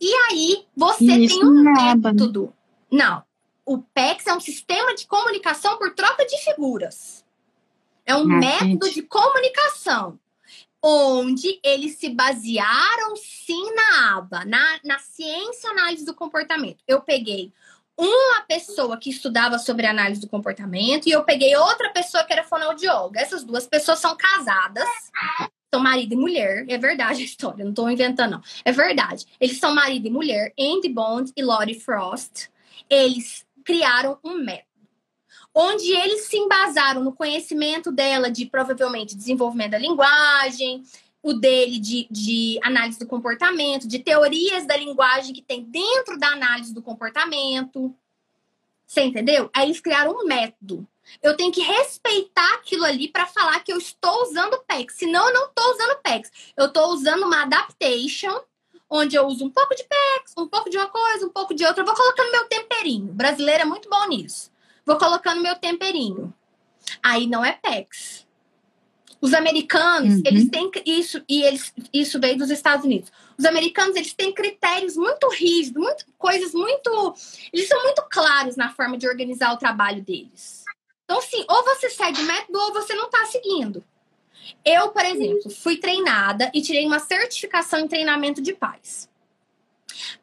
[0.00, 2.54] E aí, você Isso tem um método
[2.90, 3.22] não.
[3.64, 7.24] O PEX é um sistema de comunicação por troca de figuras.
[8.06, 8.94] É um ah, método gente.
[8.94, 10.18] de comunicação
[10.82, 16.82] onde eles se basearam sim na aba, na, na ciência análise do comportamento.
[16.86, 17.52] Eu peguei
[17.96, 22.44] uma pessoa que estudava sobre análise do comportamento e eu peguei outra pessoa que era
[22.44, 23.20] fonoaudióloga.
[23.20, 24.88] Essas duas pessoas são casadas,
[25.74, 26.64] são marido e mulher.
[26.68, 28.42] É verdade a história, não estou inventando, não.
[28.64, 29.26] É verdade.
[29.40, 32.48] Eles são marido e mulher, Andy Bond e Lori Frost
[32.88, 34.67] eles criaram um método
[35.60, 40.84] onde eles se embasaram no conhecimento dela de provavelmente desenvolvimento da linguagem,
[41.20, 46.28] o dele de, de análise do comportamento, de teorias da linguagem que tem dentro da
[46.28, 47.92] análise do comportamento.
[48.86, 49.50] Você entendeu?
[49.52, 50.86] Aí eles criaram um método.
[51.20, 54.94] Eu tenho que respeitar aquilo ali para falar que eu estou usando PEX.
[54.94, 56.30] Senão, eu não estou usando PEX.
[56.56, 58.40] Eu estou usando uma adaptation
[58.88, 61.64] onde eu uso um pouco de PEX, um pouco de uma coisa, um pouco de
[61.64, 61.82] outra.
[61.82, 63.10] Eu vou colocando meu temperinho.
[63.10, 64.56] O brasileiro é muito bom nisso.
[64.88, 66.32] Vou colocando meu temperinho.
[67.02, 68.26] Aí não é PEX.
[69.20, 70.22] Os americanos, uhum.
[70.24, 73.12] eles têm isso, e eles, isso veio dos Estados Unidos.
[73.36, 77.14] Os americanos, eles têm critérios muito rígidos, muito, coisas muito.
[77.52, 80.64] Eles são muito claros na forma de organizar o trabalho deles.
[81.04, 83.84] Então, assim, ou você segue o método ou você não está seguindo.
[84.64, 89.07] Eu, por exemplo, fui treinada e tirei uma certificação em treinamento de paz.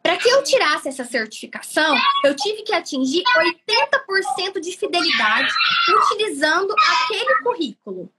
[0.01, 5.51] Para que eu tirasse essa certificação, eu tive que atingir 80% de fidelidade
[5.89, 8.11] utilizando aquele currículo.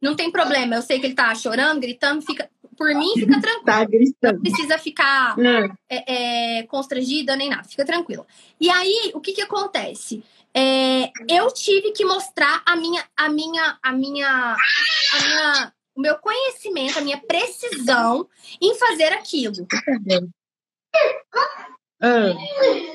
[0.00, 2.48] Não tem problema, eu sei que ele tá chorando, gritando, fica.
[2.76, 3.64] Por mim, fica tranquilo.
[3.64, 4.34] Tá gritando.
[4.34, 5.70] Não precisa ficar é.
[5.88, 8.24] É, é, constrangida nem nada, fica tranquilo.
[8.60, 10.22] E aí, o que que acontece?
[10.54, 16.16] é, eu tive que mostrar a minha, a minha, a minha, a minha, o meu
[16.18, 18.28] conhecimento, a minha precisão
[18.60, 19.66] em fazer aquilo.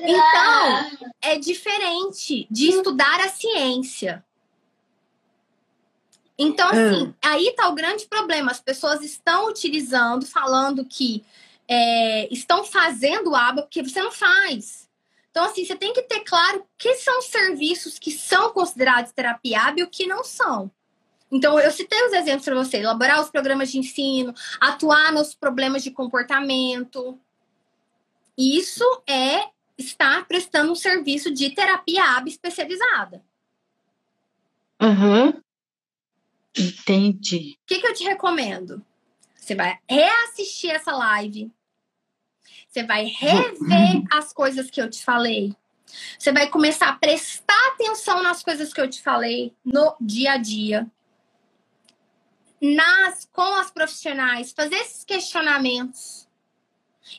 [0.02, 4.24] Então, é diferente de estudar a ciência.
[6.38, 8.50] Então, assim, aí tá o grande problema.
[8.50, 11.24] As pessoas estão utilizando, falando que
[11.68, 14.88] é, estão fazendo aba porque você não faz.
[15.30, 19.84] Então, assim, você tem que ter claro que são serviços que são considerados terapia hábil
[19.84, 20.70] e o que não são.
[21.30, 25.82] Então, eu citei os exemplos para você: elaborar os programas de ensino, atuar nos problemas
[25.82, 27.18] de comportamento.
[28.36, 33.24] Isso é estar prestando um serviço de terapia hábil especializada.
[34.80, 35.40] Uhum.
[36.56, 37.58] Entendi.
[37.62, 38.84] O que, que eu te recomendo?
[39.34, 41.52] Você vai reassistir essa live,
[42.68, 45.54] você vai rever as coisas que eu te falei.
[46.18, 50.36] Você vai começar a prestar atenção nas coisas que eu te falei no dia a
[50.38, 50.90] dia.
[52.60, 56.26] Nas com as profissionais, fazer esses questionamentos.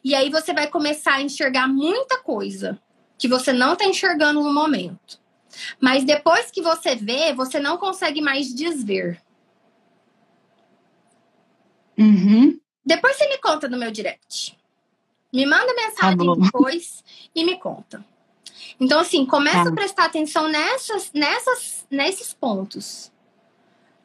[0.04, 2.80] E aí você vai começar a enxergar muita coisa
[3.18, 5.20] que você não está enxergando no momento.
[5.80, 9.22] Mas depois que você vê, você não consegue mais desver.
[11.98, 12.60] Uhum.
[12.86, 14.58] Depois você me conta no meu direct.
[15.34, 17.04] Me manda mensagem tá depois
[17.34, 18.06] e me conta.
[18.80, 19.70] Então, assim, começa tá.
[19.70, 23.12] a prestar atenção nessas, nessas, nesses pontos.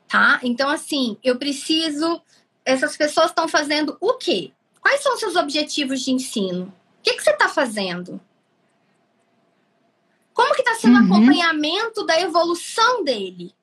[0.09, 0.41] Tá?
[0.43, 2.23] Então, assim, eu preciso
[2.65, 4.53] essas pessoas estão fazendo o quê?
[4.81, 6.75] Quais são os seus objetivos de ensino?
[6.99, 8.21] O que, que você está fazendo?
[10.33, 11.07] Como que está sendo o uhum.
[11.07, 13.55] acompanhamento da evolução dele?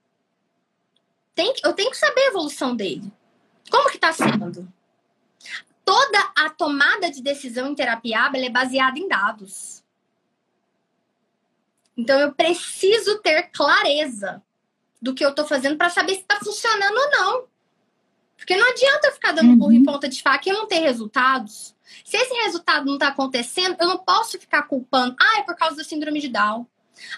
[1.33, 3.11] Tem, eu tenho que saber a evolução dele.
[3.69, 4.67] Como que está sendo?
[5.83, 9.83] Toda a tomada de decisão em terapia ABA é baseada em dados.
[11.95, 14.43] Então eu preciso ter clareza
[15.01, 17.47] do que eu estou fazendo para saber se está funcionando ou não.
[18.37, 19.83] Porque não adianta eu ficar dando burro em uhum.
[19.83, 21.75] ponta de faca e não ter resultados.
[22.05, 25.15] Se esse resultado não está acontecendo, eu não posso ficar culpando.
[25.19, 26.65] Ah, é por causa da síndrome de Down.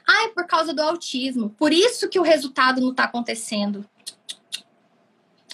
[0.08, 1.50] Ah, é por causa do autismo.
[1.52, 3.88] Por isso que o resultado não está acontecendo.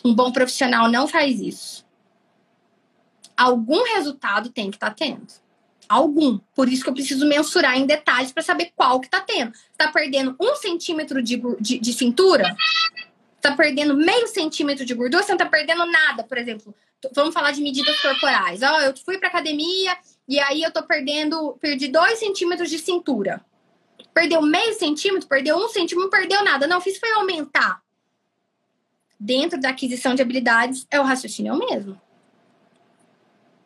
[0.04, 1.86] Um bom profissional não faz isso.
[3.36, 5.26] Algum resultado tem que estar tá tendo.
[5.88, 6.40] Algum.
[6.56, 9.54] Por isso que eu preciso mensurar em detalhes para saber qual que está tendo.
[9.72, 12.56] Está perdendo um centímetro de, de, de cintura?
[13.46, 15.24] Está perdendo meio centímetro de gordura?
[15.24, 16.76] Você não está perdendo nada, por exemplo
[17.14, 18.62] vamos falar de medidas corporais.
[18.62, 19.96] Ó, oh, eu fui para academia
[20.28, 23.44] e aí eu tô perdendo, perdi dois centímetros de cintura.
[24.14, 26.68] Perdeu meio centímetro, perdeu um centímetro, não perdeu nada.
[26.68, 27.82] Não, fiz foi aumentar.
[29.20, 32.02] Dentro da aquisição de habilidades, é o raciocínio é o mesmo.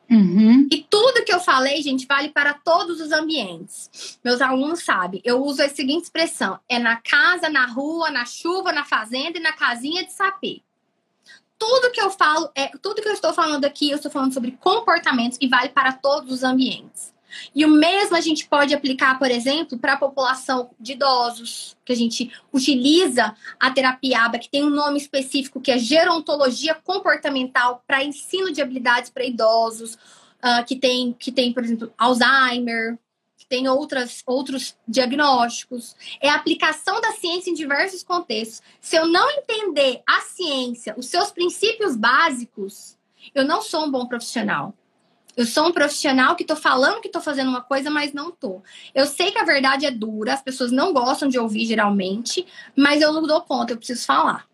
[0.09, 0.67] Uhum.
[0.71, 4.17] E tudo que eu falei, gente, vale para todos os ambientes.
[4.23, 8.71] Meus alunos sabem, eu uso a seguinte expressão: é na casa, na rua, na chuva,
[8.71, 10.61] na fazenda e na casinha de sapê
[11.59, 14.51] tudo que eu falo, é tudo que eu estou falando aqui, eu estou falando sobre
[14.51, 17.13] comportamentos e vale para todos os ambientes.
[17.53, 21.93] E o mesmo a gente pode aplicar, por exemplo, para a população de idosos, que
[21.93, 27.83] a gente utiliza a terapia ABA, que tem um nome específico, que é gerontologia comportamental
[27.87, 32.97] para ensino de habilidades para idosos, uh, que, tem, que tem, por exemplo, Alzheimer,
[33.49, 38.61] tem outras, outros diagnósticos, é a aplicação da ciência em diversos contextos.
[38.79, 42.95] Se eu não entender a ciência, os seus princípios básicos,
[43.33, 44.73] eu não sou um bom profissional.
[45.39, 48.63] Eu sou um profissional que estou falando que estou fazendo uma coisa, mas não estou.
[48.93, 52.45] Eu sei que a verdade é dura, as pessoas não gostam de ouvir geralmente,
[52.75, 54.47] mas eu não dou conta, eu preciso falar.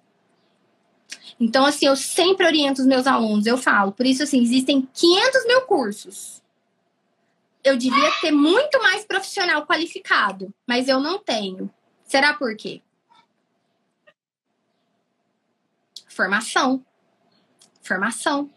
[1.40, 3.91] Então, assim, eu sempre oriento os meus alunos, eu falo.
[3.91, 6.45] Por isso, assim, existem 500 mil cursos
[7.66, 11.74] eu devia ter muito mais profissional qualificado, mas eu não tenho.
[12.03, 12.84] Será por quê?
[16.07, 16.86] Formação.
[17.82, 18.52] Formação.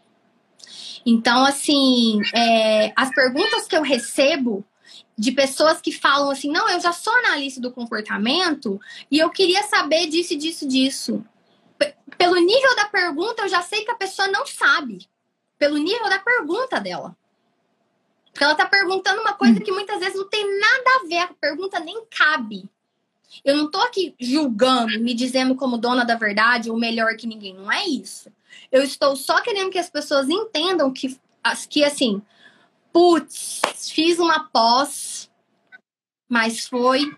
[1.05, 4.65] Então, assim, é, as perguntas que eu recebo
[5.17, 8.79] de pessoas que falam assim: não, eu já sou analista do comportamento
[9.11, 11.25] e eu queria saber disso, disso, disso.
[11.77, 15.07] P pelo nível da pergunta, eu já sei que a pessoa não sabe.
[15.57, 17.15] Pelo nível da pergunta dela.
[18.31, 21.27] Porque ela está perguntando uma coisa que muitas vezes não tem nada a ver, a
[21.27, 22.69] pergunta nem cabe.
[23.43, 27.53] Eu não estou aqui julgando, me dizendo como dona da verdade ou melhor que ninguém.
[27.53, 28.31] Não é isso.
[28.71, 31.19] Eu estou só querendo que as pessoas entendam que,
[31.69, 32.21] que assim,
[32.93, 33.61] putz,
[33.91, 35.29] fiz uma pós,
[36.27, 37.15] mas foi,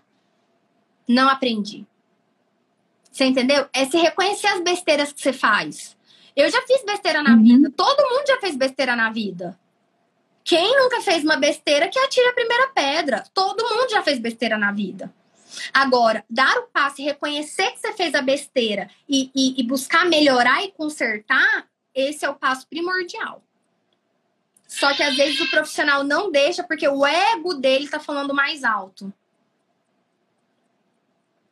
[1.08, 1.86] não aprendi.
[3.10, 3.68] Você entendeu?
[3.72, 5.96] É se reconhecer as besteiras que você faz.
[6.34, 7.42] Eu já fiz besteira na uhum.
[7.42, 7.72] vida.
[7.76, 9.58] Todo mundo já fez besteira na vida.
[10.42, 13.24] Quem nunca fez uma besteira que atira a primeira pedra?
[13.34, 15.12] Todo mundo já fez besteira na vida.
[15.72, 20.06] Agora, dar o passo e reconhecer que você fez a besteira e, e, e buscar
[20.06, 23.42] melhorar e consertar, esse é o passo primordial.
[24.66, 28.64] Só que às vezes o profissional não deixa porque o ego dele tá falando mais
[28.64, 29.12] alto.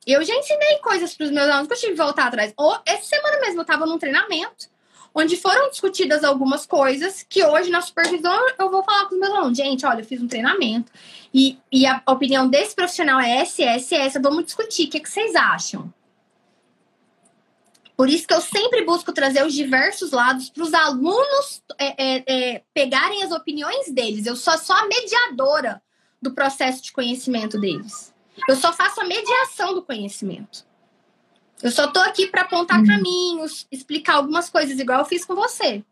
[0.06, 2.54] Eu já ensinei coisas para os meus alunos que eu tive que voltar atrás.
[2.86, 4.70] essa semana mesmo eu estava num treinamento
[5.14, 9.34] onde foram discutidas algumas coisas que hoje na supervisão eu vou falar com os meus
[9.34, 9.58] alunos.
[9.58, 10.92] Gente, olha, eu fiz um treinamento
[11.32, 14.20] e, e a opinião desse profissional é essa, essa, essa.
[14.20, 14.86] Vamos discutir.
[14.86, 15.92] O que, é que vocês acham?
[17.96, 22.24] Por isso que eu sempre busco trazer os diversos lados para os alunos é, é,
[22.26, 24.24] é, pegarem as opiniões deles.
[24.24, 25.82] Eu sou só a mediadora
[26.22, 28.14] do processo de conhecimento deles.
[28.48, 30.64] Eu só faço a mediação do conhecimento.
[31.62, 32.86] Eu só tô aqui para apontar uhum.
[32.86, 35.84] caminhos, explicar algumas coisas, igual eu fiz com você.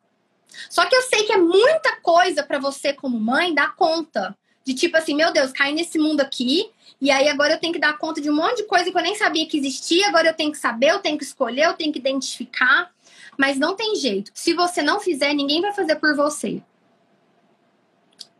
[0.70, 4.36] Só que eu sei que é muita coisa para você, como mãe, dar conta.
[4.64, 6.70] De tipo assim, meu Deus, caí nesse mundo aqui,
[7.00, 9.02] e aí agora eu tenho que dar conta de um monte de coisa que eu
[9.02, 11.92] nem sabia que existia, agora eu tenho que saber, eu tenho que escolher, eu tenho
[11.92, 12.90] que identificar.
[13.36, 14.30] Mas não tem jeito.
[14.34, 16.60] Se você não fizer, ninguém vai fazer por você.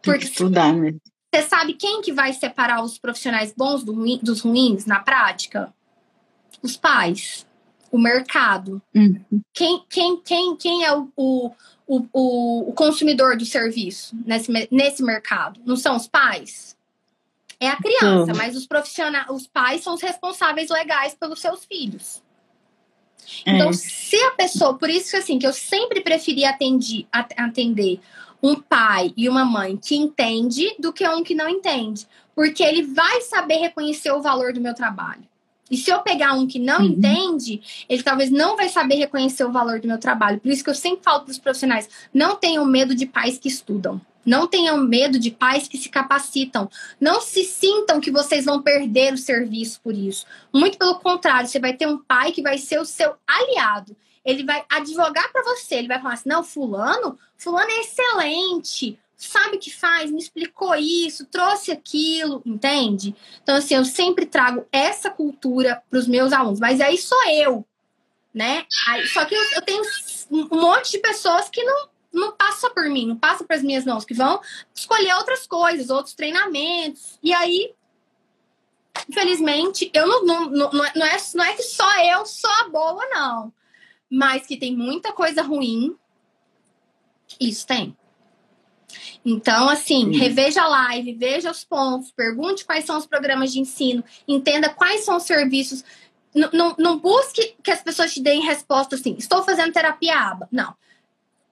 [0.02, 0.94] Porque estudar, né?
[1.32, 5.72] Você sabe quem que vai separar os profissionais bons dos ruins na prática?
[6.62, 7.47] Os pais,
[7.90, 8.82] o mercado.
[8.94, 9.24] Uhum.
[9.52, 11.52] Quem, quem, quem, quem é o, o,
[11.86, 15.60] o, o consumidor do serviço nesse, nesse mercado?
[15.64, 16.76] Não são os pais?
[17.60, 18.36] É a criança, uhum.
[18.36, 22.22] mas os profissionais, os pais são os responsáveis legais pelos seus filhos.
[23.44, 23.72] Então, é.
[23.72, 28.01] se a pessoa, por isso assim, que eu sempre preferi atender, atender
[28.43, 32.06] um pai e uma mãe que entende do que um que não entende.
[32.35, 35.27] Porque ele vai saber reconhecer o valor do meu trabalho.
[35.70, 36.86] E se eu pegar um que não uhum.
[36.86, 40.40] entende, ele talvez não vai saber reconhecer o valor do meu trabalho.
[40.40, 43.49] Por isso que eu sempre falo para os profissionais: não tenham medo de pais que
[43.49, 44.01] estudam.
[44.24, 46.69] Não tenham medo de pais que se capacitam.
[47.01, 50.27] Não se sintam que vocês vão perder o serviço por isso.
[50.53, 53.97] Muito pelo contrário, você vai ter um pai que vai ser o seu aliado.
[54.23, 55.77] Ele vai advogar para você.
[55.77, 60.74] Ele vai falar assim: não, Fulano, Fulano é excelente sabe o que faz, me explicou
[60.77, 63.16] isso, trouxe aquilo, entende?
[63.43, 67.66] Então, assim, eu sempre trago essa cultura para os meus alunos, mas aí sou eu,
[68.32, 68.65] né?
[68.86, 69.82] Aí, só que eu, eu, tenho
[70.31, 73.85] um monte de pessoas que não, não passa por mim, não passa para as minhas
[73.85, 74.40] mãos, que vão
[74.73, 77.74] escolher outras coisas, outros treinamentos, e aí.
[79.09, 83.07] Infelizmente, eu não, não, não, não, é, não é que só eu sou a boa,
[83.11, 83.53] não.
[84.11, 85.97] Mas que tem muita coisa ruim.
[87.40, 87.97] Isso tem.
[89.30, 94.02] Então, assim, reveja a live, veja os pontos, pergunte quais são os programas de ensino,
[94.26, 95.84] entenda quais são os serviços.
[96.34, 100.48] N não, não busque que as pessoas te deem resposta assim, estou fazendo terapia aba.
[100.50, 100.74] Não.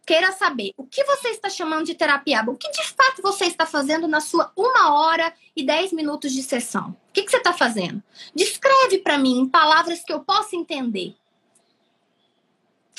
[0.06, 3.44] Queira saber o que você está chamando de terapia aba, o que de fato você
[3.44, 6.96] está fazendo na sua uma hora e dez minutos de sessão.
[7.10, 8.02] O que, que você está fazendo?
[8.34, 11.14] Descreve para mim em palavras que eu possa entender.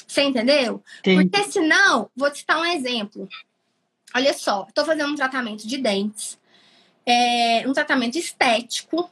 [0.08, 0.84] Você entendeu?
[1.04, 1.16] Sim.
[1.16, 3.28] Porque senão, vou te dar um exemplo.
[4.16, 6.40] Olha só, estou fazendo um tratamento de dentes,
[7.06, 9.12] é, um tratamento estético,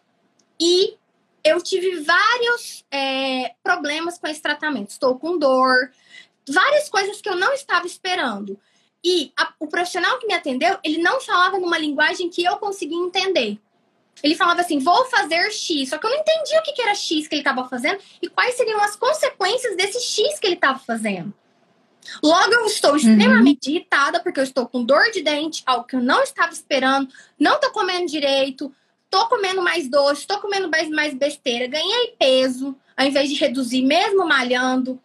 [0.60, 0.98] e
[1.44, 4.90] eu tive vários é, problemas com esse tratamento.
[4.90, 5.92] Estou com dor,
[6.50, 8.60] várias coisas que eu não estava esperando.
[9.04, 12.98] E a, o profissional que me atendeu, ele não falava numa linguagem que eu conseguia
[12.98, 13.60] entender.
[14.24, 17.28] Ele falava assim, vou fazer X, só que eu não entendia o que era X
[17.28, 21.34] que ele estava fazendo e quais seriam as consequências desse X que ele estava fazendo.
[22.24, 22.98] Logo, eu estou uhum.
[22.98, 23.76] extremamente uhum.
[23.76, 27.08] irritada porque eu estou com dor de dente, algo que eu não estava esperando,
[27.40, 28.74] não estou comendo direito,
[29.06, 33.82] estou comendo mais doce, estou comendo mais, mais besteira, ganhei peso, ao invés de reduzir,
[33.84, 35.00] mesmo malhando.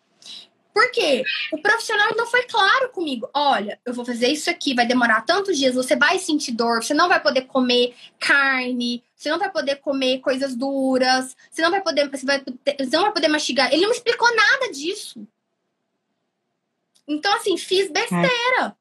[0.73, 1.25] Por quê?
[1.53, 3.29] O profissional não foi claro comigo.
[3.35, 6.95] Olha, eu vou fazer isso aqui, vai demorar tantos dias, você vai sentir dor, você
[6.95, 11.83] não vai poder comer carne, você não vai poder comer coisas duras, você não vai
[11.83, 13.73] poder, você, vai, você não vai poder mastigar.
[13.73, 15.27] Ele não explicou nada disso.
[17.11, 18.29] Então, assim, fiz besteira.
[18.63, 18.73] É.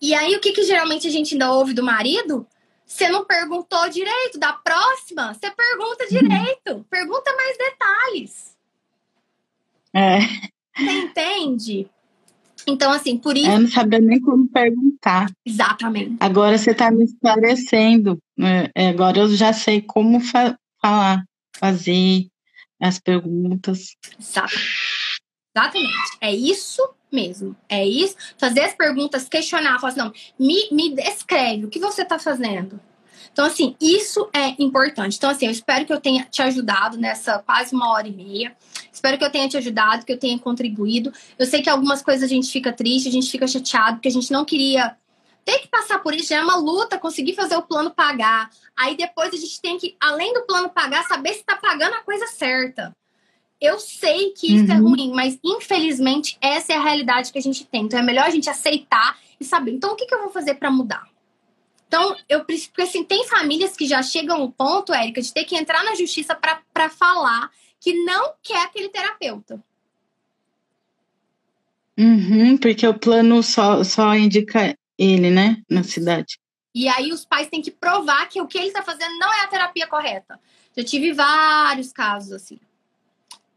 [0.00, 2.46] E aí, o que, que geralmente a gente ainda ouve do marido?
[2.86, 4.38] Você não perguntou direito.
[4.38, 6.72] Da próxima, você pergunta direito.
[6.72, 6.82] Uhum.
[6.84, 8.56] Pergunta mais detalhes.
[9.92, 10.20] É.
[10.76, 11.90] Você entende?
[12.66, 13.50] Então, assim, por isso.
[13.50, 15.30] Eu não sabia nem como perguntar.
[15.44, 16.16] Exatamente.
[16.20, 18.18] Agora você está me esclarecendo.
[18.36, 18.70] Né?
[18.74, 21.24] É, agora eu já sei como fa falar,
[21.54, 22.26] fazer
[22.80, 23.94] as perguntas.
[24.18, 24.93] Exatamente.
[25.56, 26.18] Exatamente.
[26.20, 26.82] É isso
[27.12, 27.56] mesmo.
[27.68, 28.16] É isso.
[28.36, 32.80] Fazer as perguntas, questionar, falar assim, não, me, me descreve o que você está fazendo.
[33.32, 35.16] Então, assim, isso é importante.
[35.16, 38.56] Então, assim, eu espero que eu tenha te ajudado nessa quase uma hora e meia.
[38.92, 41.12] Espero que eu tenha te ajudado, que eu tenha contribuído.
[41.38, 44.12] Eu sei que algumas coisas a gente fica triste, a gente fica chateado, porque a
[44.12, 44.96] gente não queria
[45.44, 46.28] ter que passar por isso.
[46.28, 48.50] Já é uma luta conseguir fazer o plano pagar.
[48.76, 52.02] Aí depois a gente tem que, além do plano pagar, saber se está pagando a
[52.02, 52.94] coisa certa.
[53.64, 54.80] Eu sei que isso é uhum.
[54.80, 57.84] é ruim, mas infelizmente essa é a realidade que a gente tem.
[57.84, 59.72] Então é melhor a gente aceitar e saber.
[59.72, 61.04] Então o que, que eu vou fazer para mudar?
[61.86, 62.70] Então, eu preciso.
[62.70, 65.94] Porque assim, tem famílias que já chegam ao ponto, Érica, de ter que entrar na
[65.94, 69.62] justiça para falar que não quer aquele terapeuta.
[71.96, 76.38] Uhum, porque o plano só, só indica ele, né, na cidade.
[76.74, 79.42] E aí os pais têm que provar que o que ele está fazendo não é
[79.42, 80.40] a terapia correta.
[80.76, 82.58] Já tive vários casos assim.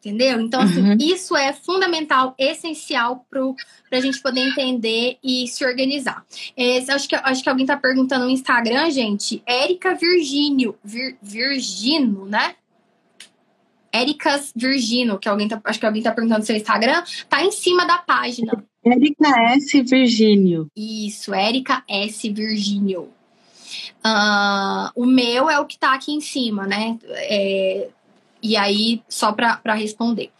[0.08, 0.40] Entendeu?
[0.40, 0.98] Então, assim, uhum.
[1.02, 6.26] isso é fundamental, essencial para a gente poder entender e se organizar.
[6.56, 9.44] Esse, acho, que, acho que alguém está perguntando no Instagram, gente.
[9.46, 10.78] Érica Virgínio.
[10.82, 12.56] Vir, Virgino, né?
[13.92, 17.52] Éricas Virgino, que alguém tá, acho que alguém está perguntando no seu Instagram, tá em
[17.52, 18.64] cima da página.
[18.86, 19.82] Érica S.
[19.82, 20.72] Virgínio.
[20.74, 22.30] Isso, Érica S.
[22.30, 23.10] Virgínio.
[24.06, 26.98] Uh, o meu é o que está aqui em cima, né?
[27.10, 27.90] É,
[28.42, 30.32] e aí, só para responder.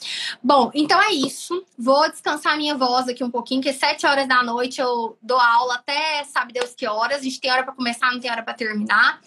[0.44, 1.66] Bom, então é isso.
[1.78, 5.76] Vou descansar minha voz aqui um pouquinho, que sete horas da noite eu dou aula
[5.76, 7.20] até sabe Deus que horas.
[7.20, 9.20] A gente tem hora para começar, não tem hora para terminar.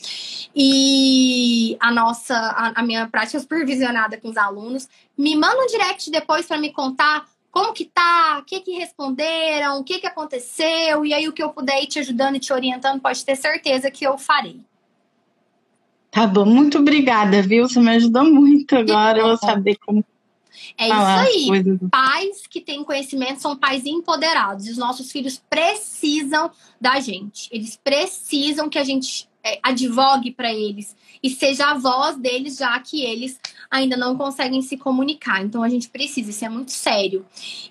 [0.54, 4.88] E a nossa, a, a, minha prática supervisionada com os alunos.
[5.16, 9.80] Me manda um direct depois para me contar como que tá, o que que responderam,
[9.80, 11.04] o que que aconteceu.
[11.04, 13.90] E aí, o que eu puder ir te ajudando e te orientando, pode ter certeza
[13.90, 14.60] que eu farei.
[16.10, 17.68] Tá bom, muito obrigada, viu?
[17.68, 20.04] Você me ajudou muito agora, eu vou saber como.
[20.76, 21.78] É isso aí.
[21.90, 24.66] Pais que têm conhecimento são pais empoderados.
[24.66, 26.50] E os nossos filhos precisam
[26.80, 27.48] da gente.
[27.52, 32.78] Eles precisam que a gente é, advogue para eles e seja a voz deles, já
[32.80, 33.38] que eles
[33.70, 35.42] ainda não conseguem se comunicar.
[35.42, 37.24] Então a gente precisa, isso é muito sério.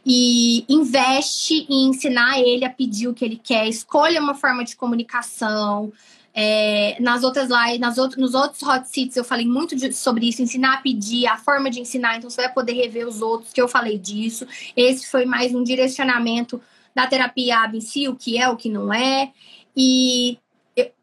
[0.06, 4.76] E investe em ensinar ele a pedir o que ele quer, escolha uma forma de
[4.76, 5.91] comunicação.
[6.34, 10.30] É, nas outras lives, nas outros, nos outros hot seats eu falei muito de, sobre
[10.30, 13.51] isso, ensinar a pedir, a forma de ensinar, então você vai poder rever os outros
[13.51, 14.45] que eu falei disso.
[14.76, 16.61] Esse foi mais um direcionamento
[16.93, 19.31] da terapia AB em si, o que é, o que não é.
[19.76, 20.38] E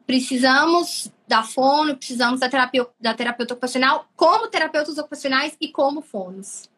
[0.06, 6.70] precisamos da fono, precisamos da terapia da terapeuta ocupacional como terapeutas ocupacionais e como fonos.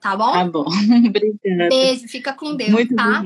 [0.00, 0.32] Tá bom?
[0.32, 0.66] Tá bom.
[1.08, 1.68] Obrigada.
[1.68, 3.24] Beijo, fica com Deus, Muito tá?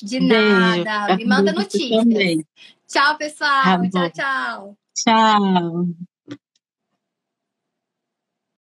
[0.00, 1.06] De nada.
[1.06, 1.18] Beijo.
[1.18, 2.44] Me manda notícias.
[2.88, 3.64] Tchau, pessoal.
[3.64, 4.78] Tá tchau, tchau.
[4.94, 6.17] Tchau.